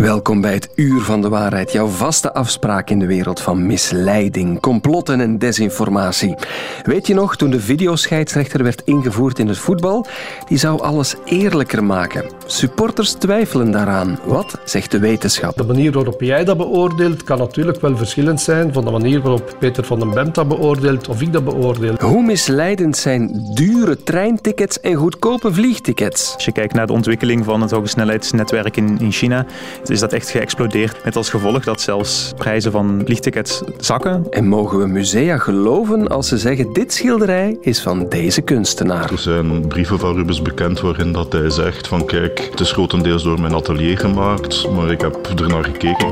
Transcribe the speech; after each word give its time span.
Welkom 0.00 0.40
bij 0.40 0.52
het 0.52 0.70
Uur 0.74 1.00
van 1.00 1.22
de 1.22 1.28
Waarheid, 1.28 1.72
jouw 1.72 1.86
vaste 1.86 2.32
afspraak 2.32 2.90
in 2.90 2.98
de 2.98 3.06
wereld 3.06 3.40
van 3.40 3.66
misleiding, 3.66 4.60
complotten 4.60 5.20
en 5.20 5.38
desinformatie. 5.38 6.34
Weet 6.82 7.06
je 7.06 7.14
nog, 7.14 7.36
toen 7.36 7.50
de 7.50 7.60
videoscheidsrechter 7.60 8.62
werd 8.62 8.82
ingevoerd 8.84 9.38
in 9.38 9.48
het 9.48 9.58
voetbal, 9.58 10.06
die 10.48 10.58
zou 10.58 10.80
alles 10.80 11.14
eerlijker 11.24 11.84
maken. 11.84 12.24
Supporters 12.52 13.12
twijfelen 13.12 13.70
daaraan. 13.70 14.18
Wat 14.24 14.58
zegt 14.64 14.90
de 14.90 14.98
wetenschap? 14.98 15.56
De 15.56 15.64
manier 15.64 15.92
waarop 15.92 16.20
jij 16.20 16.44
dat 16.44 16.56
beoordeelt 16.56 17.24
kan 17.24 17.38
natuurlijk 17.38 17.80
wel 17.80 17.96
verschillend 17.96 18.40
zijn 18.40 18.72
van 18.72 18.84
de 18.84 18.90
manier 18.90 19.20
waarop 19.20 19.56
Peter 19.58 19.84
van 19.84 19.98
den 19.98 20.10
Bemt 20.10 20.34
dat 20.34 20.48
beoordeelt 20.48 21.08
of 21.08 21.20
ik 21.20 21.32
dat 21.32 21.44
beoordeel. 21.44 21.94
Hoe 21.98 22.22
misleidend 22.22 22.96
zijn 22.96 23.50
dure 23.54 24.02
treintickets 24.02 24.80
en 24.80 24.94
goedkope 24.94 25.52
vliegtickets? 25.52 26.34
Als 26.34 26.44
je 26.44 26.52
kijkt 26.52 26.74
naar 26.74 26.86
de 26.86 26.92
ontwikkeling 26.92 27.44
van 27.44 27.60
het 27.60 27.70
hogesnelheidsnetwerk 27.70 28.76
in, 28.76 28.98
in 29.00 29.12
China, 29.12 29.46
is 29.84 30.00
dat 30.00 30.12
echt 30.12 30.30
geëxplodeerd. 30.30 31.04
Met 31.04 31.16
als 31.16 31.30
gevolg 31.30 31.64
dat 31.64 31.80
zelfs 31.80 32.32
prijzen 32.36 32.72
van 32.72 33.02
vliegtickets 33.04 33.62
zakken. 33.78 34.26
En 34.30 34.46
mogen 34.46 34.78
we 34.78 34.86
musea 34.86 35.38
geloven 35.38 36.08
als 36.08 36.28
ze 36.28 36.38
zeggen 36.38 36.72
dit 36.72 36.92
schilderij 36.92 37.56
is 37.60 37.80
van 37.80 38.08
deze 38.08 38.40
kunstenaar? 38.40 39.10
Er 39.10 39.18
zijn 39.18 39.66
brieven 39.68 39.98
van 39.98 40.14
Rubens 40.14 40.42
bekend 40.42 40.80
waarin 40.80 41.12
dat 41.12 41.32
hij 41.32 41.50
zegt 41.50 41.88
van 41.88 42.04
kijk, 42.04 42.38
het 42.50 42.60
is 42.60 42.72
grotendeels 42.72 43.22
door 43.22 43.40
mijn 43.40 43.54
atelier 43.54 43.98
gemaakt, 43.98 44.70
maar 44.70 44.90
ik 44.90 45.00
heb 45.00 45.26
er 45.40 45.48
naar 45.48 45.64
gekeken. 45.64 46.08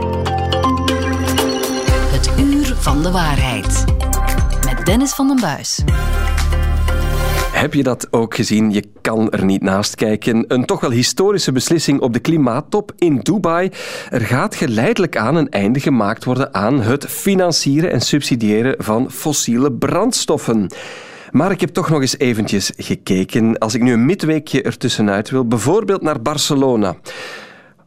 Het 2.11 2.31
uur 2.39 2.75
van 2.75 3.03
de 3.03 3.11
waarheid. 3.11 3.85
Met 4.65 4.87
Dennis 4.87 5.13
van 5.13 5.27
den 5.27 5.41
Buis. 5.41 5.83
Heb 7.53 7.75
je 7.75 7.83
dat 7.83 8.09
ook 8.11 8.35
gezien? 8.35 8.73
Je 8.73 8.85
kan 9.01 9.31
er 9.31 9.45
niet 9.45 9.63
naast 9.63 9.95
kijken. 9.95 10.45
Een 10.49 10.65
toch 10.65 10.81
wel 10.81 10.91
historische 10.91 11.53
beslissing 11.53 12.01
op 12.01 12.13
de 12.13 12.19
klimaattop 12.19 12.93
in 12.99 13.19
Dubai. 13.19 13.71
Er 14.11 14.21
gaat 14.21 14.55
geleidelijk 14.55 15.17
aan 15.17 15.35
een 15.35 15.49
einde 15.49 15.81
gemaakt 15.81 16.25
worden 16.25 16.55
aan 16.55 16.81
het 16.81 17.07
financieren 17.07 17.91
en 17.91 18.01
subsidiëren 18.01 18.75
van 18.79 19.11
fossiele 19.11 19.73
brandstoffen. 19.73 20.71
Maar 21.31 21.51
ik 21.51 21.61
heb 21.61 21.71
toch 21.71 21.91
nog 21.91 22.01
eens 22.01 22.19
eventjes 22.19 22.73
gekeken. 22.77 23.59
Als 23.59 23.75
ik 23.75 23.83
nu 23.83 23.93
een 23.93 24.07
midweekje 24.07 24.63
ertussenuit 24.63 25.31
wil, 25.31 25.47
bijvoorbeeld 25.47 26.03
naar 26.03 26.23
Barcelona 26.23 26.97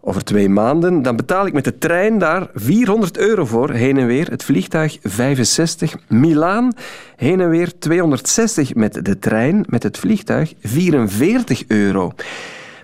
over 0.01 0.23
twee 0.23 0.49
maanden, 0.49 1.01
dan 1.01 1.15
betaal 1.15 1.45
ik 1.45 1.53
met 1.53 1.63
de 1.63 1.77
trein 1.77 2.17
daar 2.17 2.49
400 2.53 3.17
euro 3.17 3.45
voor, 3.45 3.69
heen 3.69 3.97
en 3.97 4.05
weer. 4.05 4.29
Het 4.29 4.43
vliegtuig 4.43 4.97
65. 5.03 5.95
Milaan, 6.07 6.73
heen 7.15 7.41
en 7.41 7.49
weer 7.49 7.79
260 7.79 8.75
met 8.75 9.05
de 9.05 9.19
trein, 9.19 9.65
met 9.67 9.83
het 9.83 9.97
vliegtuig 9.97 10.53
44 10.61 11.63
euro. 11.67 12.13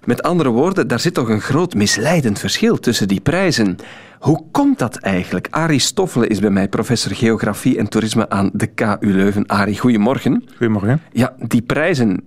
Met 0.08 0.24
andere 0.24 0.50
woorden, 0.50 0.88
daar 0.88 1.00
zit 1.00 1.14
toch 1.14 1.30
een 1.30 1.42
groot 1.42 1.74
misleidend 1.74 2.40
verschil 2.40 2.80
tussen 2.80 3.08
die 3.08 3.20
prijzen. 3.20 3.76
Hoe 4.20 4.44
komt 4.52 4.80
dat 4.80 4.96
eigenlijk? 4.96 5.48
Arie 5.50 5.80
Stoffelen 5.80 6.30
is 6.30 6.40
bij 6.40 6.50
mij 6.50 6.68
professor 6.68 7.16
geografie 7.16 7.78
en 7.78 7.90
toerisme 7.90 8.30
aan 8.30 8.50
de 8.54 8.68
KU 8.68 8.98
Leuven. 9.00 9.46
Arie, 9.46 9.80
goedemorgen. 9.80 10.44
Goedemorgen. 10.50 11.02
Ja, 11.12 11.36
die 11.48 11.62
prijzen, 11.62 12.24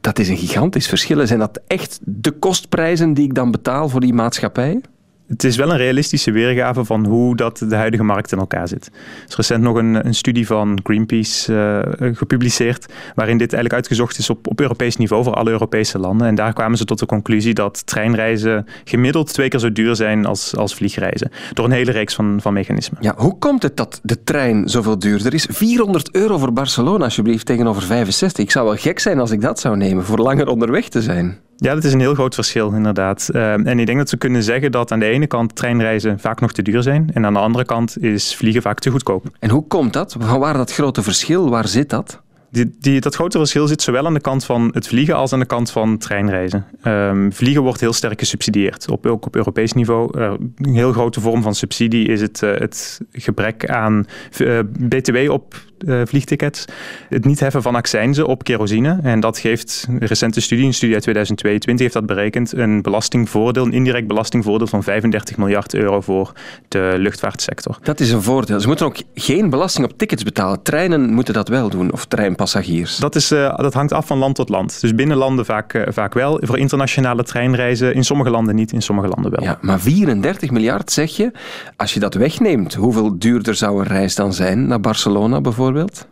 dat 0.00 0.18
is 0.18 0.28
een 0.28 0.36
gigantisch 0.36 0.88
verschil. 0.88 1.26
Zijn 1.26 1.38
dat 1.38 1.60
echt 1.66 1.98
de 2.02 2.30
kostprijzen 2.30 3.14
die 3.14 3.24
ik 3.24 3.34
dan 3.34 3.50
betaal 3.50 3.88
voor 3.88 4.00
die 4.00 4.14
maatschappijen? 4.14 4.82
Het 5.26 5.44
is 5.44 5.56
wel 5.56 5.70
een 5.70 5.76
realistische 5.76 6.30
weergave 6.30 6.84
van 6.84 7.06
hoe 7.06 7.36
dat 7.36 7.58
de 7.68 7.74
huidige 7.74 8.02
markt 8.02 8.32
in 8.32 8.38
elkaar 8.38 8.68
zit. 8.68 8.86
Er 8.86 9.28
is 9.28 9.36
recent 9.36 9.62
nog 9.62 9.76
een, 9.76 10.06
een 10.06 10.14
studie 10.14 10.46
van 10.46 10.80
Greenpeace 10.82 11.52
uh, 11.52 12.08
gepubliceerd, 12.16 12.86
waarin 13.14 13.38
dit 13.38 13.52
eigenlijk 13.52 13.74
uitgezocht 13.74 14.18
is 14.18 14.30
op, 14.30 14.46
op 14.46 14.60
Europees 14.60 14.96
niveau 14.96 15.24
voor 15.24 15.34
alle 15.34 15.50
Europese 15.50 15.98
landen. 15.98 16.26
En 16.26 16.34
daar 16.34 16.52
kwamen 16.52 16.78
ze 16.78 16.84
tot 16.84 16.98
de 16.98 17.06
conclusie 17.06 17.54
dat 17.54 17.86
treinreizen 17.86 18.66
gemiddeld 18.84 19.32
twee 19.32 19.48
keer 19.48 19.60
zo 19.60 19.72
duur 19.72 19.96
zijn 19.96 20.26
als, 20.26 20.56
als 20.56 20.74
vliegreizen. 20.74 21.30
Door 21.52 21.64
een 21.64 21.70
hele 21.70 21.90
reeks 21.90 22.14
van, 22.14 22.38
van 22.40 22.52
mechanismen. 22.52 22.98
Ja, 23.02 23.14
hoe 23.16 23.38
komt 23.38 23.62
het 23.62 23.76
dat 23.76 24.00
de 24.02 24.24
trein 24.24 24.68
zoveel 24.68 24.98
duurder 24.98 25.34
is? 25.34 25.46
400 25.50 26.14
euro 26.14 26.38
voor 26.38 26.52
Barcelona, 26.52 27.04
alsjeblieft, 27.04 27.46
tegenover 27.46 27.82
65. 27.82 28.44
Ik 28.44 28.50
zou 28.50 28.66
wel 28.66 28.76
gek 28.76 28.98
zijn 28.98 29.18
als 29.18 29.30
ik 29.30 29.40
dat 29.40 29.60
zou 29.60 29.76
nemen, 29.76 30.04
voor 30.04 30.18
langer 30.18 30.48
onderweg 30.48 30.88
te 30.88 31.02
zijn. 31.02 31.38
Ja, 31.56 31.74
dat 31.74 31.84
is 31.84 31.92
een 31.92 32.00
heel 32.00 32.14
groot 32.14 32.34
verschil, 32.34 32.72
inderdaad. 32.72 33.28
Uh, 33.32 33.52
en 33.52 33.78
ik 33.78 33.86
denk 33.86 33.98
dat 33.98 34.10
we 34.10 34.16
kunnen 34.16 34.42
zeggen 34.42 34.72
dat 34.72 34.92
aan 34.92 34.98
de 34.98 35.06
ene 35.06 35.26
kant 35.26 35.56
treinreizen 35.56 36.18
vaak 36.18 36.40
nog 36.40 36.52
te 36.52 36.62
duur 36.62 36.82
zijn. 36.82 37.10
En 37.12 37.26
aan 37.26 37.32
de 37.32 37.38
andere 37.38 37.64
kant 37.64 38.02
is 38.02 38.34
vliegen 38.34 38.62
vaak 38.62 38.78
te 38.78 38.90
goedkoop. 38.90 39.26
En 39.38 39.50
hoe 39.50 39.66
komt 39.66 39.92
dat? 39.92 40.16
Van 40.18 40.40
waar 40.40 40.56
dat 40.56 40.72
grote 40.72 41.02
verschil? 41.02 41.50
Waar 41.50 41.68
zit 41.68 41.90
dat? 41.90 42.20
Die, 42.50 42.76
die, 42.80 43.00
dat 43.00 43.14
grote 43.14 43.38
verschil 43.38 43.66
zit 43.66 43.82
zowel 43.82 44.06
aan 44.06 44.14
de 44.14 44.20
kant 44.20 44.44
van 44.44 44.70
het 44.72 44.88
vliegen 44.88 45.14
als 45.14 45.32
aan 45.32 45.38
de 45.38 45.46
kant 45.46 45.70
van 45.70 45.98
treinreizen. 45.98 46.66
Um, 46.84 47.32
vliegen 47.32 47.62
wordt 47.62 47.80
heel 47.80 47.92
sterk 47.92 48.18
gesubsidieerd, 48.18 48.90
op, 48.90 49.06
ook 49.06 49.26
op 49.26 49.36
Europees 49.36 49.72
niveau. 49.72 50.18
Uh, 50.18 50.32
een 50.56 50.74
heel 50.74 50.92
grote 50.92 51.20
vorm 51.20 51.42
van 51.42 51.54
subsidie 51.54 52.06
is 52.06 52.20
het, 52.20 52.42
uh, 52.42 52.54
het 52.54 53.00
gebrek 53.12 53.70
aan 53.70 54.06
uh, 54.38 54.58
BTW 54.78 55.30
op 55.30 55.54
vliegtickets. 56.04 56.64
Het 57.08 57.24
niet 57.24 57.40
heffen 57.40 57.62
van 57.62 57.74
accijnzen 57.74 58.26
op 58.26 58.44
kerosine. 58.44 58.98
En 59.02 59.20
dat 59.20 59.38
geeft, 59.38 59.86
een 59.88 60.06
recente 60.06 60.40
studie, 60.40 60.66
een 60.66 60.74
studie 60.74 60.94
uit 60.94 61.02
2022, 61.02 61.78
heeft 61.78 62.06
dat 62.06 62.16
berekend, 62.16 62.52
een 62.52 62.82
belastingvoordeel, 62.82 63.64
een 63.64 63.72
indirect 63.72 64.06
belastingvoordeel 64.06 64.66
van 64.66 64.82
35 64.82 65.36
miljard 65.36 65.74
euro 65.74 66.00
voor 66.00 66.32
de 66.68 66.94
luchtvaartsector. 66.96 67.78
Dat 67.82 68.00
is 68.00 68.10
een 68.10 68.22
voordeel. 68.22 68.60
Ze 68.60 68.66
moeten 68.66 68.86
ook 68.86 68.96
geen 69.14 69.50
belasting 69.50 69.86
op 69.86 69.98
tickets 69.98 70.22
betalen. 70.22 70.62
Treinen 70.62 71.12
moeten 71.12 71.34
dat 71.34 71.48
wel 71.48 71.68
doen, 71.68 71.92
of 71.92 72.04
treinpassagiers. 72.04 72.96
Dat, 72.96 73.14
is, 73.14 73.32
uh, 73.32 73.56
dat 73.56 73.74
hangt 73.74 73.92
af 73.92 74.06
van 74.06 74.18
land 74.18 74.34
tot 74.34 74.48
land. 74.48 74.80
Dus 74.80 74.94
binnen 74.94 75.16
landen 75.16 75.44
vaak, 75.44 75.74
uh, 75.74 75.82
vaak 75.88 76.14
wel. 76.14 76.40
Voor 76.42 76.58
internationale 76.58 77.22
treinreizen 77.22 77.94
in 77.94 78.04
sommige 78.04 78.30
landen 78.30 78.54
niet, 78.54 78.72
in 78.72 78.82
sommige 78.82 79.08
landen 79.08 79.30
wel. 79.30 79.42
Ja, 79.42 79.58
maar 79.60 79.80
34 79.80 80.50
miljard 80.50 80.92
zeg 80.92 81.16
je, 81.16 81.32
als 81.76 81.94
je 81.94 82.00
dat 82.00 82.14
wegneemt, 82.14 82.74
hoeveel 82.74 83.18
duurder 83.18 83.54
zou 83.54 83.80
een 83.80 83.86
reis 83.86 84.14
dan 84.14 84.32
zijn 84.32 84.66
naar 84.66 84.80
Barcelona 84.80 85.40
bijvoorbeeld? 85.40 85.65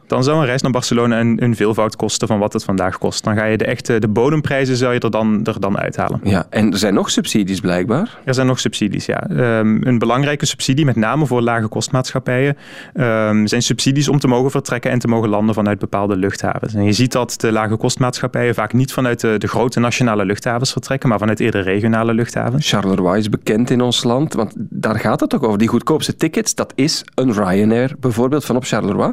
Dan 0.07 0.25
zou 0.25 0.39
een 0.39 0.45
reis 0.45 0.63
naar 0.63 0.71
Barcelona 0.71 1.21
een, 1.21 1.43
een 1.43 1.57
veelvoud 1.57 1.97
kosten 1.97 2.29
van 2.29 2.39
wat 2.39 2.53
het 2.53 2.65
vandaag 2.65 2.99
kost. 2.99 3.25
Dan 3.25 3.37
ga 3.37 3.45
je 3.45 3.57
de 3.57 3.65
echte 3.65 3.99
de 3.99 4.09
bodemprijzen 4.09 4.77
zou 4.77 4.95
je 4.95 5.01
er 5.01 5.11
dan, 5.11 5.45
er 5.45 5.61
dan 5.61 5.79
uithalen. 5.79 6.21
Ja, 6.23 6.47
en 6.51 6.73
er 6.73 6.79
zijn 6.79 6.95
nog 6.95 7.11
subsidies 7.11 7.61
blijkbaar? 7.61 8.19
Er 8.25 8.35
zijn 8.35 8.47
nog 8.47 8.61
subsidies, 8.61 9.07
ja. 9.07 9.31
Um, 9.31 9.87
een 9.87 9.99
belangrijke 9.99 10.47
subsidie, 10.47 10.85
met 10.85 10.97
name 10.97 11.27
voor 11.27 11.41
lage 11.41 11.69
kostmaatschappijen, 11.69 12.57
um, 12.95 13.47
zijn 13.47 13.63
subsidies 13.63 14.09
om 14.09 14.19
te 14.19 14.29
mogen 14.29 14.51
vertrekken 14.51 14.91
en 14.91 14.99
te 14.99 15.09
mogen 15.09 15.29
landen 15.29 15.55
vanuit 15.55 15.79
bepaalde 15.79 16.17
luchthavens. 16.17 16.75
En 16.75 16.85
je 16.85 16.93
ziet 16.93 17.13
dat 17.13 17.35
de 17.41 17.53
lage 17.53 17.77
kostmaatschappijen 17.77 18.55
vaak 18.55 18.73
niet 18.73 18.93
vanuit 18.93 19.21
de, 19.21 19.39
de 19.39 19.49
grote 19.49 19.81
nationale 19.81 20.25
luchthavens 20.25 20.73
vertrekken, 20.73 21.09
maar 21.09 21.19
vanuit 21.19 21.41
eerder 21.41 21.63
regionale 21.63 22.15
luchthavens. 22.15 22.69
Charleroi 22.69 23.19
is 23.19 23.29
bekend 23.29 23.71
in 23.71 23.81
ons 23.81 24.05
land, 24.05 24.35
want 24.35 24.55
daar 24.57 24.99
gaat 24.99 25.21
het 25.21 25.35
ook 25.35 25.43
over. 25.43 25.59
Die 25.59 25.69
goedkoopste 25.69 26.17
tickets, 26.17 26.55
dat 26.55 26.73
is 26.75 27.05
een 27.15 27.33
Ryanair 27.33 27.95
bijvoorbeeld 28.01 28.45
van 28.45 28.57
op 28.57 28.65
Charleroi. 28.65 29.13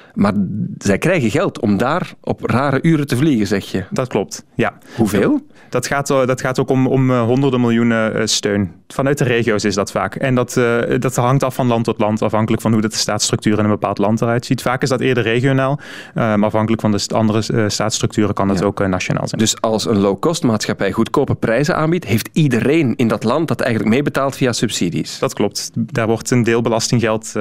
Maar 0.13 0.33
zij 0.77 0.97
krijgen 0.97 1.29
geld 1.29 1.59
om 1.59 1.77
daar 1.77 2.13
op 2.21 2.41
rare 2.43 2.79
uren 2.81 3.07
te 3.07 3.17
vliegen, 3.17 3.47
zeg 3.47 3.65
je. 3.71 3.83
Dat 3.89 4.07
klopt, 4.07 4.45
ja. 4.55 4.73
Hoeveel? 4.95 5.49
Dat 5.69 5.87
gaat, 5.87 6.07
dat 6.07 6.41
gaat 6.41 6.59
ook 6.59 6.69
om, 6.69 6.87
om 6.87 7.11
honderden 7.11 7.61
miljoenen 7.61 8.29
steun. 8.29 8.71
Vanuit 8.87 9.17
de 9.17 9.23
regio's 9.23 9.63
is 9.63 9.75
dat 9.75 9.91
vaak. 9.91 10.15
En 10.15 10.35
dat, 10.35 10.53
dat 10.99 11.15
hangt 11.15 11.43
af 11.43 11.55
van 11.55 11.67
land 11.67 11.83
tot 11.83 11.99
land, 11.99 12.21
afhankelijk 12.21 12.61
van 12.61 12.71
hoe 12.71 12.81
de 12.81 12.87
staatsstructuur 12.95 13.57
in 13.57 13.63
een 13.63 13.69
bepaald 13.69 13.97
land 13.97 14.21
eruit 14.21 14.45
ziet. 14.45 14.61
Vaak 14.61 14.81
is 14.81 14.89
dat 14.89 14.99
eerder 14.99 15.23
regionaal, 15.23 15.79
maar 16.13 16.43
afhankelijk 16.43 16.81
van 16.81 16.91
de 16.91 17.03
andere 17.07 17.69
staatsstructuren 17.69 18.33
kan 18.33 18.47
dat 18.47 18.59
ja. 18.59 18.65
ook 18.65 18.87
nationaal 18.87 19.27
zijn. 19.27 19.41
Dus 19.41 19.61
als 19.61 19.85
een 19.85 19.97
low-cost 19.97 20.43
maatschappij 20.43 20.91
goedkope 20.91 21.35
prijzen 21.35 21.75
aanbiedt, 21.75 22.05
heeft 22.05 22.29
iedereen 22.33 22.95
in 22.95 23.07
dat 23.07 23.23
land 23.23 23.47
dat 23.47 23.61
eigenlijk 23.61 23.93
meebetaalt 23.93 24.35
via 24.35 24.51
subsidies? 24.51 25.19
Dat 25.19 25.33
klopt. 25.33 25.71
Daar 25.73 26.07
wordt 26.07 26.31
een 26.31 26.43
deel 26.43 26.61
belastinggeld 26.61 27.33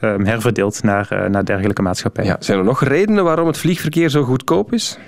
herverdeeld 0.00 0.82
naar, 0.82 1.30
naar 1.30 1.44
dergelijke 1.44 1.82
maatschappijen. 1.82 2.14
Ja. 2.24 2.36
Zijn 2.40 2.58
er 2.58 2.64
nog 2.64 2.84
redenen 2.84 3.24
waarom 3.24 3.46
het 3.46 3.58
vliegverkeer 3.58 4.08
zo 4.08 4.22
goedkoop 4.22 4.72
is? 4.72 4.98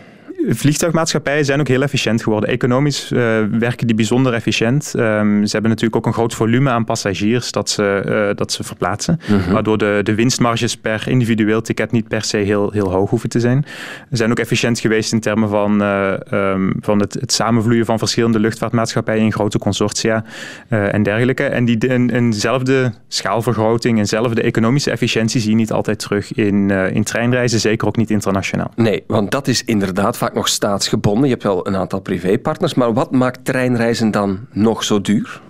Vliegtuigmaatschappijen 0.46 1.44
zijn 1.44 1.60
ook 1.60 1.68
heel 1.68 1.82
efficiënt 1.82 2.22
geworden. 2.22 2.48
Economisch 2.48 3.10
uh, 3.12 3.20
werken 3.58 3.86
die 3.86 3.96
bijzonder 3.96 4.32
efficiënt. 4.32 4.94
Um, 4.96 5.46
ze 5.46 5.52
hebben 5.52 5.70
natuurlijk 5.70 5.96
ook 5.96 6.06
een 6.06 6.12
groot 6.12 6.34
volume 6.34 6.70
aan 6.70 6.84
passagiers 6.84 7.52
dat 7.52 7.70
ze, 7.70 8.02
uh, 8.06 8.36
dat 8.36 8.52
ze 8.52 8.64
verplaatsen. 8.64 9.20
Mm 9.28 9.38
-hmm. 9.38 9.52
Waardoor 9.52 9.78
de, 9.78 10.00
de 10.02 10.14
winstmarges 10.14 10.76
per 10.76 11.04
individueel 11.08 11.60
ticket 11.60 11.92
niet 11.92 12.08
per 12.08 12.22
se 12.22 12.36
heel, 12.36 12.70
heel 12.70 12.90
hoog 12.90 13.10
hoeven 13.10 13.28
te 13.28 13.40
zijn. 13.40 13.64
Ze 14.10 14.16
zijn 14.16 14.30
ook 14.30 14.38
efficiënt 14.38 14.80
geweest 14.80 15.12
in 15.12 15.20
termen 15.20 15.48
van, 15.48 15.82
uh, 15.82 16.12
um, 16.32 16.74
van 16.80 17.00
het, 17.00 17.14
het 17.14 17.32
samenvloeien 17.32 17.84
van 17.84 17.98
verschillende 17.98 18.38
luchtvaartmaatschappijen 18.38 19.24
in 19.24 19.32
grote 19.32 19.58
consortia 19.58 20.24
en 20.68 21.02
dergelijke. 21.02 21.44
En 21.44 21.64
die 21.64 21.90
een, 21.90 22.10
eenzelfde 22.10 22.92
schaalvergroting, 23.08 23.98
eenzelfde 23.98 24.42
economische 24.42 24.90
efficiëntie 24.90 25.40
zie 25.40 25.50
je 25.50 25.56
niet 25.56 25.72
altijd 25.72 25.98
terug 25.98 26.32
in, 26.32 26.70
in 26.70 27.04
treinreizen, 27.04 27.60
zeker 27.60 27.88
ook 27.88 27.96
niet 27.96 28.10
internationaal. 28.10 28.70
Nee, 28.76 29.04
want 29.06 29.30
dat 29.30 29.48
is 29.48 29.64
inderdaad 29.64 30.16
vaak 30.16 30.27
nog 30.34 30.48
staatsgebonden. 30.48 31.24
Je 31.24 31.30
hebt 31.30 31.42
wel 31.42 31.66
een 31.66 31.76
aantal 31.76 32.00
privépartners. 32.00 32.74
Maar 32.74 32.92
wat 32.92 33.12
maakt 33.12 33.44
treinreizen 33.44 34.10
dan 34.10 34.46
nog 34.52 34.84
zo 34.84 35.00
duur? 35.00 35.40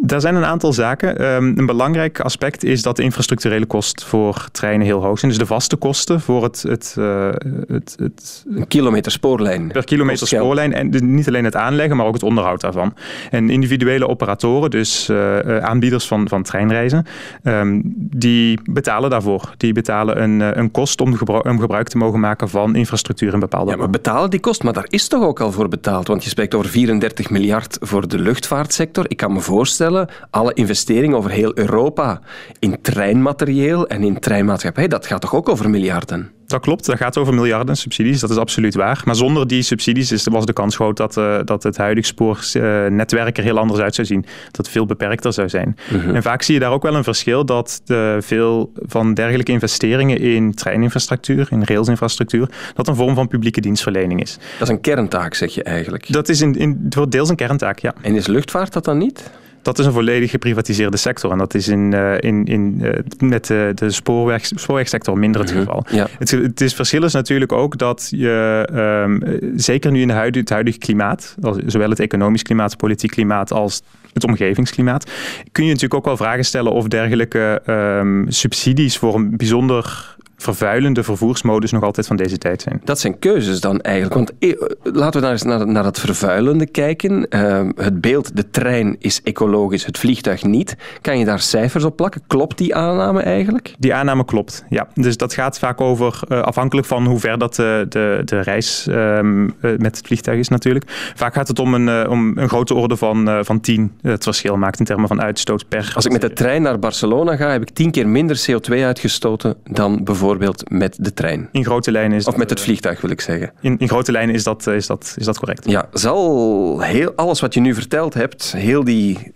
Daar 0.00 0.20
zijn 0.20 0.34
een 0.34 0.44
aantal 0.44 0.72
zaken. 0.72 1.24
Um, 1.24 1.58
een 1.58 1.66
belangrijk 1.66 2.20
aspect 2.20 2.64
is 2.64 2.82
dat 2.82 2.96
de 2.96 3.02
infrastructurele 3.02 3.66
kost 3.66 4.04
voor 4.04 4.48
treinen 4.52 4.86
heel 4.86 5.02
hoog 5.02 5.18
zijn. 5.18 5.30
Dus 5.30 5.40
de 5.40 5.46
vaste 5.46 5.76
kosten 5.76 6.20
voor 6.20 6.42
het... 6.42 6.62
het, 6.62 6.96
uh, 6.98 7.28
het, 7.66 7.96
het 7.98 8.44
een 8.48 8.66
kilometer 8.68 9.12
spoorlijn. 9.12 9.68
Per 9.68 9.84
kilometer 9.84 10.26
spoorlijn. 10.26 10.72
En 10.72 10.90
dus 10.90 11.00
niet 11.00 11.28
alleen 11.28 11.44
het 11.44 11.56
aanleggen, 11.56 11.96
maar 11.96 12.06
ook 12.06 12.14
het 12.14 12.22
onderhoud 12.22 12.60
daarvan. 12.60 12.94
En 13.30 13.50
individuele 13.50 14.08
operatoren, 14.08 14.70
dus 14.70 15.08
uh, 15.08 15.58
aanbieders 15.58 16.06
van, 16.06 16.28
van 16.28 16.42
treinreizen, 16.42 17.06
um, 17.44 17.82
die 17.96 18.60
betalen 18.70 19.10
daarvoor. 19.10 19.54
Die 19.56 19.72
betalen 19.72 20.22
een, 20.22 20.58
een 20.58 20.70
kost 20.70 21.00
om, 21.00 21.14
gebruik, 21.14 21.44
om 21.44 21.60
gebruik 21.60 21.88
te 21.88 21.98
mogen 21.98 22.20
maken 22.20 22.48
van 22.48 22.74
infrastructuur 22.74 23.32
in 23.32 23.40
bepaalde 23.40 23.70
Ja, 23.70 23.76
maar 23.76 23.90
betalen 23.90 24.30
die 24.30 24.40
kost? 24.40 24.62
Maar 24.62 24.72
daar 24.72 24.86
is 24.88 25.08
toch 25.08 25.22
ook 25.22 25.40
al 25.40 25.52
voor 25.52 25.68
betaald? 25.68 26.08
Want 26.08 26.24
je 26.24 26.30
spreekt 26.30 26.54
over 26.54 26.70
34 26.70 27.30
miljard 27.30 27.76
voor 27.80 28.08
de 28.08 28.18
luchtvaartsector. 28.18 29.04
Ik 29.08 29.16
kan 29.16 29.32
me 29.32 29.40
voorstellen 29.40 29.85
alle 30.30 30.54
investeringen 30.54 31.16
over 31.16 31.30
heel 31.30 31.58
Europa 31.58 32.20
in 32.58 32.80
treinmaterieel 32.82 33.86
en 33.86 34.02
in 34.02 34.18
treinmaatschappij, 34.18 34.88
dat 34.88 35.06
gaat 35.06 35.20
toch 35.20 35.34
ook 35.34 35.48
over 35.48 35.70
miljarden? 35.70 36.30
Dat 36.46 36.60
klopt, 36.60 36.86
dat 36.86 36.96
gaat 36.96 37.16
over 37.16 37.34
miljarden 37.34 37.76
subsidies, 37.76 38.20
dat 38.20 38.30
is 38.30 38.36
absoluut 38.36 38.74
waar. 38.74 39.02
Maar 39.04 39.14
zonder 39.14 39.46
die 39.46 39.62
subsidies 39.62 40.12
is, 40.12 40.26
was 40.30 40.46
de 40.46 40.52
kans 40.52 40.74
groot 40.74 40.96
dat, 40.96 41.16
uh, 41.16 41.38
dat 41.44 41.62
het 41.62 41.76
huidige 41.76 42.06
spoornetwerk 42.06 43.38
er 43.38 43.44
heel 43.44 43.58
anders 43.58 43.80
uit 43.80 43.94
zou 43.94 44.06
zien. 44.06 44.20
Dat 44.44 44.56
het 44.56 44.68
veel 44.68 44.86
beperkter 44.86 45.32
zou 45.32 45.48
zijn. 45.48 45.76
Mhm. 45.90 46.14
En 46.14 46.22
vaak 46.22 46.42
zie 46.42 46.54
je 46.54 46.60
daar 46.60 46.72
ook 46.72 46.82
wel 46.82 46.94
een 46.94 47.04
verschil 47.04 47.44
dat 47.44 47.80
de, 47.84 48.16
veel 48.20 48.72
van 48.74 49.14
dergelijke 49.14 49.52
investeringen 49.52 50.20
in 50.20 50.54
treininfrastructuur, 50.54 51.48
in 51.50 51.62
railsinfrastructuur, 51.64 52.48
dat 52.74 52.88
een 52.88 52.96
vorm 52.96 53.14
van 53.14 53.28
publieke 53.28 53.60
dienstverlening 53.60 54.22
is. 54.22 54.38
Dat 54.58 54.68
is 54.68 54.74
een 54.74 54.80
kerntaak, 54.80 55.34
zeg 55.34 55.54
je 55.54 55.62
eigenlijk? 55.62 56.12
Dat 56.12 56.28
is 56.28 56.40
in, 56.40 56.54
in, 56.54 56.90
deels 57.08 57.28
een 57.28 57.36
kerntaak, 57.36 57.78
ja. 57.78 57.94
En 58.02 58.14
is 58.14 58.26
luchtvaart 58.26 58.72
dat 58.72 58.84
dan 58.84 58.98
niet? 58.98 59.30
Dat 59.66 59.78
is 59.78 59.86
een 59.86 59.92
volledig 59.92 60.30
geprivatiseerde 60.30 60.96
sector. 60.96 61.30
En 61.30 61.38
dat 61.38 61.54
is 61.54 61.68
in, 61.68 61.92
uh, 61.92 62.20
in, 62.20 62.44
in, 62.44 62.78
uh, 62.82 62.92
met 63.18 63.46
de, 63.46 63.72
de 63.74 63.90
spoorweg, 63.90 64.46
spoorwegsector 64.46 65.18
minder 65.18 65.40
het 65.40 65.50
mhm. 65.50 65.58
geval. 65.58 65.84
Ja. 65.90 66.06
Het, 66.18 66.30
het 66.30 66.60
is, 66.60 66.74
verschil 66.74 67.04
is 67.04 67.12
natuurlijk 67.12 67.52
ook 67.52 67.78
dat 67.78 68.08
je, 68.10 68.68
um, 68.72 69.40
zeker 69.56 69.90
nu 69.90 70.00
in 70.00 70.08
de 70.08 70.14
huidige, 70.14 70.40
het 70.40 70.50
huidige 70.50 70.78
klimaat, 70.78 71.34
zowel 71.66 71.90
het 71.90 72.00
economisch 72.00 72.42
klimaat, 72.42 72.70
het 72.70 72.80
politiek 72.80 73.10
klimaat 73.10 73.52
als 73.52 73.82
het 74.12 74.24
omgevingsklimaat, 74.24 75.10
kun 75.52 75.64
je 75.64 75.68
natuurlijk 75.68 75.94
ook 75.94 76.04
wel 76.04 76.16
vragen 76.16 76.44
stellen 76.44 76.72
of 76.72 76.88
dergelijke 76.88 77.62
um, 77.66 78.24
subsidies 78.28 78.98
voor 78.98 79.14
een 79.14 79.36
bijzonder 79.36 80.15
vervuilende 80.36 81.02
vervoersmodus 81.02 81.72
nog 81.72 81.82
altijd 81.82 82.06
van 82.06 82.16
deze 82.16 82.38
tijd 82.38 82.62
zijn. 82.62 82.80
Dat 82.84 83.00
zijn 83.00 83.18
keuzes 83.18 83.60
dan 83.60 83.80
eigenlijk. 83.80 84.14
Want 84.14 84.32
eh, 84.38 84.60
laten 84.82 85.12
we 85.12 85.20
nou 85.20 85.32
eens 85.32 85.42
naar, 85.42 85.66
naar 85.66 85.82
dat 85.82 86.00
vervuilende 86.00 86.66
kijken. 86.66 87.26
Uh, 87.30 87.68
het 87.76 88.00
beeld, 88.00 88.36
de 88.36 88.50
trein 88.50 88.96
is 88.98 89.22
ecologisch, 89.22 89.86
het 89.86 89.98
vliegtuig 89.98 90.42
niet. 90.42 90.76
Kan 91.00 91.18
je 91.18 91.24
daar 91.24 91.40
cijfers 91.40 91.84
op 91.84 91.96
plakken? 91.96 92.22
Klopt 92.26 92.58
die 92.58 92.74
aanname 92.74 93.20
eigenlijk? 93.20 93.74
Die 93.78 93.94
aanname 93.94 94.24
klopt, 94.24 94.64
ja. 94.68 94.88
Dus 94.94 95.16
dat 95.16 95.34
gaat 95.34 95.58
vaak 95.58 95.80
over, 95.80 96.20
uh, 96.28 96.40
afhankelijk 96.40 96.86
van 96.86 97.06
hoe 97.06 97.18
ver 97.18 97.38
dat 97.38 97.54
de, 97.54 97.86
de, 97.88 98.22
de 98.24 98.40
reis 98.40 98.86
uh, 98.88 99.20
met 99.60 99.96
het 99.96 100.06
vliegtuig 100.06 100.38
is 100.38 100.48
natuurlijk. 100.48 100.84
Vaak 101.14 101.34
gaat 101.34 101.48
het 101.48 101.58
om 101.58 101.74
een, 101.74 102.08
om 102.08 102.38
een 102.38 102.48
grote 102.48 102.74
orde 102.74 102.96
van, 102.96 103.44
van 103.44 103.60
10 103.60 103.92
het 104.02 104.22
verschil 104.22 104.56
maakt 104.56 104.78
in 104.78 104.84
termen 104.84 105.08
van 105.08 105.22
uitstoot 105.22 105.68
per... 105.68 105.92
Als 105.94 106.04
ik 106.04 106.12
met 106.12 106.20
de 106.20 106.32
trein 106.32 106.62
naar 106.62 106.78
Barcelona 106.78 107.36
ga, 107.36 107.50
heb 107.50 107.62
ik 107.62 107.70
tien 107.70 107.90
keer 107.90 108.08
minder 108.08 108.46
CO2 108.50 108.72
uitgestoten 108.72 109.56
dan 109.64 110.04
bijvoorbeeld 110.04 110.25
bijvoorbeeld 110.26 110.70
met 110.70 110.96
de 111.00 111.14
trein. 111.14 111.48
In 111.52 111.64
grote 111.64 111.90
lijnen 111.90 112.16
is 112.16 112.24
Of 112.24 112.36
met 112.36 112.50
het 112.50 112.60
vliegtuig 112.60 113.00
wil 113.00 113.10
ik 113.10 113.20
zeggen. 113.20 113.52
In, 113.60 113.78
in 113.78 113.88
grote 113.88 114.12
lijnen 114.12 114.34
is 114.34 114.44
dat, 114.44 114.66
is, 114.66 114.86
dat, 114.86 115.14
is 115.18 115.24
dat 115.24 115.38
correct. 115.38 115.70
Ja, 115.70 115.88
zal 115.92 116.80
heel, 116.80 117.12
alles 117.16 117.40
wat 117.40 117.54
je 117.54 117.60
nu 117.60 117.74
verteld 117.74 118.14
hebt, 118.14 118.52
heel 118.52 118.84
die 118.84 119.32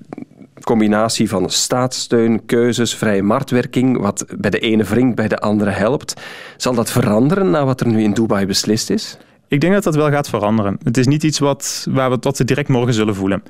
combinatie 0.62 1.28
van 1.28 1.50
staatssteun, 1.50 2.44
keuzes, 2.46 2.94
vrije 2.94 3.22
marktwerking, 3.22 4.00
wat 4.00 4.24
bij 4.38 4.50
de 4.50 4.58
ene 4.58 4.84
wringt, 4.84 5.16
bij 5.16 5.28
de 5.28 5.38
andere 5.38 5.70
helpt, 5.70 6.20
zal 6.56 6.74
dat 6.74 6.90
veranderen 6.90 7.50
na 7.50 7.64
wat 7.64 7.80
er 7.80 7.86
nu 7.86 8.02
in 8.02 8.12
Dubai 8.12 8.46
beslist 8.46 8.90
is? 8.90 9.18
Ik 9.48 9.60
denk 9.60 9.72
dat 9.72 9.82
dat 9.82 9.94
wel 9.94 10.10
gaat 10.10 10.28
veranderen. 10.28 10.78
Het 10.82 10.96
is 10.96 11.06
niet 11.06 11.22
iets 11.22 11.38
wat, 11.38 11.86
waar 11.90 12.10
we, 12.10 12.16
wat 12.20 12.38
we 12.38 12.44
direct 12.44 12.68
morgen 12.68 12.94
zullen 12.94 13.14
voelen 13.14 13.42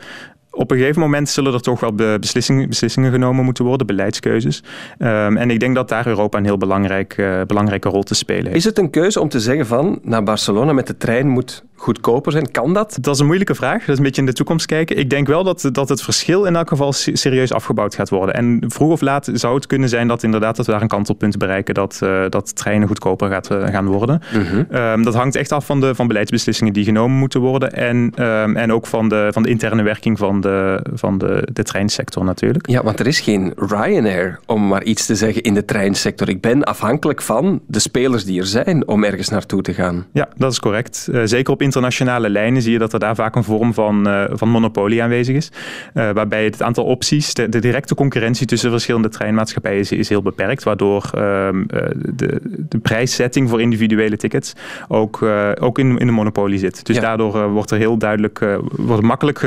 op 0.50 0.70
een 0.70 0.76
gegeven 0.76 1.00
moment 1.00 1.28
zullen 1.28 1.54
er 1.54 1.60
toch 1.60 1.80
wel 1.80 1.94
beslissingen, 2.18 2.68
beslissingen 2.68 3.10
genomen 3.10 3.44
moeten 3.44 3.64
worden, 3.64 3.86
beleidskeuzes. 3.86 4.62
Um, 4.98 5.36
en 5.36 5.50
ik 5.50 5.60
denk 5.60 5.74
dat 5.74 5.88
daar 5.88 6.06
Europa 6.06 6.38
een 6.38 6.44
heel 6.44 6.58
belangrijk, 6.58 7.16
uh, 7.16 7.40
belangrijke 7.46 7.88
rol 7.88 8.02
te 8.02 8.14
spelen 8.14 8.44
heeft. 8.44 8.56
Is 8.56 8.64
het 8.64 8.78
een 8.78 8.90
keuze 8.90 9.20
om 9.20 9.28
te 9.28 9.40
zeggen 9.40 9.66
van 9.66 9.98
naar 10.02 10.22
Barcelona 10.22 10.72
met 10.72 10.86
de 10.86 10.96
trein 10.96 11.28
moet 11.28 11.64
goedkoper 11.80 12.32
zijn? 12.32 12.50
Kan 12.50 12.74
dat? 12.74 12.98
Dat 13.00 13.14
is 13.14 13.20
een 13.20 13.26
moeilijke 13.26 13.54
vraag. 13.54 13.78
Dat 13.78 13.88
is 13.88 13.96
een 13.96 14.02
beetje 14.02 14.20
in 14.20 14.26
de 14.26 14.32
toekomst 14.32 14.66
kijken. 14.66 14.98
Ik 14.98 15.10
denk 15.10 15.26
wel 15.26 15.44
dat, 15.44 15.68
dat 15.72 15.88
het 15.88 16.02
verschil 16.02 16.44
in 16.44 16.56
elk 16.56 16.68
geval 16.68 16.92
serieus 16.92 17.52
afgebouwd 17.52 17.94
gaat 17.94 18.08
worden. 18.08 18.34
En 18.34 18.64
vroeg 18.68 18.90
of 18.90 19.00
laat 19.00 19.28
zou 19.32 19.54
het 19.54 19.66
kunnen 19.66 19.88
zijn 19.88 20.08
dat 20.08 20.22
inderdaad 20.22 20.56
dat 20.56 20.66
we 20.66 20.72
daar 20.72 20.82
een 20.82 20.88
kantelpunt 20.88 21.38
bereiken 21.38 21.74
dat, 21.74 22.00
uh, 22.02 22.24
dat 22.28 22.56
treinen 22.56 22.88
goedkoper 22.88 23.28
gaat, 23.28 23.50
uh, 23.50 23.66
gaan 23.66 23.86
worden. 23.86 24.22
Mm 24.32 24.68
um, 24.70 25.02
dat 25.02 25.14
hangt 25.14 25.36
echt 25.36 25.52
af 25.52 25.66
van 25.66 25.80
de 25.80 25.94
van 25.94 26.06
beleidsbeslissingen 26.06 26.72
die 26.72 26.84
genomen 26.84 27.18
moeten 27.18 27.40
worden 27.40 27.72
en, 27.72 28.26
um, 28.26 28.56
en 28.56 28.72
ook 28.72 28.86
van 28.86 29.08
de, 29.08 29.28
van 29.32 29.42
de 29.42 29.48
interne 29.48 29.82
werking 29.82 30.18
van 30.18 30.40
de, 30.40 30.86
van 30.94 31.18
de, 31.18 31.48
de 31.52 31.62
treinsector 31.62 32.24
natuurlijk. 32.24 32.68
Ja, 32.68 32.82
want 32.82 33.00
er 33.00 33.06
is 33.06 33.20
geen 33.20 33.52
Ryanair, 33.56 34.40
om 34.46 34.68
maar 34.68 34.82
iets 34.82 35.06
te 35.06 35.14
zeggen, 35.14 35.42
in 35.42 35.54
de 35.54 35.64
treinsector. 35.64 36.28
Ik 36.28 36.40
ben 36.40 36.64
afhankelijk 36.64 37.22
van 37.22 37.60
de 37.66 37.78
spelers 37.78 38.24
die 38.24 38.40
er 38.40 38.46
zijn 38.46 38.88
om 38.88 39.04
ergens 39.04 39.28
naartoe 39.28 39.62
te 39.62 39.74
gaan. 39.74 40.06
Ja, 40.12 40.28
dat 40.36 40.52
is 40.52 40.60
correct. 40.60 41.08
Uh, 41.10 41.22
zeker 41.24 41.52
op 41.52 41.62
internationale 41.70 42.30
lijnen 42.30 42.62
zie 42.62 42.72
je 42.72 42.78
dat 42.78 42.92
er 42.92 42.98
daar 42.98 43.14
vaak 43.14 43.34
een 43.36 43.44
vorm 43.44 43.74
van, 43.74 44.08
uh, 44.08 44.24
van 44.30 44.48
monopolie 44.48 45.02
aanwezig 45.02 45.36
is. 45.36 45.50
Uh, 45.94 46.10
waarbij 46.10 46.44
het 46.44 46.62
aantal 46.62 46.84
opties, 46.84 47.34
de, 47.34 47.48
de, 47.48 47.58
directe 47.58 47.94
concurrentie 47.94 48.46
tussen 48.46 48.70
verschillende 48.70 49.08
treinmaatschappijen 49.08 49.78
is, 49.78 49.92
is 49.92 50.08
heel 50.08 50.22
beperkt. 50.22 50.62
Waardoor 50.62 51.10
uh, 51.14 51.20
de, 52.14 52.40
de 52.68 52.78
prijszetting 52.78 53.48
voor 53.48 53.60
individuele 53.60 54.16
tickets 54.16 54.52
ook, 54.88 55.24
ook 55.60 55.78
in, 55.78 55.98
in 55.98 56.06
de 56.06 56.12
monopolie 56.12 56.58
zit. 56.58 56.86
Dus 56.86 56.96
ja. 56.96 57.02
daardoor 57.02 57.48
wordt 57.48 57.70
er 57.70 57.78
heel 57.78 57.96
duidelijk, 57.96 58.46
wordt 58.70 59.02
makkelijk 59.02 59.40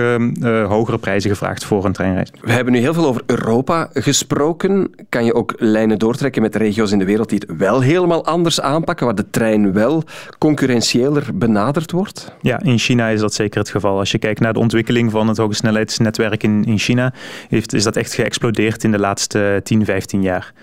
hogere 0.68 0.98
prijzen 0.98 1.30
gevraagd 1.30 1.66
voor 1.66 1.86
een 1.86 1.94
treinreis. 1.94 2.32
We 2.42 2.52
hebben 2.52 2.74
nu 2.74 2.80
heel 2.80 2.94
veel 2.94 3.06
over 3.06 3.22
Europa 3.26 3.90
gesproken. 3.94 4.92
Kan 5.10 5.26
je 5.26 5.34
ook 5.34 5.54
lijnen 5.58 6.00
doortrekken 6.00 6.42
met 6.42 6.56
regio's 6.56 6.92
in 6.92 7.00
de 7.00 7.06
wereld 7.06 7.30
die 7.30 7.42
het 7.48 7.58
wel 7.58 7.82
helemaal 7.82 8.26
anders 8.26 8.62
aanpakken, 8.62 9.06
waar 9.06 9.16
de 9.16 9.30
trein 9.30 9.74
wel 9.74 10.04
concurrentiëler 10.38 11.28
benaderd 11.34 11.92
wordt? 11.92 12.13
Ja, 12.42 12.62
in 12.62 12.78
China 12.78 13.08
is 13.08 13.20
dat 13.20 13.34
zeker 13.34 13.60
het 13.60 13.70
geval. 13.70 13.98
Als 14.00 14.12
je 14.12 14.18
kijkt 14.18 14.40
naar 14.40 14.54
de 14.54 14.60
ontwikkeling 14.60 15.12
van 15.12 15.28
het 15.28 15.38
hogesnelheidsnetwerk 15.38 16.44
in, 16.44 16.64
in 16.64 16.78
China, 16.78 17.14
heeft, 17.50 17.74
is 17.74 17.84
dat 17.84 17.96
echt 17.96 18.14
geëxplodeerd 18.14 18.84
in 18.84 18.92
de 18.92 19.00
laatste 19.00 19.62
10, 19.64 19.86
15 19.86 20.22
jaar. 20.22 20.54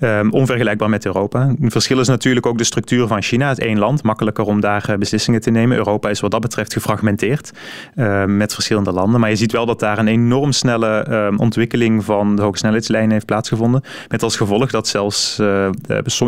Um, 0.00 0.32
onvergelijkbaar 0.32 0.88
met 0.88 1.06
Europa. 1.06 1.54
Een 1.60 1.70
verschil 1.70 2.00
is 2.00 2.08
natuurlijk 2.08 2.46
ook 2.46 2.58
de 2.58 2.64
structuur 2.64 3.06
van 3.06 3.22
China. 3.22 3.48
Het 3.48 3.58
één 3.58 3.78
land, 3.78 4.02
makkelijker 4.02 4.44
om 4.44 4.60
daar 4.60 4.86
uh, 4.90 4.96
beslissingen 4.96 5.40
te 5.40 5.50
nemen. 5.50 5.76
Europa 5.76 6.08
is 6.08 6.20
wat 6.20 6.30
dat 6.30 6.40
betreft 6.40 6.72
gefragmenteerd 6.72 7.50
uh, 7.94 8.24
met 8.24 8.54
verschillende 8.54 8.92
landen. 8.92 9.20
Maar 9.20 9.30
je 9.30 9.36
ziet 9.36 9.52
wel 9.52 9.66
dat 9.66 9.80
daar 9.80 9.98
een 9.98 10.08
enorm 10.08 10.52
snelle 10.52 11.06
uh, 11.08 11.38
ontwikkeling 11.38 12.04
van 12.04 12.36
de 12.36 12.42
hogesnelheidslijnen 12.42 13.10
heeft 13.10 13.26
plaatsgevonden. 13.26 13.82
Met 14.08 14.22
als 14.22 14.36
gevolg 14.36 14.70
dat 14.70 14.88
zelfs 14.88 15.38
eh, 15.38 15.68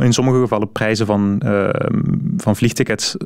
in 0.00 0.12
sommige 0.12 0.40
gevallen 0.40 0.72
prijzen 0.72 1.06
van, 1.06 1.40
ehm, 1.40 2.02
van 2.36 2.56
vliegtickets 2.56 3.16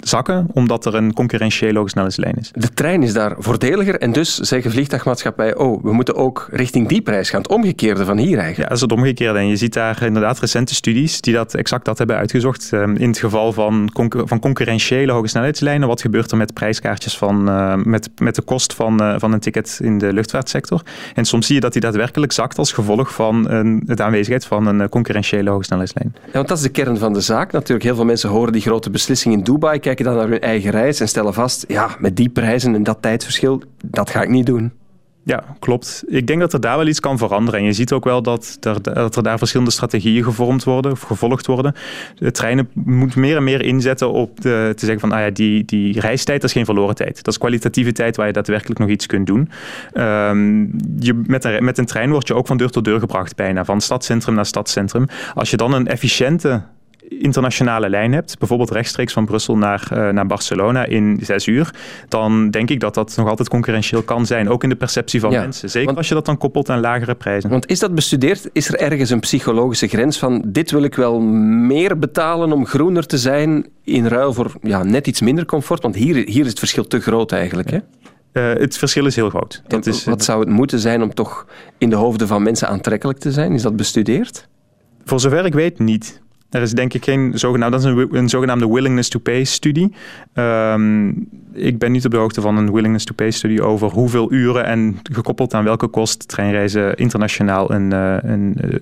zakken, 0.00 0.46
omdat 0.52 0.86
er 0.86 0.94
een 0.94 1.12
concurrentiële 1.12 1.78
hogesnelheidslijn 1.78 2.34
is. 2.38 2.50
De 2.54 2.74
trein 2.74 3.02
is 3.02 3.12
daar 3.12 3.34
voordeliger 3.38 3.98
en 3.98 4.12
dus 4.12 4.38
zeggen 4.38 4.70
vliegtuigmaatschappijen, 4.70 5.58
oh, 5.58 5.84
we 5.84 5.92
moeten 5.92 6.14
ook 6.14 6.48
richting 6.50 6.88
die 6.88 7.02
prijs 7.02 7.30
gaan. 7.30 7.42
Het 7.42 7.50
omgekeerde 7.50 8.04
van 8.04 8.18
hier 8.18 8.38
eigenlijk. 8.38 8.56
Ja, 8.56 8.64
dat 8.64 8.76
is 8.76 8.80
het 8.80 8.92
omgekeerde. 8.92 9.38
En 9.38 9.48
je 9.48 9.56
ziet 9.56 9.72
daar 9.72 10.02
inderdaad 10.02 10.38
recente 10.38 10.74
studies 10.74 11.20
die 11.20 11.34
dat 11.34 11.54
exact 11.54 11.84
dat 11.84 11.98
hebben 11.98 12.16
uitgezocht. 12.16 12.68
Ehm, 12.72 12.94
in 12.96 13.08
het 13.08 13.18
geval 13.18 13.52
van, 13.52 13.90
concur 13.92 14.26
van 14.26 14.40
concurrentiële 14.40 15.12
hogesnelheidslijnen, 15.12 15.88
wat 15.88 16.00
gebeurt 16.00 16.30
er 16.30 16.36
met 16.36 16.54
prijskaartjes 16.54 17.18
van, 17.18 17.48
uh, 17.48 17.74
met, 17.74 18.10
met 18.20 18.34
de 18.34 18.42
kost 18.42 18.74
van, 18.74 19.02
uh, 19.02 19.14
van 19.18 19.32
een 19.32 19.40
ticket 19.40 19.78
in 19.82 19.98
de 19.98 20.12
luchtvaartsector? 20.12 20.82
En 21.14 21.24
soms 21.24 21.46
zie 21.46 21.54
je 21.54 21.60
dat 21.60 21.72
die 21.72 21.80
daadwerkelijk 21.80 22.32
zakt 22.32 22.58
als 22.58 22.72
gevolg 22.72 23.14
van 23.14 23.50
een, 23.50 23.82
de 23.84 24.02
aanwezigheid 24.02 24.44
van 24.44 24.66
een 24.66 24.88
concurrentiële 24.88 25.50
hogesnelheidslijn. 25.50 26.14
Ja, 26.26 26.32
want 26.32 26.48
dat 26.48 26.56
is 26.56 26.62
de 26.62 26.68
kern 26.68 26.98
van 26.98 27.12
de 27.12 27.20
zaak. 27.20 27.52
Natuurlijk, 27.52 27.84
heel 27.84 27.94
veel 27.94 28.04
mensen 28.04 28.28
horen 28.28 28.52
die 28.52 28.62
grote 28.62 28.90
beslissing 28.90 29.34
in 29.34 29.42
Dubai 29.42 29.78
kijken 29.94 30.04
dan 30.04 30.14
naar 30.14 30.28
hun 30.28 30.40
eigen 30.40 30.70
reis 30.70 31.00
en 31.00 31.08
stellen 31.08 31.34
vast, 31.34 31.64
ja, 31.68 31.96
met 31.98 32.16
die 32.16 32.28
prijzen 32.28 32.74
en 32.74 32.82
dat 32.82 32.98
tijdsverschil, 33.00 33.62
dat 33.84 34.10
ga 34.10 34.22
ik 34.22 34.28
niet 34.28 34.46
doen. 34.46 34.72
Ja, 35.24 35.44
klopt. 35.58 36.04
Ik 36.06 36.26
denk 36.26 36.40
dat 36.40 36.52
er 36.52 36.60
daar 36.60 36.76
wel 36.76 36.86
iets 36.86 37.00
kan 37.00 37.18
veranderen. 37.18 37.60
En 37.60 37.66
je 37.66 37.72
ziet 37.72 37.92
ook 37.92 38.04
wel 38.04 38.22
dat 38.22 38.56
er, 38.60 38.82
dat 38.82 39.16
er 39.16 39.22
daar 39.22 39.38
verschillende 39.38 39.72
strategieën 39.72 40.24
gevormd 40.24 40.64
worden 40.64 40.92
of 40.92 41.00
gevolgd 41.00 41.46
worden. 41.46 41.74
De 42.14 42.30
treinen 42.30 42.68
moeten 42.74 43.20
meer 43.20 43.36
en 43.36 43.44
meer 43.44 43.62
inzetten 43.62 44.12
op 44.12 44.40
de, 44.40 44.72
te 44.76 44.86
zeggen 44.86 45.00
van 45.08 45.12
ah 45.12 45.24
ja, 45.24 45.30
die, 45.30 45.64
die 45.64 46.00
reistijd 46.00 46.44
is 46.44 46.52
geen 46.52 46.64
verloren 46.64 46.94
tijd. 46.94 47.14
Dat 47.16 47.34
is 47.34 47.38
kwalitatieve 47.38 47.92
tijd 47.92 48.16
waar 48.16 48.26
je 48.26 48.32
daadwerkelijk 48.32 48.78
nog 48.78 48.88
iets 48.88 49.06
kunt 49.06 49.26
doen. 49.26 49.50
Um, 49.94 50.70
je, 50.98 51.22
met, 51.26 51.44
een, 51.44 51.64
met 51.64 51.78
een 51.78 51.86
trein 51.86 52.10
word 52.10 52.26
je 52.28 52.34
ook 52.34 52.46
van 52.46 52.56
deur 52.56 52.70
tot 52.70 52.84
deur 52.84 53.00
gebracht 53.00 53.36
bijna, 53.36 53.64
van 53.64 53.80
stadscentrum 53.80 54.34
naar 54.34 54.46
stadscentrum. 54.46 55.06
Als 55.34 55.50
je 55.50 55.56
dan 55.56 55.72
een 55.72 55.86
efficiënte 55.86 56.62
internationale 57.18 57.88
lijn 57.88 58.12
hebt, 58.12 58.38
bijvoorbeeld 58.38 58.70
rechtstreeks 58.70 59.12
van 59.12 59.24
Brussel 59.24 59.56
naar, 59.56 59.88
uh, 59.92 60.08
naar 60.08 60.26
Barcelona 60.26 60.84
in 60.84 61.18
zes 61.22 61.46
uur, 61.46 61.74
dan 62.08 62.50
denk 62.50 62.70
ik 62.70 62.80
dat 62.80 62.94
dat 62.94 63.16
nog 63.16 63.28
altijd 63.28 63.48
concurrentieel 63.48 64.02
kan 64.02 64.26
zijn, 64.26 64.48
ook 64.48 64.62
in 64.62 64.68
de 64.68 64.76
perceptie 64.76 65.20
van 65.20 65.30
mensen. 65.30 65.70
Zeker 65.70 65.96
als 65.96 66.08
je 66.08 66.14
dat 66.14 66.26
dan 66.26 66.38
koppelt 66.38 66.70
aan 66.70 66.80
lagere 66.80 67.14
prijzen. 67.14 67.50
Want 67.50 67.68
is 67.68 67.78
dat 67.78 67.94
bestudeerd? 67.94 68.50
Is 68.52 68.68
er 68.68 68.80
ergens 68.80 69.10
een 69.10 69.20
psychologische 69.20 69.88
grens 69.88 70.18
van 70.18 70.42
dit 70.46 70.70
wil 70.70 70.82
ik 70.82 70.94
wel 70.94 71.20
meer 71.20 71.98
betalen 71.98 72.52
om 72.52 72.66
groener 72.66 73.06
te 73.06 73.18
zijn 73.18 73.66
in 73.84 74.06
ruil 74.06 74.32
voor 74.32 74.52
ja, 74.62 74.82
net 74.82 75.06
iets 75.06 75.20
minder 75.20 75.44
comfort? 75.44 75.82
Want 75.82 75.94
hier, 75.94 76.14
hier 76.14 76.42
is 76.42 76.50
het 76.50 76.58
verschil 76.58 76.86
te 76.86 77.00
groot 77.00 77.32
eigenlijk. 77.32 77.70
Hè? 77.70 77.78
Uh, 78.32 78.60
het 78.60 78.78
verschil 78.78 79.06
is 79.06 79.16
heel 79.16 79.28
groot. 79.28 79.62
Dat 79.66 79.86
is, 79.86 80.04
wat 80.04 80.24
zou 80.24 80.40
het 80.40 80.48
moeten 80.48 80.78
zijn 80.78 81.02
om 81.02 81.14
toch 81.14 81.46
in 81.78 81.90
de 81.90 81.96
hoofden 81.96 82.26
van 82.26 82.42
mensen 82.42 82.68
aantrekkelijk 82.68 83.18
te 83.18 83.32
zijn? 83.32 83.52
Is 83.52 83.62
dat 83.62 83.76
bestudeerd? 83.76 84.48
Voor 85.04 85.20
zover 85.20 85.44
ik 85.44 85.54
weet 85.54 85.78
niet. 85.78 86.20
Er 86.50 86.62
is 86.62 86.72
denk 86.72 86.94
ik 86.94 87.04
geen 87.04 87.32
zogenaamde, 87.34 87.76
dat 87.76 87.86
is 87.86 87.92
een, 87.92 88.16
een 88.16 88.28
zogenaamde 88.28 88.68
willingness 88.68 89.08
to 89.08 89.18
pay 89.18 89.44
studie. 89.44 89.94
Um, 90.34 91.28
ik 91.52 91.78
ben 91.78 91.92
niet 91.92 92.04
op 92.04 92.10
de 92.10 92.16
hoogte 92.16 92.40
van 92.40 92.56
een 92.56 92.72
willingness 92.72 93.04
to 93.04 93.14
pay 93.14 93.30
studie 93.30 93.62
over 93.62 93.90
hoeveel 93.90 94.32
uren 94.32 94.64
en 94.64 94.98
gekoppeld 95.12 95.54
aan 95.54 95.64
welke 95.64 95.86
kost 95.86 96.28
treinreizen 96.28 96.96
internationaal 96.96 97.72
een, 97.72 97.92
uh, 97.92 98.16
een 98.22 98.56
uh, 98.64 98.74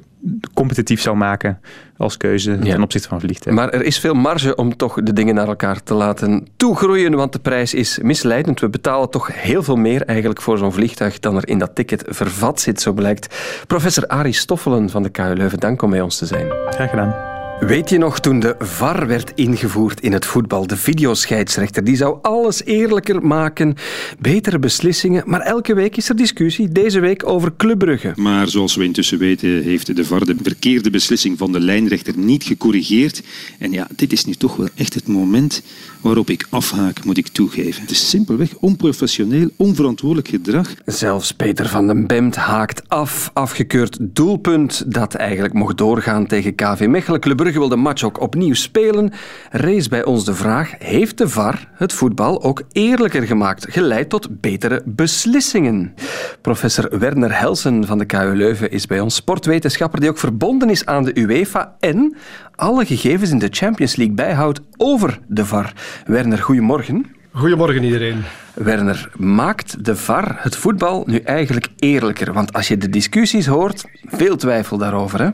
competitief 0.54 1.00
zou 1.00 1.16
maken 1.16 1.60
als 1.96 2.16
keuze 2.16 2.58
ten 2.58 2.82
opzichte 2.82 3.08
van 3.08 3.20
vliegtuigen. 3.20 3.64
Maar 3.64 3.74
er 3.74 3.86
is 3.86 3.98
veel 3.98 4.14
marge 4.14 4.54
om 4.54 4.76
toch 4.76 5.02
de 5.02 5.12
dingen 5.12 5.34
naar 5.34 5.48
elkaar 5.48 5.82
te 5.82 5.94
laten 5.94 6.46
toegroeien, 6.56 7.14
want 7.14 7.32
de 7.32 7.38
prijs 7.38 7.74
is 7.74 7.98
misleidend. 8.02 8.60
We 8.60 8.68
betalen 8.68 9.10
toch 9.10 9.30
heel 9.32 9.62
veel 9.62 9.76
meer 9.76 10.02
eigenlijk 10.02 10.42
voor 10.42 10.58
zo'n 10.58 10.72
vliegtuig 10.72 11.18
dan 11.18 11.36
er 11.36 11.48
in 11.48 11.58
dat 11.58 11.74
ticket 11.74 12.04
vervat 12.06 12.60
zit, 12.60 12.80
zo 12.80 12.92
blijkt. 12.92 13.36
Professor 13.66 14.06
Arie 14.06 14.32
Stoffelen 14.32 14.90
van 14.90 15.02
de 15.02 15.08
KU 15.08 15.34
Leuven, 15.34 15.60
dank 15.60 15.82
om 15.82 15.90
bij 15.90 16.00
ons 16.00 16.18
te 16.18 16.26
zijn. 16.26 16.46
Graag 16.70 16.90
gedaan. 16.90 17.37
Weet 17.60 17.90
je 17.90 17.98
nog 17.98 18.20
toen 18.20 18.40
de 18.40 18.54
VAR 18.58 19.06
werd 19.06 19.32
ingevoerd 19.34 20.00
in 20.00 20.12
het 20.12 20.26
voetbal? 20.26 20.66
De 20.66 20.76
videoscheidsrechter 20.76 21.84
die 21.84 21.96
zou 21.96 22.18
alles 22.22 22.64
eerlijker 22.64 23.26
maken, 23.26 23.74
betere 24.18 24.58
beslissingen. 24.58 25.22
Maar 25.26 25.40
elke 25.40 25.74
week 25.74 25.96
is 25.96 26.08
er 26.08 26.16
discussie. 26.16 26.68
Deze 26.68 27.00
week 27.00 27.28
over 27.28 27.52
Club 27.56 27.78
Brugge. 27.78 28.12
Maar 28.16 28.48
zoals 28.48 28.76
we 28.76 28.84
intussen 28.84 29.18
weten 29.18 29.62
heeft 29.62 29.96
de 29.96 30.04
VAR 30.04 30.24
de 30.24 30.36
verkeerde 30.42 30.90
beslissing 30.90 31.38
van 31.38 31.52
de 31.52 31.60
lijnrechter 31.60 32.18
niet 32.18 32.44
gecorrigeerd. 32.44 33.22
En 33.58 33.72
ja, 33.72 33.86
dit 33.96 34.12
is 34.12 34.24
nu 34.24 34.34
toch 34.34 34.56
wel 34.56 34.68
echt 34.74 34.94
het 34.94 35.06
moment 35.06 35.62
waarop 36.00 36.30
ik 36.30 36.46
afhaak, 36.50 37.04
moet 37.04 37.18
ik 37.18 37.28
toegeven. 37.28 37.82
Het 37.82 37.90
is 37.90 38.08
simpelweg 38.08 38.54
onprofessioneel, 38.54 39.50
onverantwoordelijk 39.56 40.28
gedrag. 40.28 40.74
Zelfs 40.84 41.32
Peter 41.32 41.68
van 41.68 41.86
den 41.86 42.06
Bemt 42.06 42.36
haakt 42.36 42.88
af. 42.88 43.30
Afgekeurd 43.32 43.98
doelpunt 44.00 44.92
dat 44.92 45.14
eigenlijk 45.14 45.54
mocht 45.54 45.78
doorgaan 45.78 46.26
tegen 46.26 46.54
KV 46.54 46.86
Mechelen. 46.88 47.20
Club 47.20 47.36
Brugge 47.36 47.47
wil 47.54 47.68
de 47.68 47.76
match 47.76 48.02
ook 48.02 48.20
opnieuw 48.20 48.54
spelen. 48.54 49.12
Rees 49.50 49.88
bij 49.88 50.04
ons 50.04 50.24
de 50.24 50.34
vraag, 50.34 50.74
heeft 50.78 51.18
de 51.18 51.28
VAR 51.28 51.68
het 51.74 51.92
voetbal 51.92 52.42
ook 52.42 52.62
eerlijker 52.72 53.22
gemaakt? 53.22 53.66
Geleid 53.70 54.08
tot 54.08 54.40
betere 54.40 54.82
beslissingen. 54.84 55.94
Professor 56.40 56.98
Werner 56.98 57.38
Helsen 57.38 57.86
van 57.86 57.98
de 57.98 58.04
KU 58.04 58.36
Leuven 58.36 58.70
is 58.70 58.86
bij 58.86 59.00
ons 59.00 59.14
sportwetenschapper 59.14 60.00
die 60.00 60.08
ook 60.08 60.18
verbonden 60.18 60.70
is 60.70 60.86
aan 60.86 61.04
de 61.04 61.18
UEFA 61.18 61.76
en 61.80 62.16
alle 62.54 62.84
gegevens 62.84 63.30
in 63.30 63.38
de 63.38 63.48
Champions 63.50 63.96
League 63.96 64.14
bijhoudt 64.14 64.60
over 64.76 65.18
de 65.26 65.44
VAR. 65.44 65.72
Werner, 66.06 66.38
goedemorgen. 66.38 67.06
Goedemorgen 67.32 67.84
iedereen. 67.84 68.24
Werner, 68.58 69.10
maakt 69.16 69.84
de 69.84 69.96
VAR 69.96 70.36
het 70.38 70.56
voetbal 70.56 71.02
nu 71.06 71.18
eigenlijk 71.18 71.68
eerlijker? 71.78 72.32
Want 72.32 72.52
als 72.52 72.68
je 72.68 72.76
de 72.76 72.88
discussies 72.88 73.46
hoort, 73.46 73.84
veel 74.06 74.36
twijfel 74.36 74.78
daarover, 74.78 75.20
hè? 75.20 75.28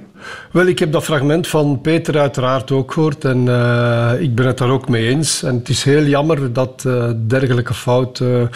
Wel, 0.53 0.67
ik 0.67 0.79
heb 0.79 0.93
dat 0.93 1.05
fragment 1.05 1.49
van 1.49 1.81
Peter 1.81 2.19
uiteraard 2.19 2.71
ook 2.71 2.93
gehoord 2.93 3.25
en 3.25 3.47
uh, 3.47 4.11
ik 4.19 4.35
ben 4.35 4.47
het 4.47 4.59
daar 4.59 4.71
ook 4.71 4.89
mee 4.89 5.09
eens. 5.09 5.43
En 5.43 5.55
het 5.55 5.69
is 5.69 5.83
heel 5.83 6.05
jammer 6.05 6.53
dat 6.53 6.85
uh, 6.87 7.11
dergelijke 7.27 7.75
fouten 7.75 8.41
uh, 8.41 8.47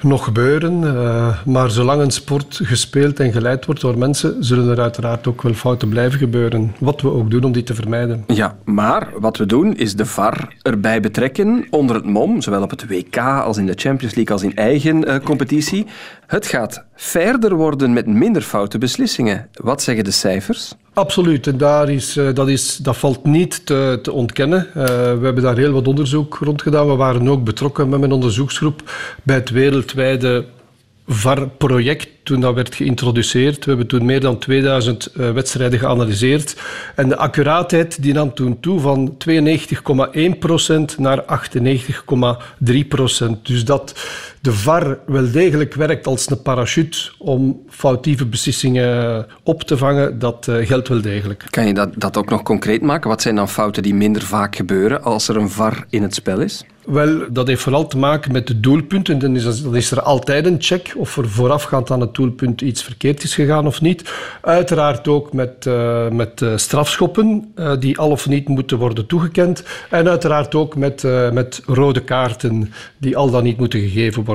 nog 0.00 0.24
gebeuren. 0.24 0.80
maar 1.44 1.70
zolang 1.70 2.02
een 2.02 2.10
sport 2.10 2.60
gespeeld 2.62 3.20
en 3.20 3.32
geleid 3.32 3.66
wordt 3.66 3.80
door 3.80 3.98
mensen, 3.98 4.44
zullen 4.44 4.68
er 4.68 4.80
uiteraard 4.80 5.26
ook 5.26 5.42
wel 5.42 5.54
fouten 5.54 5.88
blijven 5.88 6.18
gebeuren. 6.18 6.74
Wat 6.78 7.00
we 7.00 7.10
ook 7.10 7.30
doen 7.30 7.44
om 7.44 7.52
die 7.52 7.62
te 7.62 7.74
vermijden. 7.74 8.24
Ja, 8.26 8.56
maar 8.64 9.08
wat 9.18 9.36
we 9.36 9.46
doen 9.46 9.76
is 9.76 9.96
de 9.96 10.06
VAR 10.06 10.54
erbij 10.62 11.00
betrekken 11.00 11.66
onder 11.70 11.96
het 11.96 12.06
mom, 12.06 12.42
zowel 12.42 12.62
op 12.62 12.70
het 12.70 12.86
WK 12.88 13.16
als 13.18 13.56
in 13.56 13.66
de 13.66 13.74
Champions 13.76 14.03
Champions 14.04 14.14
League 14.14 14.34
als 14.34 14.42
in 14.42 14.56
eigen 14.56 15.08
uh, 15.08 15.24
competitie. 15.24 15.86
Het 16.26 16.46
gaat 16.46 16.84
verder 16.94 17.54
worden 17.54 17.92
met 17.92 18.06
minder 18.06 18.42
foute 18.42 18.78
beslissingen. 18.78 19.48
Wat 19.52 19.82
zeggen 19.82 20.04
de 20.04 20.10
cijfers? 20.10 20.74
Absoluut, 20.92 21.46
en 21.46 21.58
daar 21.58 21.90
is, 21.90 22.16
uh, 22.16 22.34
dat, 22.34 22.48
is, 22.48 22.76
dat 22.76 22.96
valt 22.96 23.24
niet 23.24 23.66
te, 23.66 23.98
te 24.02 24.12
ontkennen. 24.12 24.66
Uh, 24.68 24.84
we 24.84 25.20
hebben 25.22 25.42
daar 25.42 25.56
heel 25.56 25.72
wat 25.72 25.88
onderzoek 25.88 26.38
rond 26.40 26.62
gedaan. 26.62 26.86
We 26.86 26.94
waren 26.94 27.28
ook 27.28 27.44
betrokken 27.44 27.88
met 27.88 28.00
mijn 28.00 28.12
onderzoeksgroep 28.12 28.82
bij 29.22 29.34
het 29.34 29.50
wereldwijde 29.50 30.44
VAR-project 31.06 32.08
toen 32.22 32.40
dat 32.40 32.54
werd 32.54 32.74
geïntroduceerd. 32.74 33.64
We 33.64 33.70
hebben 33.70 33.86
toen 33.86 34.04
meer 34.04 34.20
dan 34.20 34.38
2000 34.38 35.12
uh, 35.16 35.30
wedstrijden 35.30 35.78
geanalyseerd. 35.78 36.56
En 36.94 37.08
de 37.08 37.16
accuraatheid 37.16 38.02
die 38.02 38.12
nam 38.12 38.34
toen 38.34 38.60
toe 38.60 38.80
van 38.80 39.16
92,1% 39.28 39.34
naar 40.96 41.22
98,3%. 41.22 41.26
Dus 43.42 43.64
dat 43.64 43.94
de 44.44 44.52
VAR 44.52 44.98
wel 45.06 45.30
degelijk 45.30 45.74
werkt 45.74 46.06
als 46.06 46.30
een 46.30 46.42
parachute 46.42 46.98
om 47.18 47.62
foutieve 47.68 48.26
beslissingen 48.26 49.26
op 49.42 49.62
te 49.62 49.76
vangen, 49.76 50.18
dat 50.18 50.46
uh, 50.50 50.66
geldt 50.66 50.88
wel 50.88 51.00
degelijk. 51.00 51.44
Kan 51.50 51.66
je 51.66 51.74
dat, 51.74 51.88
dat 51.96 52.16
ook 52.16 52.30
nog 52.30 52.42
concreet 52.42 52.82
maken? 52.82 53.08
Wat 53.08 53.22
zijn 53.22 53.34
dan 53.34 53.48
fouten 53.48 53.82
die 53.82 53.94
minder 53.94 54.22
vaak 54.22 54.56
gebeuren 54.56 55.02
als 55.02 55.28
er 55.28 55.36
een 55.36 55.50
VAR 55.50 55.86
in 55.90 56.02
het 56.02 56.14
spel 56.14 56.40
is? 56.40 56.64
Wel, 56.84 57.32
dat 57.32 57.46
heeft 57.46 57.62
vooral 57.62 57.86
te 57.86 57.98
maken 57.98 58.32
met 58.32 58.46
de 58.46 58.60
doelpunten. 58.60 59.18
Dan 59.18 59.36
is, 59.36 59.62
dan 59.62 59.76
is 59.76 59.90
er 59.90 60.02
altijd 60.02 60.46
een 60.46 60.56
check 60.58 60.92
of 60.96 61.16
er 61.16 61.28
voorafgaand 61.28 61.90
aan 61.90 62.00
het 62.00 62.14
doelpunt 62.14 62.60
iets 62.60 62.82
verkeerd 62.82 63.22
is 63.22 63.34
gegaan 63.34 63.66
of 63.66 63.80
niet. 63.80 64.12
Uiteraard 64.40 65.08
ook 65.08 65.32
met, 65.32 65.66
uh, 65.66 66.08
met 66.10 66.40
uh, 66.40 66.56
strafschoppen 66.56 67.52
uh, 67.56 67.72
die 67.78 67.98
al 67.98 68.10
of 68.10 68.28
niet 68.28 68.48
moeten 68.48 68.78
worden 68.78 69.06
toegekend. 69.06 69.64
En 69.90 70.08
uiteraard 70.08 70.54
ook 70.54 70.76
met, 70.76 71.02
met 71.32 71.62
rode 71.66 72.00
kaarten 72.00 72.72
die 72.98 73.16
al 73.16 73.30
dan 73.30 73.42
niet 73.42 73.58
moeten 73.58 73.80
gegeven 73.80 74.24
worden. 74.24 74.33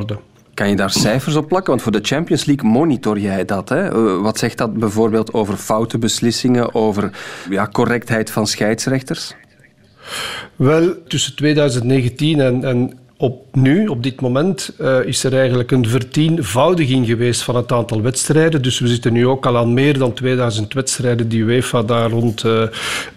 Kan 0.53 0.69
je 0.69 0.75
daar 0.75 0.91
cijfers 0.91 1.35
op 1.35 1.47
plakken? 1.47 1.69
Want 1.69 1.81
voor 1.81 1.91
de 1.91 1.99
Champions 2.01 2.45
League 2.45 2.69
monitor 2.69 3.19
jij 3.19 3.45
dat. 3.45 3.69
Hè? 3.69 3.91
Wat 4.21 4.37
zegt 4.37 4.57
dat 4.57 4.73
bijvoorbeeld 4.73 5.33
over 5.33 5.57
foute 5.57 5.97
beslissingen, 5.97 6.75
over 6.75 7.11
ja, 7.49 7.67
correctheid 7.71 8.31
van 8.31 8.47
scheidsrechters? 8.47 9.35
Wel, 10.55 11.03
tussen 11.07 11.35
2019 11.35 12.39
en, 12.39 12.63
en 12.63 12.99
op 13.21 13.55
nu, 13.55 13.87
op 13.87 14.03
dit 14.03 14.21
moment, 14.21 14.73
uh, 14.81 15.05
is 15.05 15.23
er 15.23 15.33
eigenlijk 15.33 15.71
een 15.71 15.87
vertienvoudiging 15.87 17.05
geweest 17.05 17.41
van 17.41 17.55
het 17.55 17.71
aantal 17.71 18.01
wedstrijden. 18.01 18.61
Dus 18.61 18.79
we 18.79 18.87
zitten 18.87 19.13
nu 19.13 19.27
ook 19.27 19.45
al 19.45 19.57
aan 19.57 19.73
meer 19.73 19.97
dan 19.97 20.13
2000 20.13 20.73
wedstrijden 20.73 21.29
die 21.29 21.43
UEFA 21.43 21.83
daar 21.83 22.09
rond 22.09 22.43
uh, 22.43 22.61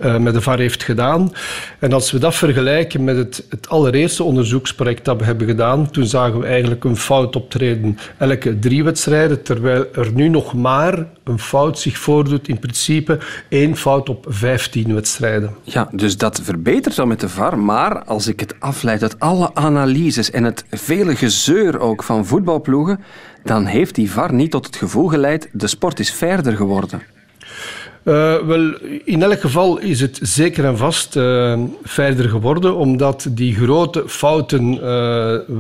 uh, 0.05 0.17
met 0.17 0.35
de 0.35 0.41
VAR 0.41 0.59
heeft 0.59 0.83
gedaan. 0.83 1.33
En 1.79 1.93
als 1.93 2.11
we 2.11 2.19
dat 2.19 2.35
vergelijken 2.35 3.05
met 3.05 3.17
het, 3.17 3.47
het 3.49 3.69
allereerste 3.69 4.23
onderzoeksproject 4.23 5.05
dat 5.05 5.19
we 5.19 5.25
hebben 5.25 5.47
gedaan, 5.47 5.91
toen 5.91 6.07
zagen 6.07 6.41
we 6.41 6.47
eigenlijk 6.47 6.85
een 6.85 6.97
fout 6.97 7.37
optreden 7.37 7.99
elke 8.19 8.59
drie 8.59 8.85
wedstrijden, 8.85 9.43
terwijl 9.43 9.87
er 9.95 10.13
nu 10.15 10.29
nog 10.29 10.55
maar 10.55 11.07
een 11.25 11.39
fout 11.39 11.79
zich 11.79 11.99
voordoet, 11.99 12.49
in 12.49 12.59
principe 12.59 13.19
één 13.49 13.77
fout 13.77 14.09
op 14.09 14.27
15 14.29 14.95
wedstrijden. 14.95 15.55
Ja, 15.63 15.89
dus 15.93 16.17
dat 16.17 16.41
verbetert 16.43 16.97
dan 16.97 17.09
met 17.09 17.21
de 17.21 17.29
VAR, 17.29 17.59
maar 17.59 18.05
als 18.05 18.27
ik 18.27 18.41
het 18.41 18.55
afleid 18.59 19.03
uit 19.03 19.21
alle 19.21 19.55
analyses 19.55 19.91
analyses 19.93 20.31
en 20.31 20.45
het 20.45 20.65
vele 20.71 21.17
gezeur 21.17 21.81
ook 21.81 22.03
van 22.03 22.27
voetbalploegen, 22.27 23.01
dan 23.45 23.65
heeft 23.65 23.95
die 23.95 24.11
VAR 24.11 24.33
niet 24.33 24.51
tot 24.51 24.67
het 24.67 24.77
gevoel 24.77 25.09
geleid 25.09 25.49
de 25.53 25.67
sport 25.67 26.01
is 26.01 26.13
verder 26.13 26.57
geworden. 26.57 27.03
Uh, 28.05 28.37
wel, 28.37 28.75
in 29.05 29.23
elk 29.23 29.41
geval 29.41 29.79
is 29.79 30.01
het 30.01 30.19
zeker 30.23 30.65
en 30.65 30.77
vast 30.77 31.17
uh, 31.17 31.61
verder 31.83 32.29
geworden, 32.29 32.77
omdat 32.77 33.27
die 33.31 33.55
grote 33.55 34.03
fouten 34.07 34.75
uh, 34.75 34.81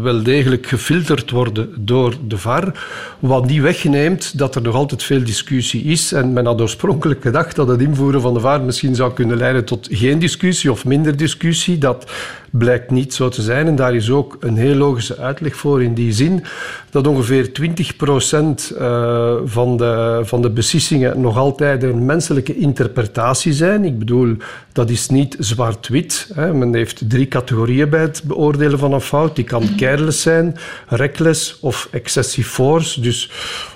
wel 0.02 0.22
degelijk 0.22 0.66
gefilterd 0.66 1.30
worden 1.30 1.74
door 1.78 2.14
de 2.26 2.38
VAR. 2.38 2.86
Wat 3.18 3.48
die 3.48 3.62
wegneemt 3.62 4.38
dat 4.38 4.54
er 4.54 4.62
nog 4.62 4.74
altijd 4.74 5.02
veel 5.02 5.24
discussie 5.24 5.82
is. 5.82 6.12
En 6.12 6.32
men 6.32 6.46
had 6.46 6.60
oorspronkelijk 6.60 7.22
gedacht 7.22 7.56
dat 7.56 7.68
het 7.68 7.80
invoeren 7.80 8.20
van 8.20 8.34
de 8.34 8.40
VAR 8.40 8.60
misschien 8.60 8.94
zou 8.94 9.12
kunnen 9.12 9.36
leiden 9.36 9.64
tot 9.64 9.88
geen 9.90 10.18
discussie 10.18 10.70
of 10.70 10.84
minder 10.84 11.16
discussie. 11.16 11.78
Dat 11.78 12.10
blijkt 12.52 12.90
niet 12.90 13.14
zo 13.14 13.28
te 13.28 13.42
zijn. 13.42 13.66
En 13.66 13.76
daar 13.76 13.94
is 13.94 14.10
ook 14.10 14.36
een 14.40 14.56
heel 14.56 14.74
logische 14.74 15.18
uitleg 15.18 15.56
voor 15.56 15.82
in 15.82 15.94
die 15.94 16.12
zin 16.12 16.44
dat 16.90 17.06
ongeveer 17.06 17.50
20% 17.60 18.78
uh, 18.80 19.34
van 19.44 19.76
de, 19.76 20.20
van 20.24 20.42
de 20.42 20.50
beslissingen 20.50 21.20
nog 21.20 21.36
altijd 21.36 21.82
een 21.82 22.04
menselijke 22.06 22.56
interpretatie 22.56 23.52
zijn. 23.52 23.84
Ik 23.84 23.98
bedoel, 23.98 24.36
dat 24.72 24.90
is 24.90 25.08
niet 25.08 25.36
zwart-wit. 25.38 26.28
Men 26.36 26.74
heeft 26.74 27.02
drie 27.08 27.28
categorieën 27.28 27.90
bij 27.90 28.00
het 28.00 28.22
beoordelen 28.24 28.78
van 28.78 28.92
een 28.92 29.00
fout. 29.00 29.36
Die 29.36 29.44
kan 29.44 29.74
careless 29.76 30.22
zijn, 30.22 30.56
reckless 30.86 31.58
of 31.60 31.88
excessive 31.90 32.48
force. 32.48 33.00
Dus 33.00 33.30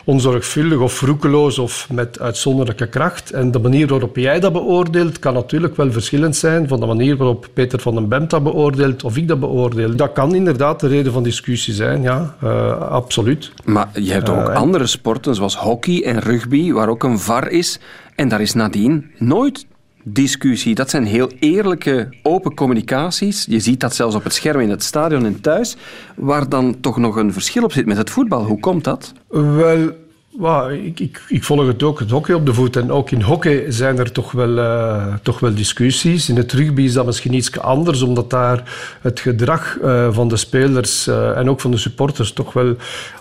onzorgvuldig 0.07 0.79
of 0.79 1.01
roekeloos 1.01 1.59
of 1.59 1.89
met 1.91 2.21
uitzonderlijke 2.21 2.89
kracht. 2.89 3.31
En 3.31 3.51
de 3.51 3.59
manier 3.59 3.87
waarop 3.87 4.17
jij 4.17 4.41
dat 4.41 4.53
beoordeelt 4.53 5.19
kan 5.19 5.35
natuurlijk 5.35 5.77
wel 5.77 5.93
verschillend 5.93 6.37
zijn 6.37 6.69
van 6.69 6.81
de 6.81 6.87
manier 6.87 7.17
waarop 7.17 7.49
Peter 7.53 7.81
van 7.81 7.95
den 7.95 8.09
Bemt 8.09 8.31
dat 8.31 8.43
beoordeelt 8.43 9.05
of 9.05 9.17
ik 9.17 9.29
dat 9.29 9.41
beoordeel. 9.41 9.97
Dat 9.97 10.13
kan 10.13 10.35
inderdaad 10.35 10.81
de 10.81 10.89
reden 10.89 11.13
van 11.13 11.23
discussie 11.23 11.75
zijn, 11.75 12.03
ja, 12.03 12.37
uh, 12.45 12.81
absoluut. 12.81 13.53
Maar 13.65 13.89
je 13.93 14.13
hebt 14.13 14.29
ook 14.29 14.49
uh, 14.49 14.55
andere 14.55 14.87
sporten 14.87 15.35
zoals 15.35 15.57
hockey 15.57 16.05
en 16.05 16.21
rugby 16.21 16.73
waar 16.73 16.89
ook 16.89 17.03
een 17.03 17.19
VAR 17.19 17.51
is 17.51 17.79
en 18.15 18.29
daar 18.29 18.41
is 18.41 18.53
nadien 18.53 19.11
nooit 19.19 19.67
discussie. 20.09 20.75
Dat 20.75 20.91
zijn 20.91 21.05
heel 21.05 21.31
eerlijke, 21.39 22.09
open 22.23 22.55
communicaties. 22.55 23.47
Je 23.49 23.61
ziet 23.61 23.81
dat 23.81 23.95
zelfs 23.95 24.15
op 24.15 24.25
het 24.25 24.35
scherm 24.35 24.61
in 24.61 24.71
het 24.71 24.83
stadion 24.83 25.25
en 25.25 25.41
thuis, 25.41 25.77
waar 26.17 26.49
dan 26.49 26.77
toch 26.81 26.97
nog 26.97 27.17
een 27.17 27.33
verschil 27.33 27.65
op 27.65 27.73
zit 27.73 27.87
met 27.87 27.97
het 27.97 28.11
voetbal. 28.11 28.45
Hoe 28.45 28.61
komt 28.61 28.85
dat? 28.85 29.13
Wel, 29.29 30.71
ik, 30.71 31.01
ik, 31.01 31.23
ik, 31.29 31.45
volg 31.45 31.67
het 31.67 31.83
ook, 31.83 31.99
het 31.99 32.11
hockey 32.11 32.35
op 32.35 32.47
de 32.47 32.55
voet. 32.55 32.77
En 32.77 32.91
ook 32.91 33.11
in 33.11 33.23
hockey 33.23 33.65
zijn 33.69 33.99
er 33.99 34.13
toch 34.13 34.33
wel, 34.33 34.59
uh, 34.59 35.15
toch 35.23 35.41
wel 35.41 35.55
discussies. 35.55 36.29
In 36.29 36.37
het 36.37 36.53
rugby 36.53 36.83
is 36.83 36.93
dat 36.93 37.07
misschien 37.07 37.33
iets 37.33 37.59
anders, 37.59 38.03
omdat 38.03 38.31
daar 38.31 38.63
het 39.01 39.21
gedrag 39.21 39.79
uh, 39.83 40.13
van 40.13 40.29
de 40.29 40.37
spelers 40.37 41.07
uh, 41.09 41.39
en 41.39 41.51
ook 41.51 41.61
van 41.61 41.71
de 41.71 41.77
supporters 41.77 42.33
toch 42.33 42.53
wel 42.53 42.77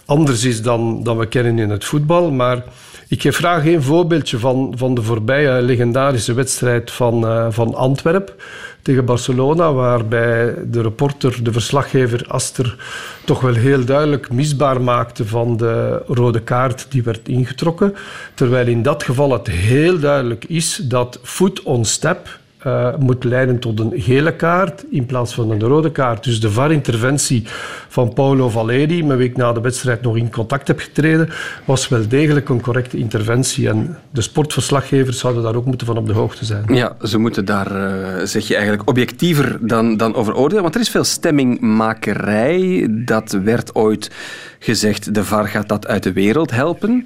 anders 0.06 0.44
is 0.44 0.62
dan, 0.62 1.04
dan 1.04 1.18
we 1.18 1.28
kennen 1.28 1.60
in 1.60 1.70
het 1.70 1.86
voetbal. 1.86 2.32
Maar 2.32 2.64
ik 3.08 3.22
geef 3.22 3.38
graag 3.38 3.66
een 3.66 3.84
voorbeeldje 3.84 4.40
van, 4.40 4.74
van 4.78 4.96
de 4.96 5.02
voorbije 5.02 5.62
legendarische 5.62 6.34
wedstrijd 6.34 6.92
van, 6.92 7.26
uh, 7.26 7.48
van 7.50 7.76
Antwerpen 7.76 8.36
tegen 8.82 9.06
Barcelona, 9.06 9.74
waarbij 9.74 10.54
de 10.68 10.82
reporter, 10.82 11.44
de 11.44 11.52
verslaggever 11.52 12.26
Aster, 12.28 12.78
toch 13.26 13.42
wel 13.42 13.54
heel 13.54 13.86
duidelijk 13.86 14.32
misbaar 14.32 14.82
maakte 14.82 15.26
van 15.26 15.58
de 15.58 16.02
rode 16.08 16.42
kaart 16.42 16.86
die 16.90 17.04
werd 17.04 17.28
ingetrokken. 17.28 17.96
Terwijl 18.34 18.68
in 18.68 18.82
dat 18.82 19.04
geval 19.04 19.32
het 19.32 19.48
heel 19.48 20.00
duidelijk 20.00 20.46
is 20.46 20.76
dat 20.76 21.20
foot 21.24 21.64
on 21.64 21.86
step 21.86 22.40
uh, 22.66 22.96
moet 23.00 23.24
leiden 23.24 23.60
tot 23.60 23.80
een 23.80 23.94
gele 23.96 24.36
kaart 24.36 24.86
in 24.90 25.06
plaats 25.06 25.34
van 25.34 25.52
een 25.52 25.60
rode 25.60 25.92
kaart. 25.92 26.24
Dus 26.24 26.40
de 26.40 26.52
VAR-interventie 26.52 27.44
van 27.88 28.14
Paulo 28.14 28.50
Valeri, 28.50 29.04
met 29.04 29.18
wie 29.18 29.30
ik 29.30 29.38
na 29.38 29.54
de 29.54 29.62
wedstrijd 29.62 30.02
nog 30.02 30.18
in 30.18 30.32
contact 30.32 30.68
heb 30.68 30.80
getreden, 30.80 31.30
was 31.66 31.88
wel 31.88 32.08
degelijk 32.08 32.50
een 32.50 32.62
correcte 32.62 32.98
interventie. 32.98 33.70
En 33.70 33.98
de 34.12 34.22
sportverslaggevers 34.22 35.20
zouden 35.20 35.44
daar 35.44 35.56
ook 35.56 35.66
moeten 35.66 35.88
van 35.88 35.98
op 35.98 36.08
de 36.08 36.14
hoogte 36.14 36.46
zijn. 36.46 36.64
Ja, 36.68 36.96
ze 37.04 37.18
moeten 37.18 37.46
daar, 37.46 37.72
uh, 37.72 38.24
zeg 38.24 38.48
je 38.48 38.56
eigenlijk, 38.56 38.90
objectiever 38.90 39.58
dan, 39.62 39.98
dan 39.98 40.16
over 40.16 40.36
oordelen. 40.36 40.64
Want 40.64 40.76
er 40.76 40.82
is 40.82 40.90
veel 40.90 41.04
stemmingmakerij. 41.04 42.88
Dat 42.90 43.40
werd 43.44 43.76
ooit 43.76 44.12
gezegd, 44.60 45.14
de 45.14 45.24
VAR 45.24 45.48
gaat 45.48 45.70
dat 45.70 45.88
uit 45.88 46.04
de 46.04 46.14
wereld 46.14 46.52
helpen. 46.52 47.06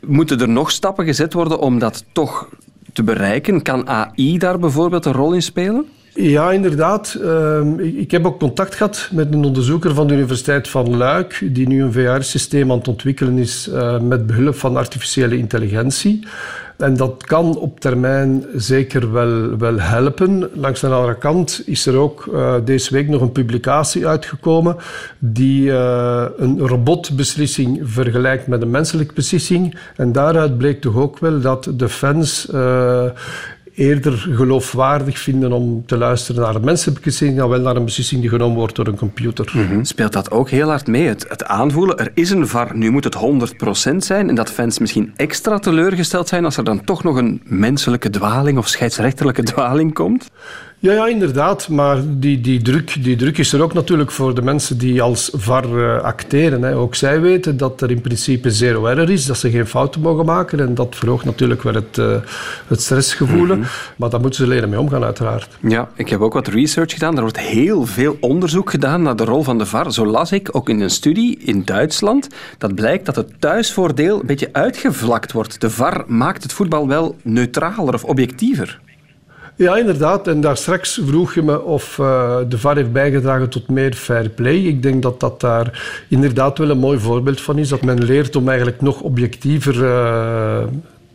Moeten 0.00 0.40
er 0.40 0.48
nog 0.48 0.70
stappen 0.70 1.04
gezet 1.04 1.32
worden 1.32 1.58
om 1.58 1.78
dat 1.78 2.04
toch 2.12 2.48
te 2.98 3.04
bereiken? 3.04 3.62
Kan 3.62 3.88
AI 3.88 4.38
daar 4.38 4.58
bijvoorbeeld 4.58 5.04
een 5.04 5.12
rol 5.12 5.32
in 5.32 5.42
spelen? 5.42 5.86
Ja, 6.14 6.52
inderdaad. 6.52 7.18
Uh, 7.20 7.60
ik 7.78 8.10
heb 8.10 8.26
ook 8.26 8.38
contact 8.38 8.74
gehad 8.74 9.08
met 9.12 9.34
een 9.34 9.44
onderzoeker 9.44 9.94
van 9.94 10.06
de 10.06 10.14
Universiteit 10.14 10.68
van 10.68 10.96
Luik, 10.96 11.40
die 11.52 11.68
nu 11.68 11.82
een 11.82 11.92
VR-systeem 11.92 12.70
aan 12.70 12.78
het 12.78 12.88
ontwikkelen 12.88 13.38
is 13.38 13.68
uh, 13.68 14.00
met 14.00 14.26
behulp 14.26 14.54
van 14.54 14.76
artificiële 14.76 15.36
intelligentie. 15.36 16.26
En 16.78 16.96
dat 16.96 17.24
kan 17.26 17.56
op 17.56 17.80
termijn 17.80 18.44
zeker 18.54 19.12
wel, 19.12 19.58
wel 19.58 19.80
helpen. 19.80 20.50
Langs 20.54 20.80
de 20.80 20.86
andere 20.86 21.18
kant 21.18 21.62
is 21.66 21.86
er 21.86 21.96
ook 21.96 22.28
uh, 22.32 22.54
deze 22.64 22.92
week 22.92 23.08
nog 23.08 23.20
een 23.20 23.32
publicatie 23.32 24.06
uitgekomen 24.06 24.76
die 25.18 25.62
uh, 25.62 26.24
een 26.36 26.58
robotbeslissing 26.58 27.80
vergelijkt 27.82 28.46
met 28.46 28.62
een 28.62 28.70
menselijke 28.70 29.14
beslissing. 29.14 29.78
En 29.96 30.12
daaruit 30.12 30.58
bleek 30.58 30.80
toch 30.80 30.96
ook 30.96 31.18
wel 31.18 31.40
dat 31.40 31.70
de 31.74 31.88
fans 31.88 32.48
uh, 32.54 33.04
eerder 33.78 34.12
geloofwaardig 34.12 35.18
vinden 35.18 35.52
om 35.52 35.86
te 35.86 35.96
luisteren 35.96 36.42
naar 36.42 36.54
een 36.54 36.64
menselijke 36.64 37.02
beslissing 37.02 37.38
dan 37.38 37.48
wel 37.48 37.60
naar 37.60 37.76
een 37.76 37.84
beslissing 37.84 38.20
die 38.20 38.30
genomen 38.30 38.56
wordt 38.56 38.76
door 38.76 38.86
een 38.86 38.96
computer. 38.96 39.50
Mm 39.52 39.66
-hmm. 39.66 39.84
Speelt 39.84 40.12
dat 40.12 40.30
ook 40.30 40.50
heel 40.50 40.68
hard 40.68 40.86
mee? 40.86 41.06
Het, 41.06 41.26
het, 41.28 41.44
aanvoelen, 41.44 41.98
er 41.98 42.10
is 42.14 42.30
een 42.30 42.46
VAR, 42.46 42.76
nu 42.76 42.90
moet 42.90 43.04
het 43.04 43.16
100% 43.92 43.96
zijn 43.96 44.28
en 44.28 44.34
dat 44.34 44.50
fans 44.50 44.78
misschien 44.78 45.12
extra 45.16 45.58
teleurgesteld 45.58 46.28
zijn 46.28 46.44
als 46.44 46.56
er 46.56 46.64
dan 46.64 46.84
toch 46.84 47.02
nog 47.02 47.16
een 47.16 47.40
menselijke 47.44 48.10
dwaling 48.10 48.58
of 48.58 48.68
scheidsrechterlijke 48.68 49.42
dwaling 49.42 49.94
komt? 49.94 50.30
Ja, 50.80 50.92
ja, 50.92 51.06
inderdaad. 51.06 51.68
Maar 51.68 51.98
die, 52.06 52.40
die, 52.40 52.62
druk, 52.62 53.04
die 53.04 53.16
druk 53.16 53.38
is 53.38 53.52
er 53.52 53.62
ook 53.62 53.74
natuurlijk 53.74 54.10
voor 54.10 54.34
de 54.34 54.42
mensen 54.42 54.78
die 54.78 55.02
als 55.02 55.30
VAR 55.32 55.68
uh, 55.68 56.00
acteren. 56.00 56.62
Hè. 56.62 56.76
Ook 56.76 56.94
zij 56.94 57.20
weten 57.20 57.56
dat 57.56 57.80
er 57.80 57.90
in 57.90 58.00
principe 58.00 58.50
zero 58.50 58.86
error 58.86 59.10
is, 59.10 59.26
dat 59.26 59.38
ze 59.38 59.50
geen 59.50 59.66
fouten 59.66 60.00
mogen 60.00 60.24
maken. 60.24 60.60
En 60.60 60.74
dat 60.74 60.96
verhoogt 60.96 61.24
natuurlijk 61.24 61.62
wel 61.62 61.74
het, 61.74 61.96
uh, 61.98 62.16
het 62.66 62.80
stressgevoel. 62.80 63.44
Mm 63.44 63.50
-hmm. 63.50 63.62
Maar 63.96 64.10
daar 64.10 64.20
moeten 64.20 64.44
ze 64.44 64.50
leren 64.50 64.68
mee 64.68 64.80
omgaan, 64.80 65.04
uiteraard. 65.04 65.58
Ja, 65.60 65.88
ik 65.94 66.08
heb 66.08 66.20
ook 66.20 66.32
wat 66.32 66.48
research 66.48 66.92
gedaan. 66.92 67.14
Er 67.14 67.22
wordt 67.22 67.40
heel 67.40 67.86
veel 67.86 68.16
onderzoek 68.20 68.70
gedaan 68.70 69.02
naar 69.02 69.16
de 69.16 69.24
rol 69.24 69.42
van 69.42 69.58
de 69.58 69.66
VAR. 69.66 69.92
Zo 69.92 70.06
las 70.06 70.32
ik 70.32 70.48
ook 70.56 70.68
in 70.68 70.80
een 70.80 70.90
studie 70.90 71.38
in 71.38 71.64
Duitsland. 71.64 72.28
Dat 72.58 72.74
blijkt 72.74 73.06
dat 73.06 73.16
het 73.16 73.40
thuisvoordeel 73.40 74.20
een 74.20 74.26
beetje 74.26 74.48
uitgevlakt 74.52 75.32
wordt. 75.32 75.60
De 75.60 75.70
VAR 75.70 76.04
maakt 76.06 76.42
het 76.42 76.52
voetbal 76.52 76.88
wel 76.88 77.16
neutraler 77.22 77.94
of 77.94 78.04
objectiever. 78.04 78.80
Ja, 79.58 79.76
inderdaad. 79.76 80.28
En 80.28 80.40
daar 80.40 80.56
straks 80.56 81.00
vroeg 81.04 81.34
je 81.34 81.42
me 81.42 81.62
of 81.62 81.98
uh, 81.98 82.36
de 82.48 82.58
VAR 82.58 82.76
heeft 82.76 82.92
bijgedragen 82.92 83.48
tot 83.48 83.68
meer 83.68 83.92
fair 83.94 84.28
play. 84.28 84.56
Ik 84.56 84.82
denk 84.82 85.02
dat 85.02 85.20
dat 85.20 85.40
daar 85.40 86.04
inderdaad 86.08 86.58
wel 86.58 86.70
een 86.70 86.78
mooi 86.78 86.98
voorbeeld 86.98 87.40
van 87.40 87.58
is. 87.58 87.68
Dat 87.68 87.82
men 87.82 88.04
leert 88.04 88.36
om 88.36 88.48
eigenlijk 88.48 88.80
nog 88.80 89.00
objectiever 89.00 89.74
uh, 89.74 90.62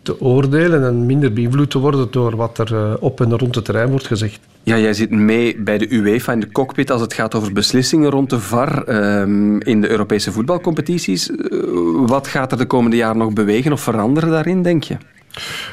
te 0.01 0.21
oordelen 0.21 0.85
en 0.85 1.05
minder 1.05 1.33
beïnvloed 1.33 1.69
te 1.69 1.79
worden 1.79 2.07
door 2.11 2.35
wat 2.35 2.57
er 2.57 2.73
uh, 2.73 2.93
op 2.99 3.21
en 3.21 3.37
rond 3.37 3.55
het 3.55 3.65
terrein 3.65 3.89
wordt 3.89 4.07
gezegd. 4.07 4.39
Ja, 4.63 4.77
jij 4.77 4.93
zit 4.93 5.09
mee 5.09 5.57
bij 5.57 5.77
de 5.77 5.93
UEFA 5.93 6.31
in 6.31 6.39
de 6.39 6.51
cockpit 6.51 6.91
als 6.91 7.01
het 7.01 7.13
gaat 7.13 7.35
over 7.35 7.53
beslissingen 7.53 8.09
rond 8.09 8.29
de 8.29 8.39
VAR 8.39 8.87
um, 9.19 9.61
in 9.61 9.81
de 9.81 9.89
Europese 9.89 10.31
voetbalcompetities. 10.31 11.31
wat 12.05 12.27
gaat 12.27 12.51
er 12.51 12.57
de 12.57 12.65
komende 12.65 12.97
jaren 12.97 13.17
nog 13.17 13.33
bewegen 13.33 13.71
of 13.71 13.81
veranderen 13.81 14.29
daarin, 14.29 14.61
denk 14.61 14.83
je? 14.83 14.97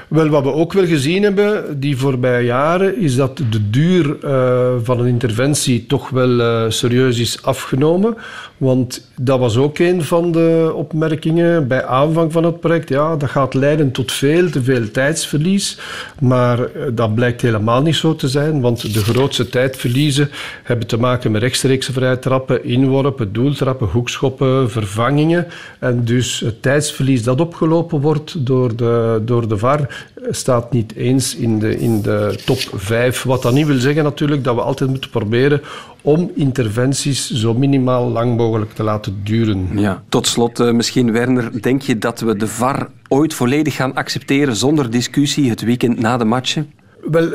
Wel, 0.09 0.29
wat 0.29 0.43
we 0.43 0.53
ook 0.53 0.73
wel 0.73 0.87
gezien 0.87 1.23
hebben 1.23 1.81
die 1.81 1.97
voorbije 1.97 2.45
jaren, 2.45 2.99
is 2.99 3.17
dat 3.17 3.37
de 3.37 3.71
duur 3.71 4.17
uh, 4.25 4.71
van 4.83 5.01
een 5.01 5.07
interventie 5.07 5.87
toch 5.87 6.11
wel 6.11 6.31
uh, 6.31 6.65
serieus 6.69 7.19
is 7.19 7.43
afgenomen. 7.43 8.17
Want 8.57 9.11
dat 9.17 9.39
was 9.39 9.57
ook 9.57 9.79
een 9.79 10.03
van 10.05 10.33
de 10.33 10.73
opmerkingen 10.75 11.69
bij 11.69 11.85
aanvang 11.85 12.33
van 12.33 12.45
het 12.45 12.61
project. 12.61 12.89
Ja, 12.89 13.17
dat 13.17 13.31
gaat 13.31 13.55
leiden 13.55 13.93
tot 13.93 14.13
veel 14.13 14.51
te 14.51 14.63
veel 14.63 14.91
tijdsverlies. 14.91 15.79
Maar 16.21 16.59
uh, 16.59 16.67
dat 16.93 17.15
blijkt 17.15 17.41
helemaal 17.41 17.83
niet 17.83 17.97
zo 17.97 18.15
te 18.15 18.29
zijn, 18.29 18.61
want 18.61 18.95
de 18.95 19.05
grootste 19.05 19.49
tijdverliezen 19.49 20.31
hebben 20.63 20.87
te 20.87 20.99
maken 20.99 21.31
met 21.31 21.43
rechtstreekse 21.43 21.93
vrije 21.93 22.19
trappen, 22.19 22.65
inworpen, 22.65 23.33
doeltrappen, 23.33 23.87
hoekschoppen, 23.87 24.71
vervangingen. 24.71 25.47
En 25.79 26.05
dus 26.05 26.41
het 26.41 26.63
tijdsverlies 26.63 27.23
dat 27.23 27.41
opgelopen 27.41 28.01
wordt 28.01 28.47
door 28.47 28.77
de, 28.77 29.23
door 29.25 29.49
de 29.49 29.50
VAR 29.59 30.09
staat 30.31 30.73
niet 30.73 30.95
eens 30.95 31.37
in 31.37 31.59
de, 31.59 31.79
in 31.79 32.03
de 32.03 32.39
top 32.45 32.59
5. 32.75 33.23
Wat 33.23 33.43
dat 33.43 33.53
niet 33.53 33.67
wil 33.67 33.79
zeggen 33.79 34.05
natuurlijk 34.05 34.45
dat 34.45 34.55
we 34.55 34.61
altijd 34.61 34.91
moeten 34.91 35.11
proberen 35.11 35.61
om 36.03 36.31
interventies 36.35 37.31
zo 37.31 37.55
minimaal 37.55 38.09
lang 38.09 38.37
mogelijk 38.37 38.73
te 38.73 38.83
laten 38.83 39.21
duren. 39.25 39.69
Ja. 39.75 40.03
Tot 40.09 40.27
slot, 40.27 40.61
uh, 40.61 40.73
misschien 40.73 41.13
Werner, 41.13 41.63
denk 41.63 41.83
je 41.83 41.99
dat 41.99 42.21
we 42.21 42.37
de 42.37 42.47
VAR 42.47 42.89
ooit 43.09 43.35
volledig 43.35 43.75
gaan 43.75 43.95
accepteren 43.95 44.57
zonder 44.57 44.91
discussie 44.91 45.51
het 45.51 45.61
weekend 45.61 46.01
na 46.01 46.17
de 46.17 46.25
matchen? 46.25 46.71
Wel, 47.11 47.29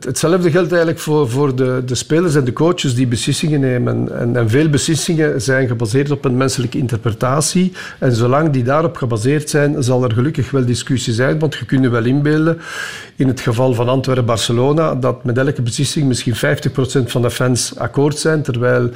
hetzelfde 0.00 0.50
geldt 0.50 0.70
eigenlijk 0.70 1.00
voor, 1.00 1.30
voor 1.30 1.56
de, 1.56 1.82
de 1.86 1.94
spelers 1.94 2.34
en 2.34 2.44
de 2.44 2.52
coaches 2.52 2.94
die 2.94 3.06
beslissingen 3.06 3.60
nemen. 3.60 4.18
En, 4.18 4.36
en 4.36 4.50
veel 4.50 4.68
beslissingen 4.68 5.42
zijn 5.42 5.68
gebaseerd 5.68 6.10
op 6.10 6.24
een 6.24 6.36
menselijke 6.36 6.78
interpretatie. 6.78 7.72
En 7.98 8.12
zolang 8.12 8.50
die 8.50 8.62
daarop 8.62 8.96
gebaseerd 8.96 9.50
zijn, 9.50 9.82
zal 9.82 10.04
er 10.04 10.12
gelukkig 10.12 10.50
wel 10.50 10.64
discussie 10.64 11.12
zijn. 11.12 11.38
Want 11.38 11.54
je 11.54 11.64
kunt 11.64 11.82
je 11.82 11.88
wel 11.88 12.04
inbeelden, 12.04 12.58
in 13.16 13.28
het 13.28 13.40
geval 13.40 13.74
van 13.74 13.88
Antwerpen-Barcelona, 13.88 14.94
dat 14.94 15.24
met 15.24 15.38
elke 15.38 15.62
beslissing 15.62 16.06
misschien 16.06 16.34
50% 16.34 16.38
van 17.06 17.22
de 17.22 17.30
fans 17.30 17.76
akkoord 17.76 18.18
zijn, 18.18 18.42
terwijl 18.42 18.90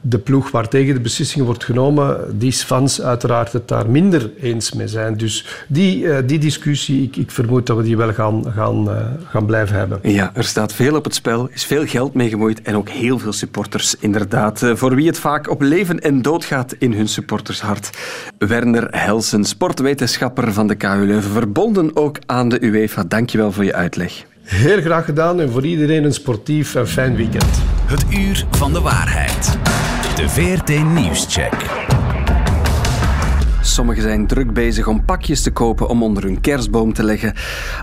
de 0.00 0.18
ploeg 0.18 0.50
waartegen 0.50 0.94
de 0.94 1.00
beslissing 1.00 1.44
wordt 1.44 1.64
genomen, 1.64 2.38
die 2.38 2.52
fans 2.52 3.02
uiteraard 3.02 3.52
het 3.52 3.68
daar 3.68 3.90
minder 3.90 4.30
eens 4.40 4.72
mee 4.72 4.88
zijn. 4.88 5.16
Dus 5.16 5.64
die, 5.68 6.10
eh, 6.10 6.26
die 6.26 6.38
discussie, 6.38 7.02
ik, 7.02 7.16
ik 7.16 7.30
vermoed 7.30 7.66
dat 7.66 7.76
we 7.76 7.82
die 7.82 7.96
wel 7.96 8.12
gaan, 8.12 8.44
gaan, 8.52 8.88
uh, 8.88 9.06
gaan 9.28 9.46
blijven 9.46 9.76
hebben. 9.76 9.98
Ja, 10.02 10.30
er 10.34 10.44
staat 10.44 10.72
veel 10.72 10.96
op 10.96 11.04
het 11.04 11.14
spel, 11.14 11.48
is 11.52 11.64
veel 11.64 11.86
geld 11.86 12.14
mee 12.14 12.28
gemoeid 12.28 12.62
en 12.62 12.76
ook 12.76 12.88
heel 12.88 13.18
veel 13.18 13.32
supporters 13.32 13.96
inderdaad. 14.00 14.62
Uh, 14.62 14.76
voor 14.76 14.94
wie 14.94 15.06
het 15.06 15.18
vaak 15.18 15.50
op 15.50 15.60
leven 15.60 16.00
en 16.00 16.22
dood 16.22 16.44
gaat 16.44 16.74
in 16.78 16.92
hun 16.92 17.08
supportershart. 17.08 17.90
Werner 18.38 18.88
Helsen, 18.90 19.44
sportwetenschapper 19.44 20.52
van 20.52 20.66
de 20.66 20.74
KU 20.74 21.06
Leuven, 21.06 21.30
verbonden 21.30 21.96
ook 21.96 22.18
aan 22.26 22.48
de 22.48 22.62
UEFA. 22.62 23.04
Dankjewel 23.04 23.52
voor 23.52 23.64
je 23.64 23.74
uitleg. 23.74 24.26
Heel 24.48 24.80
graag 24.80 25.04
gedaan 25.04 25.40
en 25.40 25.50
voor 25.50 25.66
iedereen 25.66 26.04
een 26.04 26.12
sportief 26.12 26.74
en 26.74 26.88
fijn 26.88 27.16
weekend. 27.16 27.60
Het 27.86 28.04
uur 28.18 28.46
van 28.50 28.72
de 28.72 28.80
waarheid. 28.80 29.58
De 30.16 30.28
VRT 30.28 30.84
Nieuwscheck. 30.84 31.54
Sommigen 33.68 34.02
zijn 34.02 34.26
druk 34.26 34.52
bezig 34.52 34.86
om 34.86 35.04
pakjes 35.04 35.42
te 35.42 35.50
kopen 35.50 35.88
om 35.88 36.02
onder 36.02 36.22
hun 36.22 36.40
kerstboom 36.40 36.92
te 36.92 37.02
leggen. 37.02 37.34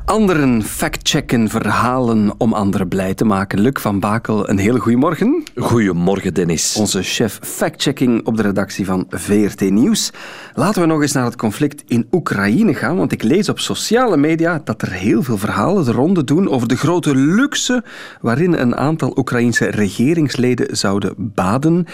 Anderen 0.05 0.63
factchecken 0.63 1.49
verhalen 1.49 2.33
om 2.37 2.53
anderen 2.53 2.87
blij 2.87 3.13
te 3.13 3.25
maken. 3.25 3.59
Luc 3.59 3.81
van 3.81 3.99
Bakel, 3.99 4.49
een 4.49 4.57
hele 4.57 4.79
goede 4.79 4.97
morgen. 4.97 5.43
Goedemorgen, 5.55 6.33
Dennis. 6.33 6.75
Onze 6.75 7.03
chef 7.03 7.39
factchecking 7.41 8.25
op 8.25 8.37
de 8.37 8.41
redactie 8.41 8.85
van 8.85 9.05
VRT 9.09 9.69
Nieuws. 9.69 10.11
Laten 10.53 10.81
we 10.81 10.87
nog 10.87 11.01
eens 11.01 11.11
naar 11.11 11.25
het 11.25 11.35
conflict 11.35 11.83
in 11.87 12.07
Oekraïne 12.11 12.73
gaan, 12.73 12.97
want 12.97 13.11
ik 13.11 13.23
lees 13.23 13.49
op 13.49 13.59
sociale 13.59 14.17
media 14.17 14.61
dat 14.63 14.81
er 14.81 14.91
heel 14.91 15.23
veel 15.23 15.37
verhalen 15.37 15.85
de 15.85 15.91
ronde 15.91 16.23
doen 16.23 16.49
over 16.49 16.67
de 16.67 16.77
grote 16.77 17.15
luxe 17.15 17.83
waarin 18.21 18.53
een 18.53 18.75
aantal 18.75 19.17
Oekraïnse 19.17 19.65
regeringsleden 19.65 20.77
zouden 20.77 21.13
baden. 21.17 21.85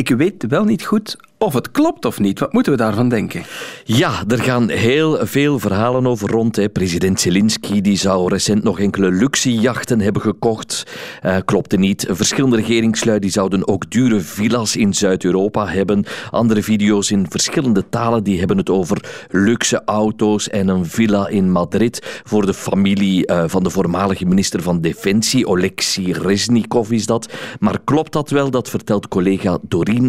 Ik 0.00 0.08
weet 0.08 0.44
wel 0.48 0.64
niet 0.64 0.84
goed 0.84 1.16
of 1.42 1.54
het 1.54 1.70
klopt 1.70 2.04
of 2.04 2.20
niet. 2.20 2.38
Wat 2.38 2.52
moeten 2.52 2.72
we 2.72 2.78
daarvan 2.78 3.08
denken? 3.08 3.42
Ja, 3.84 4.24
er 4.28 4.42
gaan 4.42 4.68
heel 4.68 5.26
veel 5.26 5.58
verhalen 5.58 6.06
over 6.06 6.30
rond. 6.30 6.56
Hè. 6.56 6.68
President 6.68 7.20
Zelensky 7.20 7.80
die 7.80 7.96
zou 7.96 8.28
recent 8.28 8.62
nog 8.62 8.80
enkele 8.80 9.10
luxejachten 9.10 10.00
hebben 10.00 10.22
gekocht. 10.22 10.86
Uh, 11.24 11.36
klopte 11.44 11.76
niet. 11.76 12.06
Verschillende 12.08 12.56
regeringslui 12.56 13.18
die 13.18 13.30
zouden 13.30 13.68
ook 13.68 13.90
dure 13.90 14.20
villa's 14.20 14.76
in 14.76 14.94
Zuid-Europa 14.94 15.66
hebben. 15.66 16.04
Andere 16.30 16.62
video's 16.62 17.10
in 17.10 17.26
verschillende 17.28 17.88
talen 17.88 18.24
die 18.24 18.38
hebben 18.38 18.56
het 18.56 18.70
over 18.70 19.26
luxe 19.30 19.82
auto's 19.84 20.48
en 20.48 20.68
een 20.68 20.86
villa 20.86 21.28
in 21.28 21.52
Madrid 21.52 22.20
voor 22.24 22.46
de 22.46 22.54
familie 22.54 23.30
uh, 23.30 23.44
van 23.46 23.62
de 23.62 23.70
voormalige 23.70 24.26
minister 24.26 24.62
van 24.62 24.80
Defensie, 24.80 25.46
Oleksiy 25.46 26.10
Reznikov 26.10 26.90
is 26.90 27.06
dat. 27.06 27.32
Maar 27.60 27.78
klopt 27.84 28.12
dat 28.12 28.30
wel? 28.30 28.50
Dat 28.50 28.70
vertelt 28.70 29.08
collega 29.08 29.58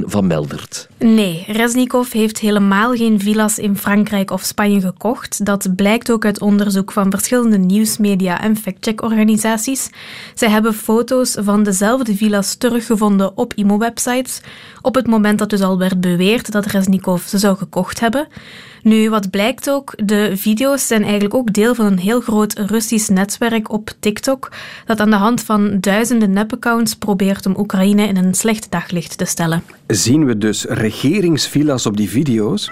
Van 0.05 0.27
Meldert. 0.27 0.87
Nee, 0.97 1.43
Reznikov 1.47 2.11
heeft 2.11 2.39
helemaal 2.39 2.93
geen 2.93 3.19
villa's 3.19 3.57
in 3.57 3.77
Frankrijk 3.77 4.31
of 4.31 4.43
Spanje 4.43 4.81
gekocht. 4.81 5.45
Dat 5.45 5.75
blijkt 5.75 6.11
ook 6.11 6.25
uit 6.25 6.41
onderzoek 6.41 6.91
van 6.91 7.11
verschillende 7.11 7.57
nieuwsmedia 7.57 8.41
en 8.41 8.57
factcheckorganisaties. 8.57 9.89
Zij 10.33 10.49
hebben 10.49 10.73
foto's 10.73 11.37
van 11.39 11.63
dezelfde 11.63 12.15
villa's 12.15 12.55
teruggevonden 12.55 13.37
op 13.37 13.53
IMO-websites, 13.53 14.41
op 14.81 14.95
het 14.95 15.07
moment 15.07 15.39
dat 15.39 15.49
dus 15.49 15.61
al 15.61 15.77
werd 15.77 16.01
beweerd 16.01 16.51
dat 16.51 16.65
Reznikov 16.65 17.25
ze 17.25 17.37
zou 17.37 17.57
gekocht 17.57 17.99
hebben. 17.99 18.27
Nu, 18.83 19.09
wat 19.09 19.29
blijkt 19.29 19.69
ook, 19.69 19.93
de 20.05 20.37
video's 20.37 20.87
zijn 20.87 21.03
eigenlijk 21.03 21.33
ook 21.33 21.53
deel 21.53 21.75
van 21.75 21.85
een 21.85 21.99
heel 21.99 22.21
groot 22.21 22.53
Russisch 22.59 23.09
netwerk 23.09 23.71
op 23.71 23.91
TikTok, 23.99 24.51
dat 24.85 24.99
aan 24.99 25.09
de 25.09 25.15
hand 25.15 25.43
van 25.43 25.77
duizenden 25.79 26.31
nepaccounts 26.31 26.95
probeert 26.95 27.45
om 27.45 27.55
Oekraïne 27.57 28.07
in 28.07 28.17
een 28.17 28.33
slecht 28.33 28.71
daglicht 28.71 29.17
te 29.17 29.25
stellen. 29.25 29.63
Zien 29.87 30.25
we 30.25 30.37
dus 30.37 30.65
regeringsvilla's 30.65 31.85
op 31.85 31.97
die 31.97 32.09
video's? 32.09 32.69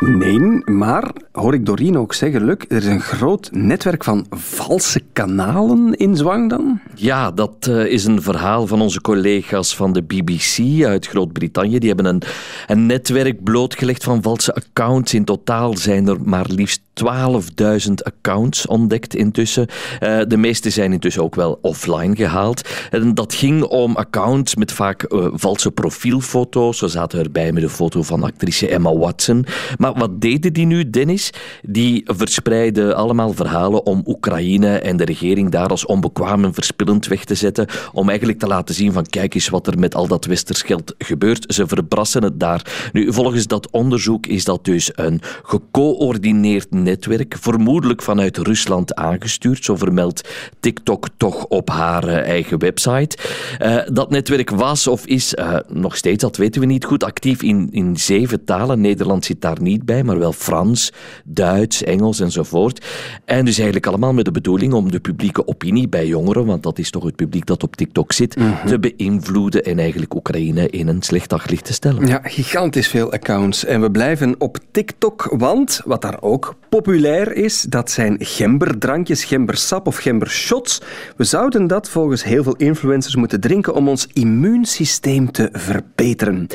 Nee, 0.00 0.62
maar 0.64 1.12
hoor 1.32 1.54
ik 1.54 1.66
Doreen 1.66 1.98
ook 1.98 2.14
zeggen, 2.14 2.44
Luc, 2.44 2.56
er 2.68 2.76
is 2.76 2.86
een 2.86 3.00
groot 3.00 3.48
netwerk 3.52 4.04
van 4.04 4.26
valse 4.30 5.00
kanalen 5.12 5.94
in 5.94 6.16
zwang 6.16 6.50
dan? 6.50 6.80
Ja, 6.94 7.30
dat 7.30 7.66
uh, 7.68 7.84
is 7.86 8.04
een 8.04 8.22
verhaal 8.22 8.66
van 8.66 8.80
onze 8.80 9.00
collega's 9.00 9.76
van 9.76 9.92
de 9.92 10.02
BBC 10.02 10.84
uit 10.84 11.06
Groot-Brittannië. 11.06 11.78
Die 11.78 11.88
hebben 11.88 12.06
een, 12.06 12.22
een 12.66 12.86
netwerk 12.86 13.42
blootgelegd 13.42 14.04
van 14.04 14.22
valse 14.22 14.54
accounts. 14.54 15.14
In 15.14 15.24
totaal 15.24 15.76
zijn 15.76 16.08
er 16.08 16.18
maar 16.24 16.46
liefst 16.48 16.80
12.000 17.04 17.94
accounts 17.94 18.66
ontdekt 18.66 19.14
intussen. 19.14 19.66
Uh, 20.00 20.20
de 20.28 20.36
meeste 20.36 20.70
zijn 20.70 20.92
intussen 20.92 21.22
ook 21.22 21.34
wel 21.34 21.58
offline 21.62 22.16
gehaald. 22.16 22.68
En 22.90 23.14
dat 23.14 23.34
ging 23.34 23.62
om 23.62 23.96
accounts 23.96 24.54
met 24.54 24.72
vaak 24.72 25.12
uh, 25.12 25.26
valse 25.32 25.70
profielfoto's. 25.70 26.80
We 26.80 26.88
zaten 26.88 27.18
erbij 27.18 27.52
met 27.52 27.62
een 27.62 27.68
foto 27.68 28.02
van 28.02 28.22
actrice 28.22 28.68
Emma 28.68 28.96
Watson. 28.96 29.46
Maar 29.78 29.92
wat 29.94 30.20
deden 30.20 30.52
die 30.52 30.66
nu, 30.66 30.90
Dennis? 30.90 31.32
Die 31.62 32.02
verspreidden 32.04 32.96
allemaal 32.96 33.32
verhalen 33.32 33.86
om 33.86 34.02
Oekraïne 34.06 34.78
en 34.78 34.96
de 34.96 35.04
regering 35.04 35.50
daar 35.50 35.68
als 35.68 35.86
onbekwaam 35.86 36.44
en 36.44 36.54
verspillend 36.54 37.06
weg 37.06 37.24
te 37.24 37.34
zetten. 37.34 37.66
Om 37.92 38.08
eigenlijk 38.08 38.38
te 38.38 38.46
laten 38.46 38.74
zien 38.74 38.92
van 38.92 39.06
kijk 39.06 39.34
eens 39.34 39.48
wat 39.48 39.66
er 39.66 39.78
met 39.78 39.94
al 39.94 40.06
dat 40.06 40.24
westers 40.24 40.62
geld 40.62 40.94
gebeurt. 40.98 41.54
Ze 41.54 41.66
verbrassen 41.66 42.22
het 42.22 42.40
daar. 42.40 42.88
Nu, 42.92 43.12
volgens 43.12 43.46
dat 43.46 43.70
onderzoek 43.70 44.26
is 44.26 44.44
dat 44.44 44.64
dus 44.64 44.90
een 44.94 45.20
gecoördineerd 45.42 46.70
netwerk, 46.70 46.89
vermoedelijk 47.28 48.02
vanuit 48.02 48.36
Rusland 48.36 48.94
aangestuurd, 48.94 49.64
zo 49.64 49.76
vermeldt 49.76 50.28
TikTok 50.60 51.08
toch 51.16 51.44
op 51.44 51.68
haar 51.70 52.08
uh, 52.08 52.16
eigen 52.16 52.58
website. 52.58 53.18
Uh, 53.62 53.76
dat 53.92 54.10
netwerk 54.10 54.50
was 54.50 54.86
of 54.86 55.06
is 55.06 55.34
uh, 55.34 55.56
nog 55.68 55.96
steeds, 55.96 56.22
dat 56.22 56.36
weten 56.36 56.60
we 56.60 56.66
niet 56.66 56.84
goed, 56.84 57.04
actief 57.04 57.42
in, 57.42 57.68
in 57.70 57.96
zeven 57.96 58.44
talen. 58.44 58.80
Nederland 58.80 59.24
zit 59.24 59.40
daar 59.40 59.62
niet 59.62 59.84
bij, 59.84 60.04
maar 60.04 60.18
wel 60.18 60.32
Frans, 60.32 60.92
Duits, 61.24 61.82
Engels 61.82 62.20
enzovoort. 62.20 62.86
En 63.24 63.44
dus 63.44 63.56
eigenlijk 63.56 63.86
allemaal 63.86 64.12
met 64.12 64.24
de 64.24 64.30
bedoeling 64.30 64.72
om 64.72 64.90
de 64.90 65.00
publieke 65.00 65.46
opinie 65.46 65.88
bij 65.88 66.06
jongeren, 66.06 66.46
want 66.46 66.62
dat 66.62 66.78
is 66.78 66.90
toch 66.90 67.04
het 67.04 67.16
publiek 67.16 67.46
dat 67.46 67.62
op 67.62 67.76
TikTok 67.76 68.12
zit, 68.12 68.36
mm 68.36 68.52
-hmm. 68.52 68.68
te 68.68 68.78
beïnvloeden 68.78 69.64
en 69.64 69.78
eigenlijk 69.78 70.14
Oekraïne 70.14 70.70
in 70.70 70.88
een 70.88 71.02
slecht 71.02 71.30
daglicht 71.30 71.64
te 71.64 71.72
stellen. 71.72 72.06
Ja, 72.06 72.20
gigantisch 72.22 72.88
veel 72.88 73.12
accounts. 73.12 73.64
En 73.64 73.80
we 73.80 73.90
blijven 73.90 74.34
op 74.38 74.58
TikTok, 74.70 75.34
want 75.38 75.80
wat 75.84 76.02
daar 76.02 76.22
ook 76.22 76.54
populair 76.70 77.32
is, 77.32 77.62
dat 77.62 77.90
zijn 77.90 78.16
gemberdrankjes, 78.18 79.24
gembersap 79.24 79.86
of 79.86 79.96
gembershots. 79.96 80.80
We 81.16 81.24
zouden 81.24 81.66
dat 81.66 81.88
volgens 81.88 82.24
heel 82.24 82.42
veel 82.42 82.56
influencers 82.56 83.16
moeten 83.16 83.40
drinken 83.40 83.74
om 83.74 83.88
ons 83.88 84.06
immuunsysteem 84.12 85.32
te 85.32 85.48
verbeteren. 85.52 86.46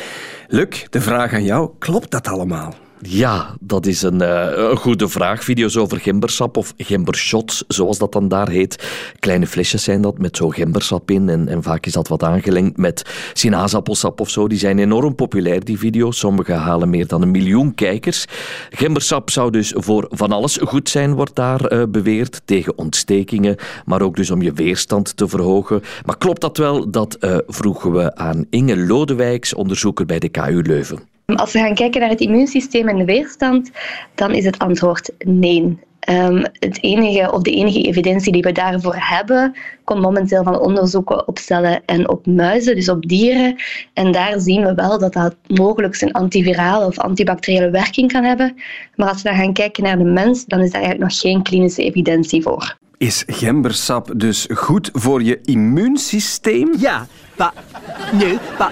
Luc, 0.47 0.85
de 0.89 1.01
vraag 1.01 1.33
aan 1.33 1.43
jou, 1.43 1.69
klopt 1.79 2.11
dat 2.11 2.27
allemaal? 2.27 2.84
Ja, 3.07 3.55
dat 3.59 3.85
is 3.85 4.01
een, 4.01 4.21
uh, 4.21 4.47
een, 4.55 4.77
goede 4.77 5.07
vraag. 5.07 5.43
Video's 5.43 5.77
over 5.77 5.99
gembersap 5.99 6.57
of 6.57 6.73
gembershots, 6.77 7.63
zoals 7.67 7.97
dat 7.97 8.11
dan 8.11 8.27
daar 8.27 8.49
heet. 8.49 8.87
Kleine 9.19 9.47
flesjes 9.47 9.83
zijn 9.83 10.01
dat 10.01 10.17
met 10.17 10.37
zo 10.37 10.49
gembersap 10.49 11.11
in. 11.11 11.29
En, 11.29 11.47
en 11.47 11.63
vaak 11.63 11.85
is 11.85 11.93
dat 11.93 12.07
wat 12.07 12.23
aangelengd 12.23 12.77
met 12.77 13.29
sinaasappelsap 13.33 14.19
of 14.19 14.29
zo. 14.29 14.47
Die 14.47 14.57
zijn 14.57 14.79
enorm 14.79 15.15
populair, 15.15 15.65
die 15.65 15.79
video's. 15.79 16.19
Sommige 16.19 16.51
halen 16.51 16.89
meer 16.89 17.07
dan 17.07 17.21
een 17.21 17.31
miljoen 17.31 17.75
kijkers. 17.75 18.25
Gembersap 18.69 19.29
zou 19.29 19.51
dus 19.51 19.73
voor 19.75 20.07
van 20.09 20.31
alles 20.31 20.57
goed 20.61 20.89
zijn, 20.89 21.13
wordt 21.13 21.35
daar 21.35 21.73
uh, 21.73 21.83
beweerd. 21.89 22.41
Tegen 22.45 22.77
ontstekingen, 22.77 23.55
maar 23.85 24.01
ook 24.01 24.15
dus 24.15 24.31
om 24.31 24.41
je 24.41 24.53
weerstand 24.53 25.17
te 25.17 25.27
verhogen. 25.27 25.81
Maar 26.05 26.17
klopt 26.17 26.41
dat 26.41 26.57
wel? 26.57 26.91
Dat 26.91 27.17
uh, 27.19 27.37
vroegen 27.47 27.91
we 27.91 28.15
aan 28.15 28.45
Inge 28.49 28.77
Lodewijks, 28.77 29.53
onderzoeker 29.53 30.05
bij 30.05 30.19
de 30.19 30.29
KU 30.29 30.61
Leuven. 30.61 31.14
Als 31.25 31.51
we 31.51 31.59
gaan 31.59 31.75
kijken 31.75 32.01
naar 32.01 32.09
het 32.09 32.19
immuunsysteem 32.19 32.87
en 32.87 32.97
de 32.97 33.05
weerstand, 33.05 33.71
dan 34.15 34.31
is 34.33 34.45
het 34.45 34.59
antwoord 34.59 35.11
nee. 35.17 35.77
Um, 36.09 36.43
het 36.59 36.83
enige, 36.83 37.31
of 37.31 37.41
de 37.41 37.51
enige 37.51 37.81
evidentie 37.81 38.31
die 38.31 38.41
we 38.41 38.51
daarvoor 38.51 38.95
hebben, 38.97 39.55
komt 39.83 40.01
momenteel 40.01 40.43
van 40.43 40.59
onderzoeken 40.59 41.27
op 41.27 41.37
cellen 41.37 41.81
en 41.85 42.09
op 42.09 42.25
muizen, 42.25 42.75
dus 42.75 42.89
op 42.89 43.07
dieren. 43.07 43.55
En 43.93 44.11
daar 44.11 44.39
zien 44.39 44.63
we 44.63 44.73
wel 44.73 44.99
dat 44.99 45.13
dat 45.13 45.35
mogelijk 45.47 46.01
een 46.01 46.11
antivirale 46.11 46.85
of 46.85 46.99
antibacteriële 46.99 47.69
werking 47.69 48.11
kan 48.11 48.23
hebben. 48.23 48.55
Maar 48.95 49.09
als 49.09 49.21
we 49.21 49.29
dan 49.29 49.37
gaan 49.37 49.53
kijken 49.53 49.83
naar 49.83 49.97
de 49.97 50.03
mens, 50.03 50.45
dan 50.45 50.59
is 50.59 50.71
daar 50.71 50.81
eigenlijk 50.81 51.11
nog 51.11 51.21
geen 51.21 51.43
klinische 51.43 51.83
evidentie 51.83 52.41
voor. 52.41 52.77
Is 52.97 53.23
gembersap 53.27 54.11
dus 54.15 54.47
goed 54.53 54.89
voor 54.93 55.23
je 55.23 55.39
immuunsysteem? 55.43 56.73
Ja, 56.77 57.07
pa. 57.35 57.53
Nee, 58.11 58.37
pa. 58.57 58.71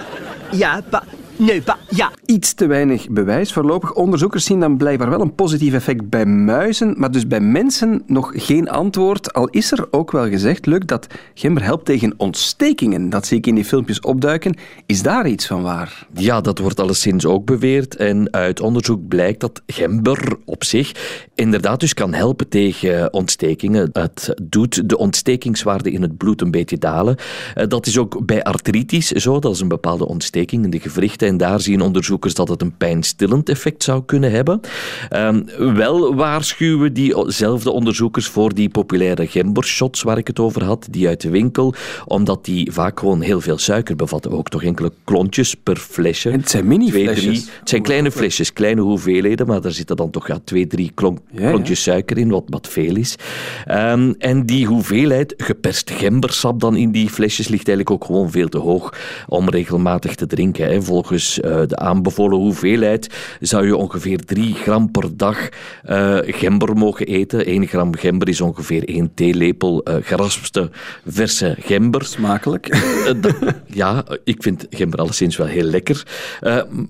Ja, 0.50 0.80
pa. 0.90 1.02
Nee, 1.36 1.62
pas, 1.62 1.76
ja. 1.88 2.10
Iets 2.24 2.54
te 2.54 2.66
weinig 2.66 3.08
bewijs 3.08 3.52
voorlopig. 3.52 3.92
Onderzoekers 3.92 4.44
zien 4.44 4.60
dan 4.60 4.76
blijkbaar 4.76 5.10
wel 5.10 5.20
een 5.20 5.34
positief 5.34 5.74
effect 5.74 6.08
bij 6.08 6.26
muizen, 6.26 6.94
maar 6.96 7.10
dus 7.10 7.26
bij 7.26 7.40
mensen 7.40 8.02
nog 8.06 8.32
geen 8.34 8.68
antwoord. 8.68 9.32
Al 9.32 9.48
is 9.48 9.72
er 9.72 9.86
ook 9.90 10.10
wel 10.10 10.28
gezegd, 10.28 10.66
Luc, 10.66 10.80
dat 10.84 11.06
gember 11.34 11.62
helpt 11.62 11.84
tegen 11.84 12.14
ontstekingen. 12.16 13.10
Dat 13.10 13.26
zie 13.26 13.38
ik 13.38 13.46
in 13.46 13.54
die 13.54 13.64
filmpjes 13.64 14.00
opduiken. 14.00 14.56
Is 14.86 15.02
daar 15.02 15.28
iets 15.28 15.46
van 15.46 15.62
waar? 15.62 16.06
Ja, 16.12 16.40
dat 16.40 16.58
wordt 16.58 16.80
alleszins 16.80 17.26
ook 17.26 17.44
beweerd. 17.44 17.96
En 17.96 18.32
uit 18.32 18.60
onderzoek 18.60 19.08
blijkt 19.08 19.40
dat 19.40 19.62
gember 19.66 20.36
op 20.44 20.64
zich 20.64 20.92
inderdaad 21.34 21.80
dus 21.80 21.94
kan 21.94 22.14
helpen 22.14 22.48
tegen 22.48 23.12
ontstekingen. 23.12 23.88
Het 23.92 24.34
doet 24.42 24.88
de 24.88 24.98
ontstekingswaarde 24.98 25.90
in 25.90 26.02
het 26.02 26.16
bloed 26.16 26.40
een 26.40 26.50
beetje 26.50 26.78
dalen. 26.78 27.16
Eh, 27.54 27.66
dat 27.68 27.86
is 27.86 27.98
ook 27.98 28.26
bij 28.26 28.42
artritis 28.42 29.08
zo. 29.08 29.38
Dat 29.38 29.54
is 29.54 29.60
een 29.60 29.68
bepaalde 29.68 30.08
ontsteking 30.08 30.64
in 30.64 30.70
de 30.70 30.80
gewrichten. 30.80 31.23
En 31.24 31.36
daar 31.36 31.60
zien 31.60 31.80
onderzoekers 31.80 32.34
dat 32.34 32.48
het 32.48 32.62
een 32.62 32.76
pijnstillend 32.76 33.48
effect 33.48 33.82
zou 33.82 34.02
kunnen 34.04 34.30
hebben. 34.30 34.60
Ehm, 35.08 35.42
wel 35.74 36.14
waarschuwen 36.14 36.92
diezelfde 36.92 37.70
onderzoekers 37.70 38.26
voor 38.26 38.54
die 38.54 38.68
populaire 38.68 39.26
gembershots 39.26 40.02
waar 40.02 40.18
ik 40.18 40.26
het 40.26 40.38
over 40.38 40.64
had, 40.64 40.86
die 40.90 41.08
uit 41.08 41.20
de 41.20 41.30
winkel, 41.30 41.74
omdat 42.06 42.44
die 42.44 42.72
vaak 42.72 42.98
gewoon 42.98 43.20
heel 43.20 43.40
veel 43.40 43.58
suiker 43.58 43.96
bevatten. 43.96 44.30
Ook 44.30 44.48
toch 44.48 44.62
enkele 44.62 44.92
klontjes 45.04 45.54
per 45.54 45.76
flesje. 45.76 46.30
het 46.30 46.50
zijn 46.50 46.66
mini-flesjes. 46.66 47.48
Het 47.58 47.68
zijn 47.68 47.82
kleine 47.82 48.10
flesjes, 48.10 48.52
kleine 48.52 48.80
hoeveelheden, 48.80 49.46
maar 49.46 49.60
daar 49.60 49.72
zitten 49.72 49.96
dan 49.96 50.10
toch 50.10 50.26
ja, 50.26 50.38
twee, 50.44 50.66
drie 50.66 50.92
klontjes 50.94 51.82
suiker 51.82 52.18
in, 52.18 52.28
wat, 52.28 52.44
wat 52.46 52.68
veel 52.68 52.96
is. 52.96 53.16
Ehm, 53.64 54.12
en 54.18 54.46
die 54.46 54.66
hoeveelheid 54.66 55.34
geperst 55.36 55.90
gembersap 55.90 56.60
dan 56.60 56.76
in 56.76 56.90
die 56.90 57.08
flesjes 57.08 57.48
ligt 57.48 57.68
eigenlijk 57.68 57.90
ook 57.90 58.04
gewoon 58.04 58.30
veel 58.30 58.48
te 58.48 58.58
hoog 58.58 58.92
om 59.26 59.48
regelmatig 59.48 60.14
te 60.14 60.26
drinken. 60.26 60.66
Hè. 60.66 60.82
Volgens 60.82 61.13
uh, 61.14 61.60
de 61.66 61.76
aanbevolen 61.76 62.38
hoeveelheid 62.38 63.14
zou 63.40 63.66
je 63.66 63.76
ongeveer 63.76 64.24
3 64.24 64.54
gram 64.54 64.90
per 64.90 65.16
dag 65.16 65.48
uh, 65.88 66.18
gember 66.22 66.76
mogen 66.76 67.06
eten. 67.06 67.46
1 67.46 67.66
gram 67.66 67.96
gember 67.96 68.28
is 68.28 68.40
ongeveer 68.40 68.88
1 68.88 69.14
theelepel 69.14 69.88
uh, 69.88 69.94
geraspte 70.00 70.70
verse 71.06 71.56
gember. 71.60 72.04
Smakelijk. 72.04 72.76
ja, 73.66 74.04
ik 74.24 74.42
vind 74.42 74.66
gember 74.70 74.98
alleszins 74.98 75.36
wel 75.36 75.46
heel 75.46 75.64
lekker. 75.64 76.06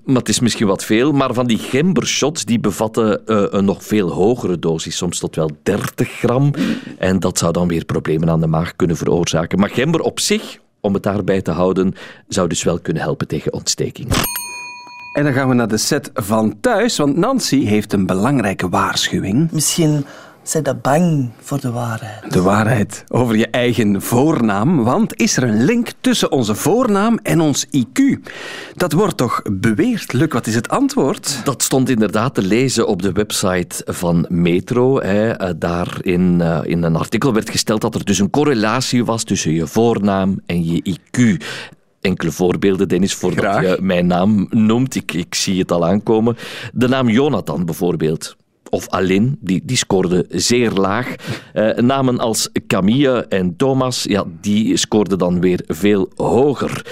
maar 0.03 0.15
het 0.15 0.29
is 0.29 0.39
misschien 0.39 0.67
wat 0.67 0.85
veel. 0.85 1.11
Maar 1.11 1.33
van 1.33 1.47
die 1.47 1.57
gembershots 1.57 2.45
die 2.45 2.59
bevatten 2.59 3.21
een 3.57 3.65
nog 3.65 3.83
veel 3.83 4.11
hogere 4.11 4.59
dosis, 4.59 4.97
soms 4.97 5.19
tot 5.19 5.35
wel 5.35 5.49
30 5.63 6.09
gram. 6.09 6.53
En 6.97 7.19
dat 7.19 7.37
zou 7.37 7.51
dan 7.51 7.67
weer 7.67 7.85
problemen 7.85 8.29
aan 8.29 8.41
de 8.41 8.47
maag 8.47 8.75
kunnen 8.75 8.97
veroorzaken. 8.97 9.59
Maar 9.59 9.69
gember 9.69 10.01
op 10.01 10.19
zich, 10.19 10.59
om 10.85 10.93
het 10.93 11.03
daarbij 11.03 11.41
te 11.41 11.51
houden, 11.51 11.93
zou 12.27 12.47
dus 12.47 12.63
wel 12.63 12.79
kunnen 12.79 13.03
helpen 13.03 13.27
tegen 13.27 13.53
ontsteking. 13.53 14.07
En 15.13 15.23
dan 15.23 15.33
gaan 15.33 15.49
we 15.49 15.53
naar 15.53 15.67
de 15.67 15.77
set 15.77 16.09
van 16.13 16.59
thuis, 16.59 16.97
want 16.97 17.17
Nancy 17.17 17.65
heeft 17.65 17.93
een 17.93 18.05
belangrijke 18.05 18.69
waarschuwing. 18.69 19.51
Misschien 19.51 20.05
zijn 20.49 20.63
dat 20.63 20.81
bang 20.81 21.29
voor 21.41 21.59
de 21.59 21.71
waarheid. 21.71 22.33
De 22.33 22.41
waarheid 22.41 23.03
over 23.07 23.35
je 23.35 23.47
eigen 23.47 24.01
voornaam, 24.01 24.83
want 24.83 25.19
is 25.19 25.37
er 25.37 25.43
een 25.43 25.63
link 25.63 25.91
tussen 26.01 26.31
onze 26.31 26.55
voornaam 26.55 27.19
en 27.23 27.41
ons 27.41 27.65
IQ? 27.65 28.19
Dat 28.73 28.91
wordt 28.91 29.17
toch 29.17 29.41
beweerd? 29.51 30.13
Luc, 30.13 30.27
wat 30.33 30.47
is 30.47 30.55
het 30.55 30.69
antwoord? 30.69 31.41
Dat 31.43 31.63
stond 31.63 31.89
inderdaad 31.89 32.33
te 32.33 32.41
lezen 32.41 32.87
op 32.87 33.01
de 33.01 33.11
website 33.11 33.81
van 33.85 34.25
Metro. 34.29 35.01
Hè. 35.01 35.29
Eh, 35.31 35.49
daar 35.57 35.97
in, 36.01 36.39
uh, 36.41 36.59
in 36.63 36.83
een 36.83 36.95
artikel 36.95 37.33
werd 37.33 37.49
gesteld 37.49 37.81
dat 37.81 37.95
er 37.95 38.05
dus 38.05 38.19
een 38.19 38.29
correlatie 38.29 39.05
was 39.05 39.23
tussen 39.23 39.51
je 39.51 39.67
voornaam 39.67 40.39
en 40.45 40.65
je 40.65 40.97
IQ 40.97 41.43
enkele 42.01 42.31
voorbeelden, 42.31 42.87
Dennis, 42.87 43.13
voordat 43.13 43.45
Graag. 43.45 43.61
je 43.61 43.77
mijn 43.81 44.07
naam 44.07 44.47
noemt. 44.49 44.95
Ik, 44.95 45.13
ik 45.13 45.35
zie 45.35 45.59
het 45.59 45.71
al 45.71 45.85
aankomen. 45.85 46.37
De 46.73 46.87
naam 46.87 47.09
Jonathan 47.09 47.65
bijvoorbeeld 47.65 48.35
of 48.69 48.89
Alin, 48.89 49.37
die, 49.39 49.61
die 49.63 49.77
scoorde 49.77 50.25
zeer 50.29 50.71
laag. 50.71 51.15
Uh, 51.53 51.73
namen 51.73 52.19
als 52.19 52.49
Camille 52.67 53.25
en 53.29 53.55
Thomas, 53.55 54.03
ja, 54.03 54.23
die 54.41 54.77
scoorden 54.77 55.17
dan 55.17 55.41
weer 55.41 55.59
veel 55.67 56.09
hoger. 56.15 56.85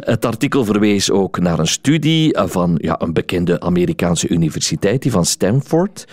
Het 0.00 0.24
artikel 0.24 0.64
verwees 0.64 1.10
ook 1.10 1.38
naar 1.38 1.58
een 1.58 1.66
studie 1.66 2.38
van 2.38 2.78
ja, 2.82 3.00
een 3.00 3.12
bekende 3.12 3.60
Amerikaanse 3.60 4.28
universiteit, 4.28 5.02
die 5.02 5.10
van 5.10 5.24
Stanford. 5.24 6.04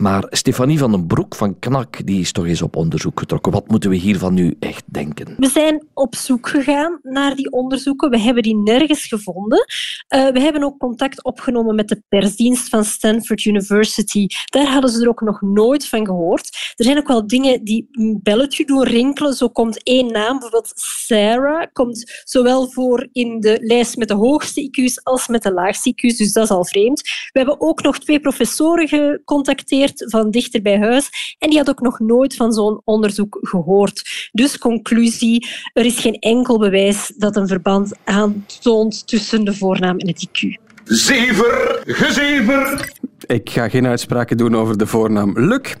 Maar 0.00 0.26
Stefanie 0.30 0.78
van 0.78 0.90
den 0.90 1.06
Broek 1.06 1.34
van 1.34 1.58
KNAK 1.58 2.06
die 2.06 2.20
is 2.20 2.32
toch 2.32 2.46
eens 2.46 2.62
op 2.62 2.76
onderzoek 2.76 3.18
getrokken. 3.18 3.52
Wat 3.52 3.68
moeten 3.68 3.90
we 3.90 3.96
hiervan 3.96 4.34
nu 4.34 4.56
echt 4.60 4.84
denken? 4.86 5.34
We 5.36 5.48
zijn 5.48 5.86
op 5.94 6.14
zoek 6.14 6.48
gegaan 6.48 6.98
naar 7.02 7.34
die 7.34 7.52
onderzoeken. 7.52 8.10
We 8.10 8.18
hebben 8.18 8.42
die 8.42 8.56
nergens 8.56 9.06
gevonden. 9.06 9.58
Uh, 9.58 10.28
we 10.28 10.40
hebben 10.40 10.64
ook 10.64 10.78
contact 10.78 11.24
opgenomen 11.24 11.74
met 11.74 11.88
de 11.88 12.02
persdienst 12.08 12.68
van 12.68 12.84
Stanford 12.84 13.44
University. 13.44 14.26
Daar 14.44 14.66
hadden 14.66 14.90
ze 14.90 15.02
er 15.02 15.08
ook 15.08 15.20
nog 15.20 15.40
nooit 15.40 15.88
van 15.88 16.06
gehoord. 16.06 16.74
Er 16.76 16.84
zijn 16.84 16.98
ook 16.98 17.08
wel 17.08 17.26
dingen 17.26 17.64
die 17.64 17.88
een 17.92 18.20
belletje 18.22 18.64
doen 18.64 18.84
rinkelen. 18.84 19.34
Zo 19.34 19.48
komt 19.48 19.82
één 19.82 20.12
naam, 20.12 20.32
bijvoorbeeld 20.32 20.72
Sarah, 20.74 21.66
komt 21.72 22.22
zowel 22.24 22.70
voor 22.70 23.08
in 23.12 23.40
de 23.40 23.58
lijst 23.60 23.96
met 23.96 24.08
de 24.08 24.14
hoogste 24.14 24.70
IQ's 24.70 25.00
als 25.02 25.28
met 25.28 25.42
de 25.42 25.52
laagste 25.52 25.94
IQ's. 25.94 26.16
Dus 26.16 26.32
dat 26.32 26.44
is 26.44 26.50
al 26.50 26.64
vreemd. 26.64 27.00
We 27.32 27.38
hebben 27.38 27.60
ook 27.60 27.82
nog 27.82 27.98
twee 27.98 28.20
professoren 28.20 28.88
gecontacteerd 28.88 29.88
van 29.94 30.30
dichter 30.30 30.62
bij 30.62 30.78
huis. 30.78 31.36
En 31.38 31.48
die 31.48 31.58
had 31.58 31.68
ook 31.68 31.80
nog 31.80 31.98
nooit 31.98 32.36
van 32.36 32.52
zo'n 32.52 32.80
onderzoek 32.84 33.38
gehoord. 33.40 34.28
Dus 34.32 34.58
conclusie, 34.58 35.48
er 35.72 35.84
is 35.84 35.98
geen 35.98 36.18
enkel 36.18 36.58
bewijs 36.58 37.12
dat 37.16 37.36
een 37.36 37.48
verband 37.48 37.92
aantoont 38.04 39.06
tussen 39.06 39.44
de 39.44 39.54
voornaam 39.54 39.98
en 39.98 40.08
het 40.08 40.28
IQ. 40.28 40.58
Zever, 40.84 41.82
gezever. 41.86 42.92
Ik 43.26 43.50
ga 43.50 43.68
geen 43.68 43.86
uitspraken 43.86 44.36
doen 44.36 44.56
over 44.56 44.78
de 44.78 44.86
voornaam 44.86 45.32
Luc, 45.38 45.74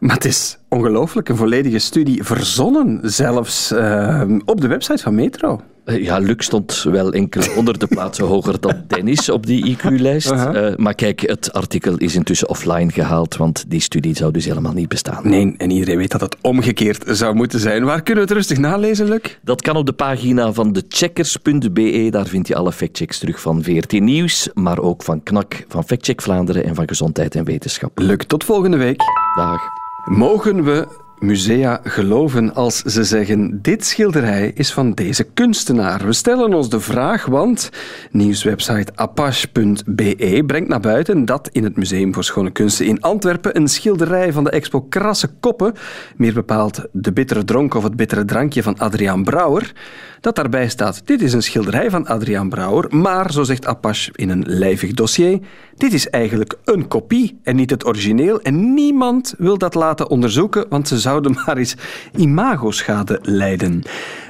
maar 0.00 0.14
het 0.14 0.24
is 0.24 0.58
ongelooflijk. 0.72 1.28
Een 1.28 1.36
volledige 1.36 1.78
studie 1.78 2.24
verzonnen, 2.24 3.00
zelfs 3.02 3.72
uh, 3.72 4.22
op 4.44 4.60
de 4.60 4.66
website 4.66 5.02
van 5.02 5.14
Metro. 5.14 5.60
Ja, 5.84 6.18
Luc 6.18 6.44
stond 6.44 6.82
wel 6.82 7.12
enkele 7.12 7.50
honderden 7.54 7.88
plaatsen 7.96 8.24
hoger 8.24 8.60
dan 8.60 8.84
Dennis 8.86 9.28
op 9.28 9.46
die 9.46 9.76
IQ-lijst. 9.76 10.30
Uh 10.30 10.44
-huh. 10.44 10.70
uh, 10.70 10.76
maar 10.76 10.94
kijk, 10.94 11.20
het 11.20 11.52
artikel 11.52 11.96
is 11.96 12.14
intussen 12.14 12.48
offline 12.48 12.90
gehaald, 12.90 13.36
want 13.36 13.64
die 13.68 13.80
studie 13.80 14.16
zou 14.16 14.32
dus 14.32 14.44
helemaal 14.44 14.72
niet 14.72 14.88
bestaan. 14.88 15.28
Nee, 15.28 15.54
en 15.56 15.70
iedereen 15.70 15.96
weet 15.96 16.10
dat 16.10 16.20
het 16.20 16.36
omgekeerd 16.40 17.04
zou 17.06 17.34
moeten 17.34 17.60
zijn. 17.60 17.84
Waar 17.84 18.02
kunnen 18.02 18.24
we 18.24 18.28
het 18.28 18.38
rustig 18.38 18.58
nalezen, 18.58 19.08
Luc? 19.08 19.38
Dat 19.42 19.62
kan 19.62 19.76
op 19.76 19.86
de 19.86 19.92
pagina 19.92 20.52
van 20.52 20.72
decheckers.be. 20.72 22.08
Daar 22.10 22.26
vind 22.26 22.48
je 22.48 22.56
alle 22.56 22.72
factchecks 22.72 23.18
terug 23.18 23.40
van 23.40 23.62
VRT 23.62 23.92
Nieuws, 23.92 24.48
maar 24.54 24.78
ook 24.78 25.02
van 25.02 25.22
KNAK, 25.22 25.64
van 25.68 25.84
Factcheck 25.84 26.22
Vlaanderen 26.22 26.64
en 26.64 26.74
van 26.74 26.88
Gezondheid 26.88 27.34
en 27.34 27.44
Wetenschap. 27.44 27.98
Luc, 27.98 28.24
tot 28.26 28.44
volgende 28.44 28.76
week. 28.76 29.00
Dag. 29.36 29.81
Mogen 30.06 30.64
we 30.64 30.88
musea 31.22 31.80
geloven 31.84 32.54
als 32.54 32.76
ze 32.82 33.04
zeggen 33.04 33.58
dit 33.62 33.84
schilderij 33.84 34.52
is 34.54 34.72
van 34.72 34.92
deze 34.92 35.24
kunstenaar? 35.24 36.06
We 36.06 36.12
stellen 36.12 36.54
ons 36.54 36.68
de 36.68 36.80
vraag, 36.80 37.26
want 37.26 37.70
nieuwswebsite 38.10 38.92
apache.be 38.94 40.42
brengt 40.46 40.68
naar 40.68 40.80
buiten 40.80 41.24
dat 41.24 41.48
in 41.52 41.64
het 41.64 41.76
Museum 41.76 42.14
voor 42.14 42.24
Schone 42.24 42.50
Kunsten 42.50 42.86
in 42.86 43.00
Antwerpen 43.00 43.56
een 43.56 43.68
schilderij 43.68 44.32
van 44.32 44.44
de 44.44 44.50
expo 44.50 44.80
Krasse 44.80 45.28
Koppen, 45.40 45.74
meer 46.16 46.34
bepaald 46.34 46.86
De 46.92 47.12
Bittere 47.12 47.44
Dronk 47.44 47.74
of 47.74 47.82
Het 47.82 47.96
Bittere 47.96 48.24
Drankje 48.24 48.62
van 48.62 48.78
Adriaan 48.78 49.24
Brouwer, 49.24 49.72
dat 50.20 50.36
daarbij 50.36 50.68
staat 50.68 51.06
dit 51.06 51.22
is 51.22 51.32
een 51.32 51.42
schilderij 51.42 51.90
van 51.90 52.06
Adriaan 52.06 52.48
Brouwer, 52.48 52.96
maar, 52.96 53.32
zo 53.32 53.42
zegt 53.42 53.66
Apache 53.66 54.10
in 54.14 54.30
een 54.30 54.44
lijvig 54.46 54.92
dossier, 54.92 55.40
dit 55.76 55.92
is 55.92 56.10
eigenlijk 56.10 56.54
een 56.64 56.88
kopie 56.88 57.38
en 57.42 57.56
niet 57.56 57.70
het 57.70 57.86
origineel 57.86 58.40
en 58.40 58.74
niemand 58.74 59.34
wil 59.38 59.58
dat 59.58 59.74
laten 59.74 60.10
onderzoeken, 60.10 60.66
want 60.68 60.88
ze 60.88 60.98
zouden 61.12 61.42
maar 61.46 61.56
eens 61.56 61.74
imagoschade 62.16 63.18
lijden. 63.22 63.82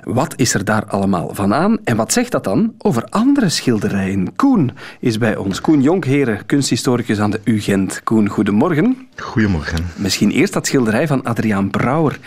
Wat 0.04 0.34
is 0.36 0.54
er 0.54 0.64
daar 0.64 0.84
allemaal 0.84 1.34
van 1.34 1.54
aan 1.54 1.78
en 1.84 1.96
wat 1.96 2.12
zegt 2.12 2.30
dat 2.30 2.44
dan 2.44 2.74
over 2.78 3.04
andere 3.04 3.48
schilderijen? 3.48 4.36
Koen 4.36 4.70
is 5.00 5.18
bij 5.18 5.36
ons. 5.36 5.60
Koen 5.60 5.82
Jonkheren, 5.82 6.46
kunsthistoricus 6.46 7.18
aan 7.18 7.30
de 7.30 7.40
UGent. 7.44 8.00
Koen, 8.04 8.28
goedemorgen. 8.28 9.08
Goedemorgen. 9.16 9.78
Misschien 9.96 10.30
eerst 10.30 10.52
dat 10.52 10.66
schilderij 10.66 11.06
van 11.06 11.22
Adriaan 11.22 11.70
Brouwer. 11.70 12.18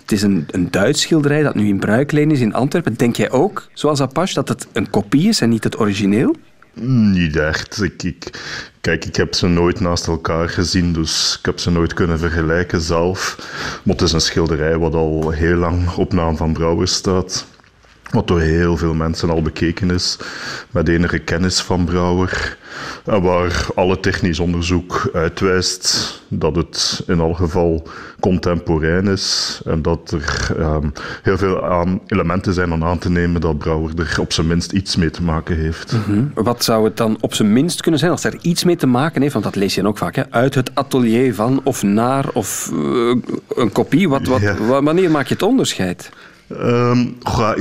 Het 0.00 0.12
is 0.12 0.22
een, 0.22 0.46
een 0.50 0.70
Duits 0.70 1.00
schilderij 1.00 1.42
dat 1.42 1.54
nu 1.54 1.68
in 1.68 1.78
bruikleen 1.78 2.30
is 2.30 2.40
in 2.40 2.54
Antwerpen. 2.54 2.94
Denk 2.94 3.16
jij 3.16 3.30
ook, 3.30 3.68
zoals 3.72 4.00
Apache, 4.00 4.34
dat 4.34 4.48
het 4.48 4.66
een 4.72 4.90
kopie 4.90 5.28
is 5.28 5.40
en 5.40 5.48
niet 5.48 5.64
het 5.64 5.80
origineel? 5.80 6.36
Niet 6.80 7.36
echt. 7.36 7.82
Ik, 7.82 8.40
kijk, 8.80 9.04
ik 9.04 9.16
heb 9.16 9.34
ze 9.34 9.46
nooit 9.46 9.80
naast 9.80 10.06
elkaar 10.06 10.48
gezien, 10.48 10.92
dus 10.92 11.36
ik 11.38 11.46
heb 11.46 11.58
ze 11.58 11.70
nooit 11.70 11.94
kunnen 11.94 12.18
vergelijken 12.18 12.80
zelf. 12.80 13.36
Maar 13.84 13.94
het 13.94 14.04
is 14.04 14.12
een 14.12 14.20
schilderij 14.20 14.78
wat 14.78 14.94
al 14.94 15.30
heel 15.30 15.56
lang 15.56 15.94
op 15.94 16.12
naam 16.12 16.36
van 16.36 16.52
Brouwer 16.52 16.88
staat. 16.88 17.46
Wat 18.14 18.28
door 18.28 18.40
heel 18.40 18.76
veel 18.76 18.94
mensen 18.94 19.30
al 19.30 19.42
bekeken 19.42 19.90
is, 19.90 20.18
met 20.70 20.88
enige 20.88 21.18
kennis 21.18 21.60
van 21.60 21.84
Brouwer. 21.84 22.56
En 23.04 23.22
waar 23.22 23.66
alle 23.74 24.00
technisch 24.00 24.38
onderzoek 24.38 25.10
uitwijst 25.12 26.22
dat 26.28 26.56
het 26.56 27.02
in 27.06 27.18
elk 27.18 27.36
geval 27.36 27.88
contemporain 28.20 29.06
is 29.06 29.60
en 29.64 29.82
dat 29.82 30.10
er 30.10 30.56
um, 30.58 30.92
heel 31.22 31.38
veel 31.38 31.64
aan 31.64 32.00
elementen 32.06 32.54
zijn 32.54 32.72
om 32.72 32.84
aan 32.84 32.98
te 32.98 33.10
nemen 33.10 33.40
dat 33.40 33.58
Brouwer 33.58 33.92
er 33.98 34.20
op 34.20 34.32
zijn 34.32 34.46
minst 34.46 34.72
iets 34.72 34.96
mee 34.96 35.10
te 35.10 35.22
maken 35.22 35.56
heeft. 35.56 35.92
Mm 35.92 36.02
-hmm. 36.04 36.30
Wat 36.34 36.64
zou 36.64 36.84
het 36.84 36.96
dan 36.96 37.16
op 37.20 37.34
zijn 37.34 37.52
minst 37.52 37.80
kunnen 37.80 38.00
zijn 38.00 38.12
als 38.12 38.24
er 38.24 38.36
iets 38.40 38.64
mee 38.64 38.76
te 38.76 38.86
maken 38.86 39.20
heeft? 39.20 39.32
Want 39.32 39.44
dat 39.44 39.56
lees 39.56 39.74
je 39.74 39.86
ook 39.86 39.98
vaak, 39.98 40.14
hè? 40.14 40.22
uit 40.30 40.54
het 40.54 40.70
atelier 40.74 41.34
van 41.34 41.60
of 41.64 41.82
naar 41.82 42.28
of 42.32 42.70
uh, 42.72 43.16
een 43.54 43.72
kopie. 43.72 44.08
Wat, 44.08 44.26
wat, 44.26 44.40
ja. 44.40 44.56
Wanneer 44.82 45.10
maak 45.10 45.26
je 45.26 45.34
het 45.34 45.42
onderscheid? 45.42 46.10
Um, 46.48 47.16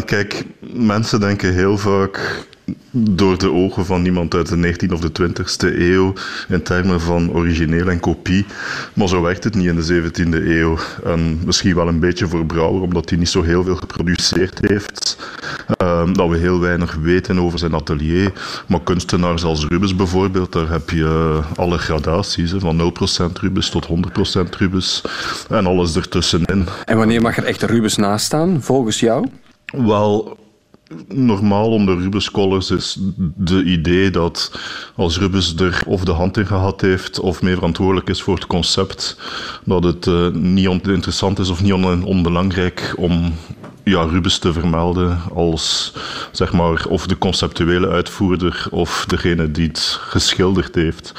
kijk, 0.06 0.44
mensen 0.74 1.20
denken 1.20 1.54
heel 1.54 1.78
vaak 1.78 2.46
door 2.92 3.38
de 3.38 3.52
ogen 3.52 3.86
van 3.86 4.06
iemand 4.06 4.34
uit 4.34 4.48
de 4.48 4.74
19e 4.74 4.94
of 4.94 5.00
de 5.00 5.30
20e 5.30 5.80
eeuw 5.80 6.14
in 6.48 6.64
termen 6.64 7.02
van 7.02 7.32
origineel 7.32 7.88
en 7.88 8.00
kopie. 8.00 8.46
Maar 8.94 9.08
zo 9.08 9.22
werkt 9.22 9.44
het 9.44 9.56
niet 9.56 9.68
in 9.68 9.76
de 9.76 10.12
17e 10.12 10.48
eeuw. 10.48 10.78
En 11.04 11.40
misschien 11.46 11.76
wel 11.76 11.88
een 11.88 12.00
beetje 12.00 12.28
voor 12.28 12.46
Brouwer, 12.46 12.82
omdat 12.82 13.10
hij 13.10 13.20
niet 13.20 13.30
zo 13.30 13.42
heel 13.42 13.64
veel 13.64 13.76
geproduceerd 13.76 14.60
heeft. 14.68 15.18
Um, 15.82 16.14
dat 16.14 16.30
we 16.30 16.38
heel 16.38 16.60
weinig 16.60 16.96
weten 16.96 17.40
over 17.40 17.60
zijn 17.60 17.74
atelier. 17.74 18.32
Maar 18.68 18.82
kunstenaars 18.82 19.44
als 19.44 19.66
Rubens 19.68 19.96
bijvoorbeeld, 19.96 20.52
daar 20.52 20.70
heb 20.70 20.90
je 20.90 21.40
alle 21.56 21.78
gradaties. 21.78 22.52
Hè, 22.52 22.60
van 22.60 22.78
0% 22.78 23.40
Rubens 23.40 23.70
tot 23.70 23.88
100% 23.88 24.56
Rubens. 24.58 25.02
En 25.50 25.66
alles 25.66 25.96
ertussenin. 25.96 26.68
En 26.86 26.98
wanneer 26.98 27.22
mag 27.22 27.38
er 27.38 27.44
echt 27.44 27.62
Rubens 27.64 27.96
naast 27.96 28.26
staan, 28.26 28.62
volgens 28.62 29.00
jou? 29.00 29.28
Wel, 29.66 30.38
normaal 31.08 31.70
onder 31.70 31.98
Rubens 31.98 32.26
Scholars 32.26 32.72
is 32.72 32.98
de 33.36 33.64
idee 33.64 34.10
dat 34.10 34.52
als 34.96 35.20
Rubens 35.20 35.56
er 35.56 35.84
of 35.86 36.04
de 36.04 36.12
hand 36.12 36.38
in 36.38 36.46
gehad 36.46 36.82
heeft 36.82 37.20
of 37.20 37.42
meer 37.42 37.56
verantwoordelijk 37.56 38.10
is 38.10 38.22
voor 38.22 38.36
het 38.36 38.48
concept, 38.48 39.18
dat 39.66 39.84
het 39.84 40.06
uh, 40.06 40.28
niet 40.30 40.88
interessant 40.88 41.40
is 41.40 41.50
of 41.50 41.62
niet 41.62 41.74
on 41.74 42.04
onbelangrijk 42.04 42.94
om 42.98 43.34
ja, 43.84 44.04
Rubens 44.04 44.38
te 44.38 44.54
vermelden 44.54 45.20
als 45.34 45.94
zeg 46.32 46.54
maar, 46.54 46.86
of 46.90 47.08
de 47.08 47.18
conceptuele 47.18 47.90
uitvoerder 47.90 48.68
of 48.72 49.06
degene 49.08 49.52
die 49.52 49.68
het 49.68 50.00
geschilderd 50.02 50.76
heeft. 50.76 51.14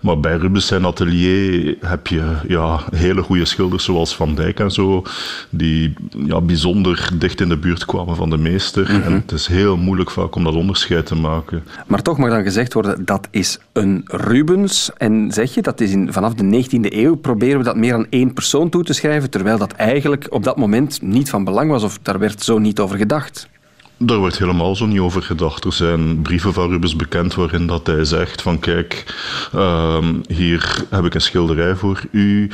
Maar 0.00 0.20
bij 0.20 0.36
Rubens 0.36 0.66
zijn 0.66 0.84
atelier 0.84 1.76
heb 1.80 2.06
je 2.06 2.36
ja, 2.48 2.80
hele 2.94 3.22
goede 3.22 3.44
schilders 3.44 3.84
zoals 3.84 4.16
Van 4.16 4.34
Dijk 4.34 4.60
en 4.60 4.70
zo, 4.70 5.02
die 5.50 5.94
ja, 6.26 6.40
bijzonder 6.40 7.10
dicht 7.14 7.40
in 7.40 7.48
de 7.48 7.56
buurt 7.56 7.84
kwamen 7.84 8.16
van 8.16 8.30
de 8.30 8.38
meester. 8.38 8.82
Mm 8.82 8.94
-hmm. 8.94 9.02
En 9.02 9.12
het 9.12 9.32
is 9.32 9.46
heel 9.46 9.76
moeilijk 9.76 10.10
vaak 10.10 10.34
om 10.34 10.44
dat 10.44 10.54
onderscheid 10.54 11.06
te 11.06 11.14
maken. 11.14 11.64
Maar 11.86 12.02
toch 12.02 12.18
mag 12.18 12.30
dan 12.30 12.42
gezegd 12.42 12.72
worden, 12.72 13.04
dat 13.04 13.28
is 13.30 13.58
een 13.72 14.02
Rubens. 14.06 14.90
En 14.96 15.32
zeg 15.32 15.54
je, 15.54 15.62
dat 15.62 15.80
is 15.80 15.90
in, 15.90 16.12
vanaf 16.12 16.34
de 16.34 16.64
19e 16.64 16.92
eeuw 16.92 17.14
proberen 17.14 17.58
we 17.58 17.64
dat 17.64 17.76
meer 17.76 17.94
aan 17.94 18.06
één 18.10 18.32
persoon 18.32 18.68
toe 18.68 18.84
te 18.84 18.92
schrijven, 18.92 19.30
terwijl 19.30 19.58
dat 19.58 19.72
eigenlijk 19.72 20.26
op 20.30 20.44
dat 20.44 20.56
moment 20.56 21.02
niet 21.02 21.30
van 21.30 21.44
belang 21.44 21.70
was 21.70 21.82
of 21.82 21.98
daar 22.08 22.18
werd 22.18 22.42
zo 22.42 22.58
niet 22.58 22.80
over 22.80 22.96
gedacht. 22.96 23.48
Daar 23.96 24.18
wordt 24.18 24.38
helemaal 24.38 24.76
zo 24.76 24.86
niet 24.86 24.98
over 24.98 25.22
gedacht. 25.22 25.64
Er 25.64 25.72
zijn 25.72 26.22
brieven 26.22 26.52
van 26.52 26.70
Rubens 26.70 26.96
bekend 26.96 27.34
waarin 27.34 27.66
dat 27.66 27.86
hij 27.86 28.04
zegt 28.04 28.42
van 28.42 28.58
kijk, 28.58 29.14
uh, 29.54 30.04
hier 30.28 30.84
heb 30.90 31.04
ik 31.04 31.14
een 31.14 31.20
schilderij 31.20 31.74
voor 31.74 32.00
u. 32.10 32.50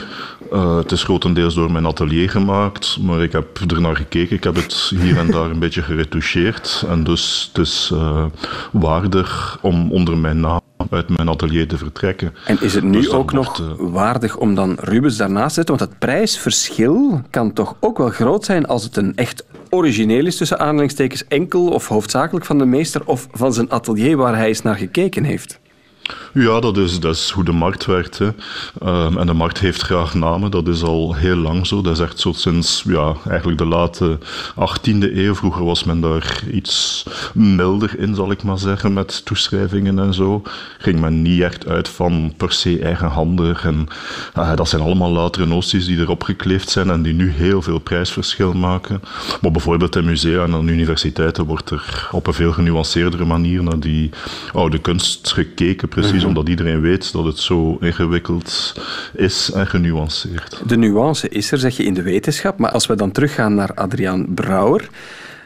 Uh, 0.52 0.76
het 0.76 0.92
is 0.92 1.02
grotendeels 1.02 1.54
door 1.54 1.72
mijn 1.72 1.86
atelier 1.86 2.30
gemaakt, 2.30 2.98
maar 3.00 3.22
ik 3.22 3.32
heb 3.32 3.58
er 3.70 3.80
naar 3.80 3.96
gekeken. 3.96 4.36
Ik 4.36 4.44
heb 4.44 4.54
het 4.54 4.92
hier 4.98 5.18
en 5.18 5.30
daar 5.30 5.50
een 5.50 5.58
beetje 5.58 5.82
geretoucheerd. 5.82 6.84
En 6.88 7.04
dus 7.04 7.50
het 7.52 7.66
is 7.66 7.90
uh, 7.92 8.24
waardig 8.72 9.58
om 9.60 9.92
onder 9.92 10.18
mijn 10.18 10.40
naam 10.40 10.63
uit 10.90 11.08
mijn 11.08 11.28
atelier 11.28 11.68
te 11.68 11.78
vertrekken. 11.78 12.34
En 12.46 12.60
is 12.60 12.74
het 12.74 12.84
nu 12.84 13.00
dus 13.00 13.10
ook 13.10 13.32
nog 13.32 13.60
uh... 13.60 13.66
waardig 13.78 14.36
om 14.36 14.54
dan 14.54 14.76
Rubens 14.80 15.16
daarnaast 15.16 15.48
te 15.48 15.54
zetten? 15.54 15.76
Want 15.76 15.90
het 15.90 15.98
prijsverschil 15.98 17.22
kan 17.30 17.52
toch 17.52 17.76
ook 17.80 17.98
wel 17.98 18.10
groot 18.10 18.44
zijn 18.44 18.66
als 18.66 18.84
het 18.84 18.96
een 18.96 19.16
echt 19.16 19.44
origineel 19.70 20.26
is, 20.26 20.36
tussen 20.36 20.58
aanhalingstekens 20.58 21.24
enkel 21.28 21.68
of 21.68 21.88
hoofdzakelijk 21.88 22.46
van 22.46 22.58
de 22.58 22.64
meester 22.64 23.06
of 23.06 23.28
van 23.32 23.52
zijn 23.52 23.70
atelier 23.70 24.16
waar 24.16 24.36
hij 24.36 24.48
eens 24.48 24.62
naar 24.62 24.76
gekeken 24.76 25.24
heeft. 25.24 25.62
Ja, 26.32 26.60
dat 26.60 26.76
is, 26.76 27.30
hoe 27.30 27.44
de 27.44 27.52
markt 27.52 27.86
werkt. 27.86 28.18
Hè. 28.18 28.26
Um, 28.82 29.18
en 29.18 29.26
de 29.26 29.32
markt 29.32 29.58
heeft 29.58 29.82
graag 29.82 30.14
namen, 30.14 30.50
dat 30.50 30.68
is 30.68 30.82
al 30.82 31.14
heel 31.14 31.36
lang 31.36 31.66
zo. 31.66 31.82
Dat 31.82 31.92
is 31.92 32.00
echt 32.00 32.20
zo 32.20 32.32
sinds 32.32 32.82
ja, 32.86 33.14
eigenlijk 33.28 33.58
de 33.58 33.66
late 33.66 34.18
18e 34.54 35.14
eeuw. 35.14 35.34
Vroeger 35.34 35.64
was 35.64 35.84
men 35.84 36.00
daar 36.00 36.42
iets 36.52 37.04
milder 37.34 37.98
in, 37.98 38.14
zal 38.14 38.30
ik 38.30 38.42
maar 38.42 38.58
zeggen, 38.58 38.92
met 38.92 39.24
toeschrijvingen 39.24 39.98
en 39.98 40.14
zo. 40.14 40.42
Ging 40.78 41.00
men 41.00 41.22
niet 41.22 41.40
echt 41.40 41.66
uit 41.66 41.88
van 41.88 42.34
per 42.36 42.52
se 42.52 42.78
eigenhandig. 42.78 43.64
En 43.64 43.88
uh, 44.38 44.56
dat 44.56 44.68
zijn 44.68 44.82
allemaal 44.82 45.10
latere 45.10 45.46
noties 45.46 45.86
die 45.86 45.98
erop 45.98 46.22
gekleefd 46.22 46.68
zijn 46.68 46.90
en 46.90 47.02
die 47.02 47.14
nu 47.14 47.30
heel 47.30 47.62
veel 47.62 47.78
prijsverschil 47.78 48.52
maken. 48.52 49.00
Maar 49.40 49.50
bijvoorbeeld 49.50 49.96
in 49.96 50.04
musea 50.04 50.44
en 50.44 50.68
universiteiten 50.68 51.44
wordt 51.44 51.70
er 51.70 52.08
op 52.10 52.26
een 52.26 52.34
veel 52.34 52.52
genuanceerdere 52.52 53.24
manier 53.24 53.62
naar 53.62 53.80
die 53.80 54.10
oude 54.52 54.78
kunst 54.78 55.32
gekeken, 55.32 55.88
precies 55.94 56.24
omdat 56.24 56.48
iedereen 56.48 56.80
weet 56.80 57.12
dat 57.12 57.24
het 57.24 57.38
zo 57.38 57.76
ingewikkeld 57.80 58.74
is 59.14 59.50
en 59.54 59.66
genuanceerd. 59.66 60.62
De 60.66 60.76
nuance 60.76 61.28
is 61.28 61.52
er, 61.52 61.58
zeg 61.58 61.76
je, 61.76 61.84
in 61.84 61.94
de 61.94 62.02
wetenschap. 62.02 62.58
Maar 62.58 62.70
als 62.70 62.86
we 62.86 62.94
dan 62.94 63.12
teruggaan 63.12 63.54
naar 63.54 63.74
Adriaan 63.74 64.26
Brouwer. 64.34 64.88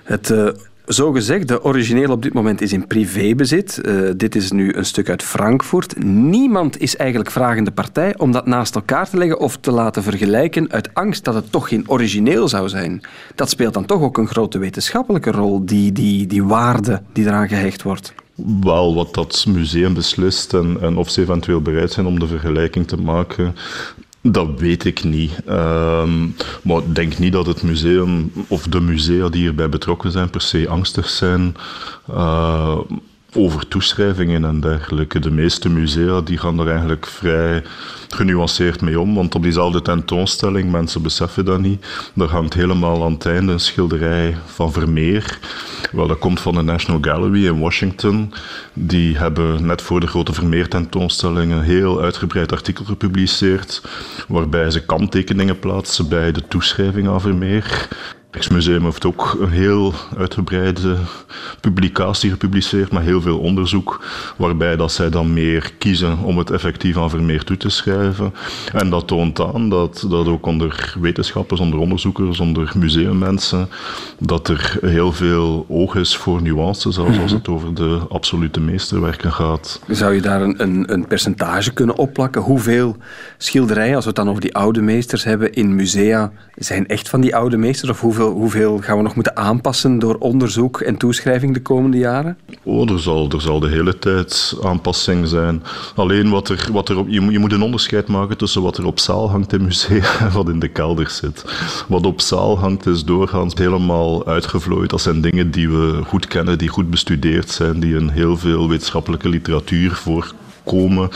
Het 0.04 0.30
uh, 0.30 0.48
zogezegde 0.87 1.64
origineel 1.64 2.11
op 2.11 2.22
dit 2.22 2.32
moment 2.32 2.61
is 2.61 2.72
in 2.72 2.87
privébezit. 2.87 3.80
Uh, 3.82 4.11
dit 4.16 4.34
is 4.34 4.50
nu 4.50 4.74
een 4.74 4.84
stuk 4.84 5.08
uit 5.08 5.22
Frankfurt. 5.22 6.04
Niemand 6.04 6.80
is 6.80 6.96
eigenlijk 6.96 7.30
vragende 7.30 7.70
partij 7.70 8.18
om 8.18 8.32
dat 8.32 8.46
naast 8.46 8.74
elkaar 8.74 9.08
te 9.08 9.16
leggen 9.16 9.38
of 9.38 9.56
te 9.56 9.70
laten 9.70 10.02
vergelijken 10.02 10.72
uit 10.72 10.94
angst 10.94 11.24
dat 11.24 11.34
het 11.34 11.52
toch 11.52 11.68
geen 11.68 11.84
origineel 11.87 12.48
zou 12.48 12.68
zijn. 12.68 13.00
Dat 13.34 13.50
speelt 13.50 13.74
dan 13.74 13.87
toch 13.87 14.02
ook 14.02 14.18
een 14.18 14.28
grote 14.28 14.58
wetenschappelijke 14.58 15.30
rol, 15.30 15.64
die, 15.64 15.92
die, 15.92 16.26
die 16.26 16.44
waarde 16.44 17.02
die 17.12 17.26
eraan 17.26 17.48
gehecht 17.48 17.82
wordt. 17.82 18.14
Wel, 18.61 18.94
wat 18.94 19.14
dat 19.14 19.44
museum 19.48 19.94
beslist 19.94 20.55
en, 20.55 20.81
en 20.81 20.96
of 20.96 21.11
ze 21.11 21.20
eventueel 21.20 21.61
bereid 21.61 21.92
zijn 21.92 22.07
om 22.07 22.18
de 22.18 22.27
vergelijking 22.27 22.88
te 22.88 22.96
maken, 22.96 23.55
dat 24.20 24.48
weet 24.57 24.85
ik 24.85 25.05
niet. 25.05 25.33
Um, 25.48 26.35
maar 26.62 26.79
ik 26.79 26.94
denk 26.94 27.18
niet 27.18 27.33
dat 27.33 27.46
het 27.46 27.62
museum 27.62 28.33
of 28.48 28.66
de 28.66 28.81
musea 28.81 29.29
die 29.29 29.40
hierbij 29.40 29.68
betrokken 29.68 30.11
zijn 30.11 30.31
per 30.31 30.40
se 30.40 30.68
angstig 30.68 31.09
zijn. 31.09 31.57
Uh, 32.11 32.79
over 33.38 33.68
toeschrijvingen 33.68 34.44
en 34.44 34.61
dergelijke. 34.61 35.18
De 35.18 35.31
meeste 35.31 35.68
musea 35.68 36.20
die 36.20 36.38
gaan 36.38 36.59
er 36.59 36.68
eigenlijk 36.68 37.07
vrij 37.07 37.62
genuanceerd 38.09 38.81
mee 38.81 39.01
om, 39.01 39.14
want 39.14 39.35
op 39.35 39.42
diezelfde 39.42 39.83
tentoonstelling, 39.83 40.70
mensen 40.70 41.03
beseffen 41.03 41.44
dat 41.44 41.61
niet, 41.61 41.87
daar 42.14 42.29
hangt 42.29 42.55
helemaal 42.55 43.05
aan 43.05 43.12
het 43.12 43.27
einde 43.27 43.53
een 43.53 43.61
schilderij 43.61 44.37
van 44.46 44.72
Vermeer. 44.72 45.38
Wel, 45.92 46.07
dat 46.07 46.18
komt 46.18 46.40
van 46.40 46.55
de 46.55 46.62
National 46.62 47.01
Gallery 47.01 47.46
in 47.46 47.59
Washington. 47.59 48.33
Die 48.72 49.16
hebben 49.16 49.66
net 49.66 49.83
voor 49.83 50.01
de 50.01 50.07
grote 50.07 50.33
Vermeer 50.33 50.68
tentoonstelling 50.68 51.53
een 51.53 51.62
heel 51.62 52.01
uitgebreid 52.01 52.53
artikel 52.53 52.85
gepubliceerd, 52.85 53.83
waarbij 54.29 54.70
ze 54.70 54.85
kanttekeningen 54.85 55.59
plaatsen 55.59 56.09
bij 56.09 56.33
de 56.33 56.48
toeschrijving 56.48 57.09
aan 57.09 57.20
Vermeer. 57.20 57.88
Het 58.28 58.36
Rijksmuseum 58.36 58.84
heeft 58.84 59.04
ook 59.04 59.36
een 59.40 59.50
heel 59.50 59.94
uitgebreide 60.16 60.96
publicatie 61.60 62.30
gepubliceerd 62.30 62.92
met 62.92 63.02
heel 63.02 63.20
veel 63.20 63.38
onderzoek, 63.38 64.04
waarbij 64.36 64.76
dat 64.76 64.92
zij 64.92 65.10
dan 65.10 65.32
meer 65.32 65.72
kiezen 65.78 66.18
om 66.18 66.38
het 66.38 66.50
effectief 66.50 66.96
aan 66.96 67.10
Vermeer 67.10 67.44
toe 67.44 67.56
te 67.56 67.68
schrijven. 67.68 68.34
En 68.72 68.90
dat 68.90 69.06
toont 69.06 69.40
aan 69.40 69.68
dat, 69.68 70.06
dat 70.08 70.26
ook 70.26 70.46
onder 70.46 70.96
wetenschappers, 71.00 71.60
onder 71.60 71.78
onderzoekers, 71.78 72.40
onder 72.40 72.72
museummensen, 72.76 73.68
dat 74.18 74.48
er 74.48 74.78
heel 74.80 75.12
veel 75.12 75.66
oog 75.68 75.94
is 75.94 76.16
voor 76.16 76.42
nuances, 76.42 76.94
zelfs 76.94 77.18
als 77.18 77.32
het 77.32 77.48
over 77.48 77.74
de 77.74 78.00
absolute 78.08 78.60
meesterwerken 78.60 79.32
gaat. 79.32 79.80
Zou 79.88 80.14
je 80.14 80.20
daar 80.20 80.42
een, 80.42 80.62
een, 80.62 80.92
een 80.92 81.06
percentage 81.06 81.72
kunnen 81.72 81.96
opplakken? 81.96 82.42
Hoeveel 82.42 82.96
schilderijen, 83.38 83.94
als 83.94 84.04
we 84.04 84.10
het 84.10 84.18
dan 84.18 84.28
over 84.28 84.40
die 84.40 84.54
oude 84.54 84.80
meesters 84.82 85.24
hebben, 85.24 85.52
in 85.52 85.74
musea 85.74 86.32
zijn 86.54 86.86
echt 86.86 87.08
van 87.08 87.20
die 87.20 87.36
oude 87.36 87.56
meesters? 87.56 87.90
Of 87.90 88.00
hoeveel, 88.00 88.17
hoeveel 88.26 88.78
gaan 88.78 88.96
we 88.96 89.02
nog 89.02 89.14
moeten 89.14 89.37
aanpassen 89.37 89.98
door 89.98 90.16
onderzoek 90.18 90.81
en 90.81 90.96
toeschrijving 90.96 91.54
de 91.54 91.62
komende 91.62 91.98
jaren? 91.98 92.38
Oh, 92.62 92.90
er 92.90 93.00
zal, 93.00 93.31
er 93.31 93.40
zal 93.40 93.61
de 93.61 93.68
hele 93.68 93.98
tijd 93.98 94.57
aanpassing 94.62 95.28
zijn. 95.28 95.62
Alleen 95.94 96.31
wat 96.31 96.48
er, 96.48 96.68
wat 96.72 96.88
er 96.88 96.98
op, 96.98 97.09
je, 97.09 97.38
moet 97.38 97.52
een 97.52 97.62
onderscheid 97.62 98.09
maken 98.09 98.37
tussen 98.37 98.62
wat 98.62 98.76
er 98.76 98.87
op 98.87 98.98
zaal 98.98 99.31
hangt 99.31 99.52
in 99.52 99.64
musea 99.64 100.18
en 100.20 100.33
wat 100.33 100.48
in 100.48 100.59
de 100.59 100.68
kelder 100.68 101.11
zit. 101.11 101.44
Wat 101.88 102.07
op 102.07 102.20
zaal 102.20 102.59
hangt 102.59 102.87
is 102.87 103.04
doorgaans 103.04 103.54
helemaal 103.54 104.26
uitgevlooid. 104.26 104.90
Dat 104.90 105.00
zijn 105.00 105.20
dingen 105.20 105.50
die 105.50 105.68
we 105.68 106.00
goed 106.07 106.26
kennen, 106.26 106.59
die 106.59 106.68
goed 106.68 106.90
bestudeerd 106.90 107.50
zijn, 107.50 107.81
die 107.81 107.96
in 107.96 108.09
heel 108.09 108.37
veel 108.37 108.68
wetenschappelijke 108.68 109.28
literatuur 109.28 109.94
voor 109.94 110.33
komen. 110.68 111.09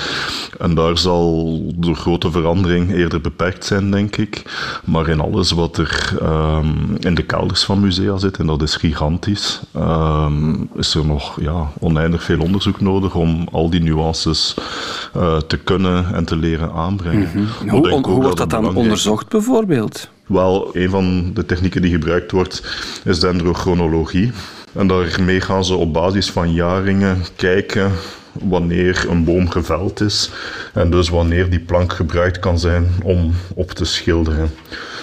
En 0.59 0.75
daar 0.75 0.99
zal 0.99 1.61
de 1.77 1.95
grote 1.95 2.31
verandering 2.31 2.95
eerder 2.95 3.21
beperkt 3.21 3.65
zijn, 3.65 3.91
denk 3.91 4.17
ik. 4.17 4.43
Maar 4.85 5.09
in 5.09 5.21
alles 5.21 5.51
wat 5.51 5.79
er 5.79 6.17
ehm, 6.21 6.95
in 7.01 7.15
de 7.15 7.23
kelders 7.23 7.65
van 7.65 7.81
musea 7.81 8.17
zit, 8.17 8.39
en 8.39 8.47
dat 8.47 8.63
is 8.63 8.77
gigantisch, 8.77 9.61
ehm, 9.75 10.55
is 10.75 10.95
er 10.95 11.07
nog 11.07 11.41
ja, 11.41 11.73
oneindig 11.79 12.23
veel 12.23 12.41
onderzoek 12.41 12.81
nodig 12.81 13.15
om 13.15 13.49
al 13.53 13.71
die 13.71 13.83
nuances 13.83 14.55
uh, 15.17 15.37
te 15.37 15.57
kunnen 15.57 16.15
en 16.15 16.25
te 16.25 16.37
leren 16.37 16.73
aanbrengen. 16.73 17.31
Mm 17.35 17.47
-hmm. 17.61 17.69
Hoe, 17.69 17.89
hoe 17.89 18.23
wordt 18.23 18.37
dat 18.37 18.51
dan 18.51 18.77
onderzocht 18.77 19.29
bijvoorbeeld? 19.29 20.09
Wel, 20.27 20.71
een 20.73 20.91
van 20.91 21.31
de 21.35 21.47
technieken 21.47 21.83
die 21.83 21.91
gebruikt 21.91 22.31
wordt 22.31 22.63
is 23.05 23.21
dendrochronologie. 23.21 24.33
En 24.73 24.87
daarmee 24.87 25.41
gaan 25.41 25.65
ze 25.65 25.75
op 25.75 25.93
basis 25.93 26.31
van 26.31 26.53
jaringen 26.53 27.25
kijken 27.37 27.93
wanneer 28.33 29.07
een 29.09 29.25
boom 29.25 29.51
geveld 29.51 30.01
is 30.01 30.31
en 30.75 30.91
dus 30.91 31.09
wanneer 31.09 31.51
die 31.51 31.61
plank 31.61 31.93
gebruikt 31.93 32.39
kan 32.39 32.59
zijn 32.59 32.87
om 33.03 33.35
op 33.55 33.71
te 33.71 33.85
schilderen. 33.85 34.51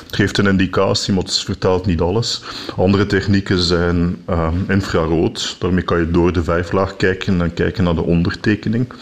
Het 0.05 0.15
geeft 0.15 0.37
een 0.37 0.47
indicatie, 0.47 1.13
maar 1.13 1.23
het 1.23 1.39
vertelt 1.39 1.85
niet 1.85 2.01
alles. 2.01 2.43
Andere 2.75 3.05
technieken 3.05 3.59
zijn 3.59 4.23
uh, 4.29 4.47
infrarood. 4.67 5.55
Daarmee 5.59 5.83
kan 5.83 5.99
je 5.99 6.11
door 6.11 6.33
de 6.33 6.43
vijflaag 6.43 6.95
kijken 6.95 7.41
en 7.41 7.53
kijken 7.53 7.83
naar 7.83 7.95
de 7.95 8.03
ondertekening. 8.03 8.93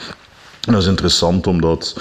Dat 0.67 0.81
is 0.81 0.87
interessant 0.87 1.47
omdat 1.47 1.95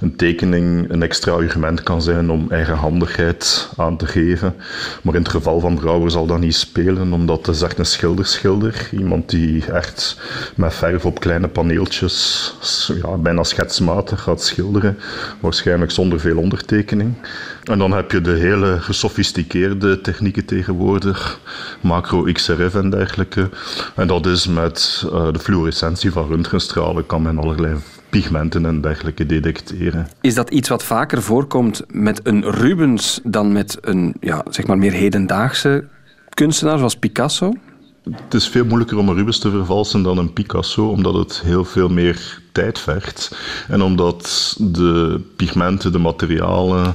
een 0.00 0.16
tekening 0.16 0.90
een 0.90 1.02
extra 1.02 1.32
argument 1.32 1.82
kan 1.82 2.02
zijn 2.02 2.30
om 2.30 2.46
eigenhandigheid 2.50 3.68
aan 3.76 3.96
te 3.96 4.06
geven. 4.06 4.54
Maar 5.02 5.14
in 5.14 5.22
het 5.22 5.30
geval 5.30 5.60
van 5.60 5.74
Brouwer 5.74 6.10
zal 6.10 6.26
dat 6.26 6.38
niet 6.38 6.54
spelen, 6.54 7.12
omdat 7.12 7.46
het 7.46 7.56
is 7.56 7.62
echt 7.62 7.78
een 7.78 7.86
schilderschilder. 7.86 8.88
Iemand 8.92 9.30
die 9.30 9.64
echt 9.72 10.16
met 10.56 10.74
verf 10.74 11.04
op 11.04 11.20
kleine 11.20 11.48
paneeltjes, 11.48 12.52
ja, 13.02 13.16
bijna 13.16 13.42
schetsmatig 13.42 14.22
gaat 14.22 14.42
schilderen. 14.42 14.98
Waarschijnlijk 15.40 15.90
zonder 15.90 16.20
veel 16.20 16.38
ondertekening. 16.38 17.14
En 17.64 17.78
dan 17.78 17.92
heb 17.92 18.10
je 18.10 18.20
de 18.20 18.30
hele 18.30 18.80
gesofisticeerde 18.80 20.00
technieken 20.00 20.44
tegenwoordig, 20.44 21.40
macro 21.80 22.22
XRF 22.22 22.74
en 22.74 22.90
dergelijke. 22.90 23.48
En 23.96 24.06
dat 24.06 24.26
is 24.26 24.46
met 24.46 25.02
uh, 25.04 25.32
de 25.32 25.38
fluorescentie 25.38 26.12
van 26.12 26.28
röntgenstralen 26.28 27.06
kan 27.06 27.22
men 27.22 27.38
allerlei 27.38 27.76
pigmenten 28.10 28.66
en 28.66 28.80
dergelijke 28.80 29.26
detecteren. 29.26 30.08
Is 30.20 30.34
dat 30.34 30.50
iets 30.50 30.68
wat 30.68 30.84
vaker 30.84 31.22
voorkomt 31.22 31.82
met 31.88 32.20
een 32.22 32.50
Rubens 32.50 33.20
dan 33.24 33.52
met 33.52 33.78
een 33.80 34.14
ja, 34.20 34.44
zeg 34.50 34.66
maar 34.66 34.78
meer 34.78 34.92
hedendaagse 34.92 35.84
kunstenaar 36.34 36.78
zoals 36.78 36.96
Picasso? 36.96 37.52
Het 38.12 38.34
is 38.34 38.48
veel 38.48 38.64
moeilijker 38.64 38.98
om 38.98 39.08
een 39.08 39.14
Rubens 39.14 39.38
te 39.38 39.50
vervalsen 39.50 40.02
dan 40.02 40.18
een 40.18 40.32
Picasso, 40.32 40.88
omdat 40.88 41.14
het 41.14 41.40
heel 41.44 41.64
veel 41.64 41.88
meer 41.88 42.40
tijd 42.52 42.78
vergt. 42.78 43.36
En 43.68 43.82
omdat 43.82 44.56
de 44.60 45.20
pigmenten, 45.36 45.92
de 45.92 45.98
materialen 45.98 46.94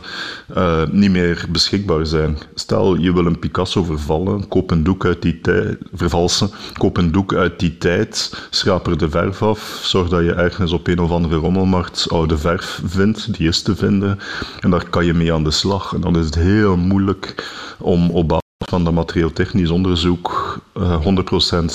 uh, 0.58 0.88
niet 0.92 1.12
meer 1.12 1.46
beschikbaar 1.50 2.06
zijn. 2.06 2.38
Stel, 2.56 2.96
je 2.96 3.14
wil 3.14 3.26
een 3.26 3.40
Picasso 3.40 3.84
vervallen, 3.84 4.48
koop 4.48 4.72
een 4.72 4.84
doek 4.84 5.06
uit 5.06 5.22
die 5.22 5.42
tijd, 5.42 5.78
vervalsen, 5.94 6.50
koop 6.74 6.98
een 6.98 7.12
doek 7.12 7.34
uit 7.34 7.60
die 7.60 7.78
tijd, 7.78 8.48
schraap 8.50 8.88
er 8.88 8.98
de 8.98 9.10
verf 9.10 9.42
af, 9.42 9.80
zorg 9.84 10.10
dat 10.10 10.24
je 10.24 10.34
ergens 10.34 10.72
op 10.72 10.88
een 10.88 11.00
of 11.00 11.12
andere 11.12 11.36
rommelmarkt 11.36 12.06
oude 12.10 12.38
verf 12.38 12.82
vindt, 12.86 13.38
die 13.38 13.48
is 13.48 13.62
te 13.62 13.76
vinden, 13.76 14.20
en 14.60 14.70
daar 14.70 14.90
kan 14.90 15.06
je 15.06 15.14
mee 15.14 15.34
aan 15.34 15.44
de 15.44 15.52
slag. 15.52 15.94
En 15.94 16.02
dan 16.02 16.18
is 16.18 16.26
het 16.26 16.36
heel 16.36 16.78
moeilijk 16.78 17.54
om 17.80 18.10
op 18.10 18.44
van 18.58 18.84
dat 18.84 18.94
materieel-technisch 18.94 19.70
onderzoek 19.70 20.60
uh, 20.78 21.06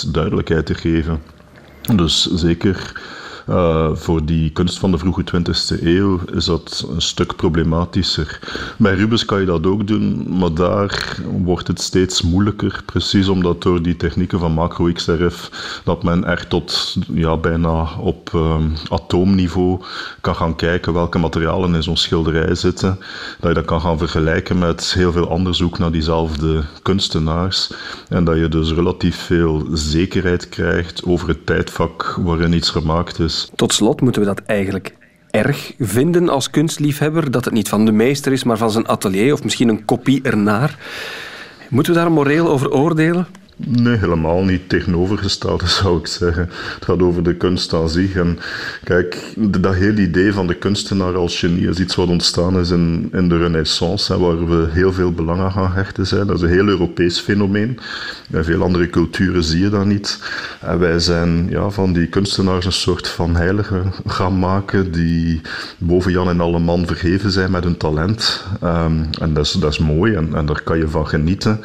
100% 0.06 0.10
duidelijkheid 0.10 0.66
te 0.66 0.74
geven. 0.74 1.22
Dus 1.94 2.26
zeker 2.34 3.00
uh, 3.50 3.90
voor 3.94 4.24
die 4.24 4.50
kunst 4.50 4.78
van 4.78 4.90
de 4.90 4.98
vroege 4.98 5.24
20e 5.24 5.82
eeuw 5.82 6.20
is 6.32 6.44
dat 6.44 6.88
een 6.94 7.02
stuk 7.02 7.36
problematischer. 7.36 8.38
Bij 8.78 8.94
Rubens 8.94 9.24
kan 9.24 9.40
je 9.40 9.46
dat 9.46 9.66
ook 9.66 9.86
doen, 9.86 10.38
maar 10.38 10.54
daar 10.54 11.18
wordt 11.42 11.68
het 11.68 11.80
steeds 11.80 12.22
moeilijker. 12.22 12.82
Precies 12.86 13.28
omdat 13.28 13.62
door 13.62 13.82
die 13.82 13.96
technieken 13.96 14.38
van 14.38 14.52
macro-XRF 14.52 15.50
dat 15.84 16.02
men 16.02 16.24
echt 16.24 16.48
tot 16.48 16.96
ja, 17.12 17.36
bijna 17.36 17.88
op 17.98 18.30
um, 18.34 18.72
atoomniveau 18.88 19.82
kan 20.20 20.36
gaan 20.36 20.56
kijken 20.56 20.92
welke 20.92 21.18
materialen 21.18 21.74
in 21.74 21.82
zo'n 21.82 21.96
schilderij 21.96 22.54
zitten. 22.54 22.98
Dat 23.40 23.48
je 23.48 23.54
dat 23.54 23.64
kan 23.64 23.80
gaan 23.80 23.98
vergelijken 23.98 24.58
met 24.58 24.92
heel 24.94 25.12
veel 25.12 25.26
onderzoek 25.26 25.78
naar 25.78 25.92
diezelfde 25.92 26.62
kunstenaars. 26.82 27.72
En 28.08 28.24
dat 28.24 28.36
je 28.36 28.48
dus 28.48 28.72
relatief 28.72 29.16
veel 29.16 29.66
zekerheid 29.72 30.48
krijgt 30.48 31.04
over 31.04 31.28
het 31.28 31.46
tijdvak 31.46 32.18
waarin 32.20 32.52
iets 32.52 32.70
gemaakt 32.70 33.18
is. 33.18 33.39
Tot 33.54 33.72
slot 33.72 34.00
moeten 34.00 34.22
we 34.22 34.28
dat 34.28 34.42
eigenlijk 34.46 34.94
erg 35.30 35.72
vinden 35.78 36.28
als 36.28 36.50
kunstliefhebber, 36.50 37.30
dat 37.30 37.44
het 37.44 37.54
niet 37.54 37.68
van 37.68 37.84
de 37.84 37.92
meester 37.92 38.32
is, 38.32 38.44
maar 38.44 38.58
van 38.58 38.70
zijn 38.70 38.88
atelier 38.88 39.32
of 39.32 39.44
misschien 39.44 39.68
een 39.68 39.84
kopie 39.84 40.22
ernaar. 40.22 40.78
Moeten 41.68 41.92
we 41.92 41.98
daar 41.98 42.12
moreel 42.12 42.48
over 42.48 42.72
oordelen? 42.72 43.26
Nee, 43.66 43.96
helemaal 43.96 44.44
niet. 44.44 44.68
Tegenovergestelde 44.68 45.66
zou 45.80 45.98
ik 45.98 46.06
zeggen. 46.06 46.48
Het 46.74 46.84
gaat 46.84 47.02
over 47.02 47.22
de 47.22 47.34
kunst 47.34 47.74
aan 47.74 47.88
zich. 47.88 48.14
En 48.14 48.38
kijk, 48.84 49.32
dat 49.36 49.74
hele 49.74 50.00
idee 50.00 50.32
van 50.32 50.46
de 50.46 50.54
kunstenaar 50.54 51.16
als 51.16 51.38
genie 51.38 51.68
is 51.68 51.78
iets 51.78 51.94
wat 51.94 52.08
ontstaan 52.08 52.58
is 52.58 52.70
in, 52.70 53.08
in 53.12 53.28
de 53.28 53.38
Renaissance, 53.38 54.18
waar 54.18 54.48
we 54.48 54.68
heel 54.70 54.92
veel 54.92 55.12
belang 55.12 55.40
aan 55.40 55.52
gaan 55.52 55.72
hechten 55.72 56.06
zijn. 56.06 56.26
Dat 56.26 56.36
is 56.36 56.42
een 56.42 56.48
heel 56.48 56.66
Europees 56.66 57.20
fenomeen. 57.20 57.78
In 58.30 58.44
veel 58.44 58.62
andere 58.62 58.90
culturen 58.90 59.44
zie 59.44 59.60
je 59.60 59.68
dat 59.68 59.84
niet. 59.84 60.18
En 60.60 60.78
wij 60.78 60.98
zijn 60.98 61.46
ja, 61.50 61.70
van 61.70 61.92
die 61.92 62.06
kunstenaars 62.06 62.64
een 62.64 62.72
soort 62.72 63.08
van 63.08 63.36
heilige 63.36 63.82
gaan 64.06 64.38
maken 64.38 64.92
die 64.92 65.40
boven 65.78 66.12
Jan 66.12 66.28
en 66.28 66.40
alle 66.40 66.58
man 66.58 66.86
vergeven 66.86 67.30
zijn 67.30 67.50
met 67.50 67.64
hun 67.64 67.76
talent. 67.76 68.44
Um, 68.64 69.08
en 69.20 69.34
dat 69.34 69.44
is, 69.44 69.52
dat 69.52 69.72
is 69.72 69.78
mooi 69.78 70.14
en, 70.14 70.34
en 70.34 70.46
daar 70.46 70.62
kan 70.62 70.78
je 70.78 70.88
van 70.88 71.08
genieten. 71.08 71.60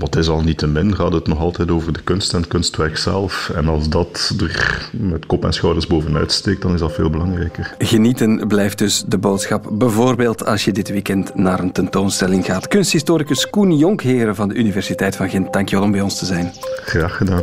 Wat 0.00 0.16
is 0.16 0.28
al 0.28 0.40
niet 0.40 0.58
te 0.58 0.66
min, 0.66 0.94
gaat 0.96 1.12
het 1.12 1.26
nog 1.26 1.38
altijd 1.38 1.70
over 1.70 1.92
de 1.92 2.00
kunst 2.04 2.32
en 2.32 2.40
het 2.40 2.48
kunstwerk 2.48 2.96
zelf. 2.96 3.50
En 3.54 3.68
als 3.68 3.88
dat 3.88 4.34
er 4.40 4.88
met 4.92 5.26
kop 5.26 5.44
en 5.44 5.52
schouders 5.52 5.86
bovenuit 5.86 6.32
steekt, 6.32 6.62
dan 6.62 6.74
is 6.74 6.80
dat 6.80 6.92
veel 6.92 7.10
belangrijker. 7.10 7.74
Genieten 7.78 8.46
blijft 8.48 8.78
dus 8.78 9.04
de 9.06 9.18
boodschap. 9.18 9.68
Bijvoorbeeld 9.72 10.46
als 10.46 10.64
je 10.64 10.72
dit 10.72 10.88
weekend 10.88 11.34
naar 11.34 11.60
een 11.60 11.72
tentoonstelling 11.72 12.44
gaat. 12.44 12.68
Kunsthistoricus 12.68 13.50
Koen 13.50 13.76
Jonkheren 13.76 14.34
van 14.34 14.48
de 14.48 14.54
Universiteit 14.54 15.16
van 15.16 15.28
Gent, 15.28 15.52
dankjewel 15.52 15.84
om 15.84 15.92
bij 15.92 16.00
ons 16.00 16.18
te 16.18 16.24
zijn. 16.24 16.52
Graag 16.84 17.16
gedaan. 17.16 17.42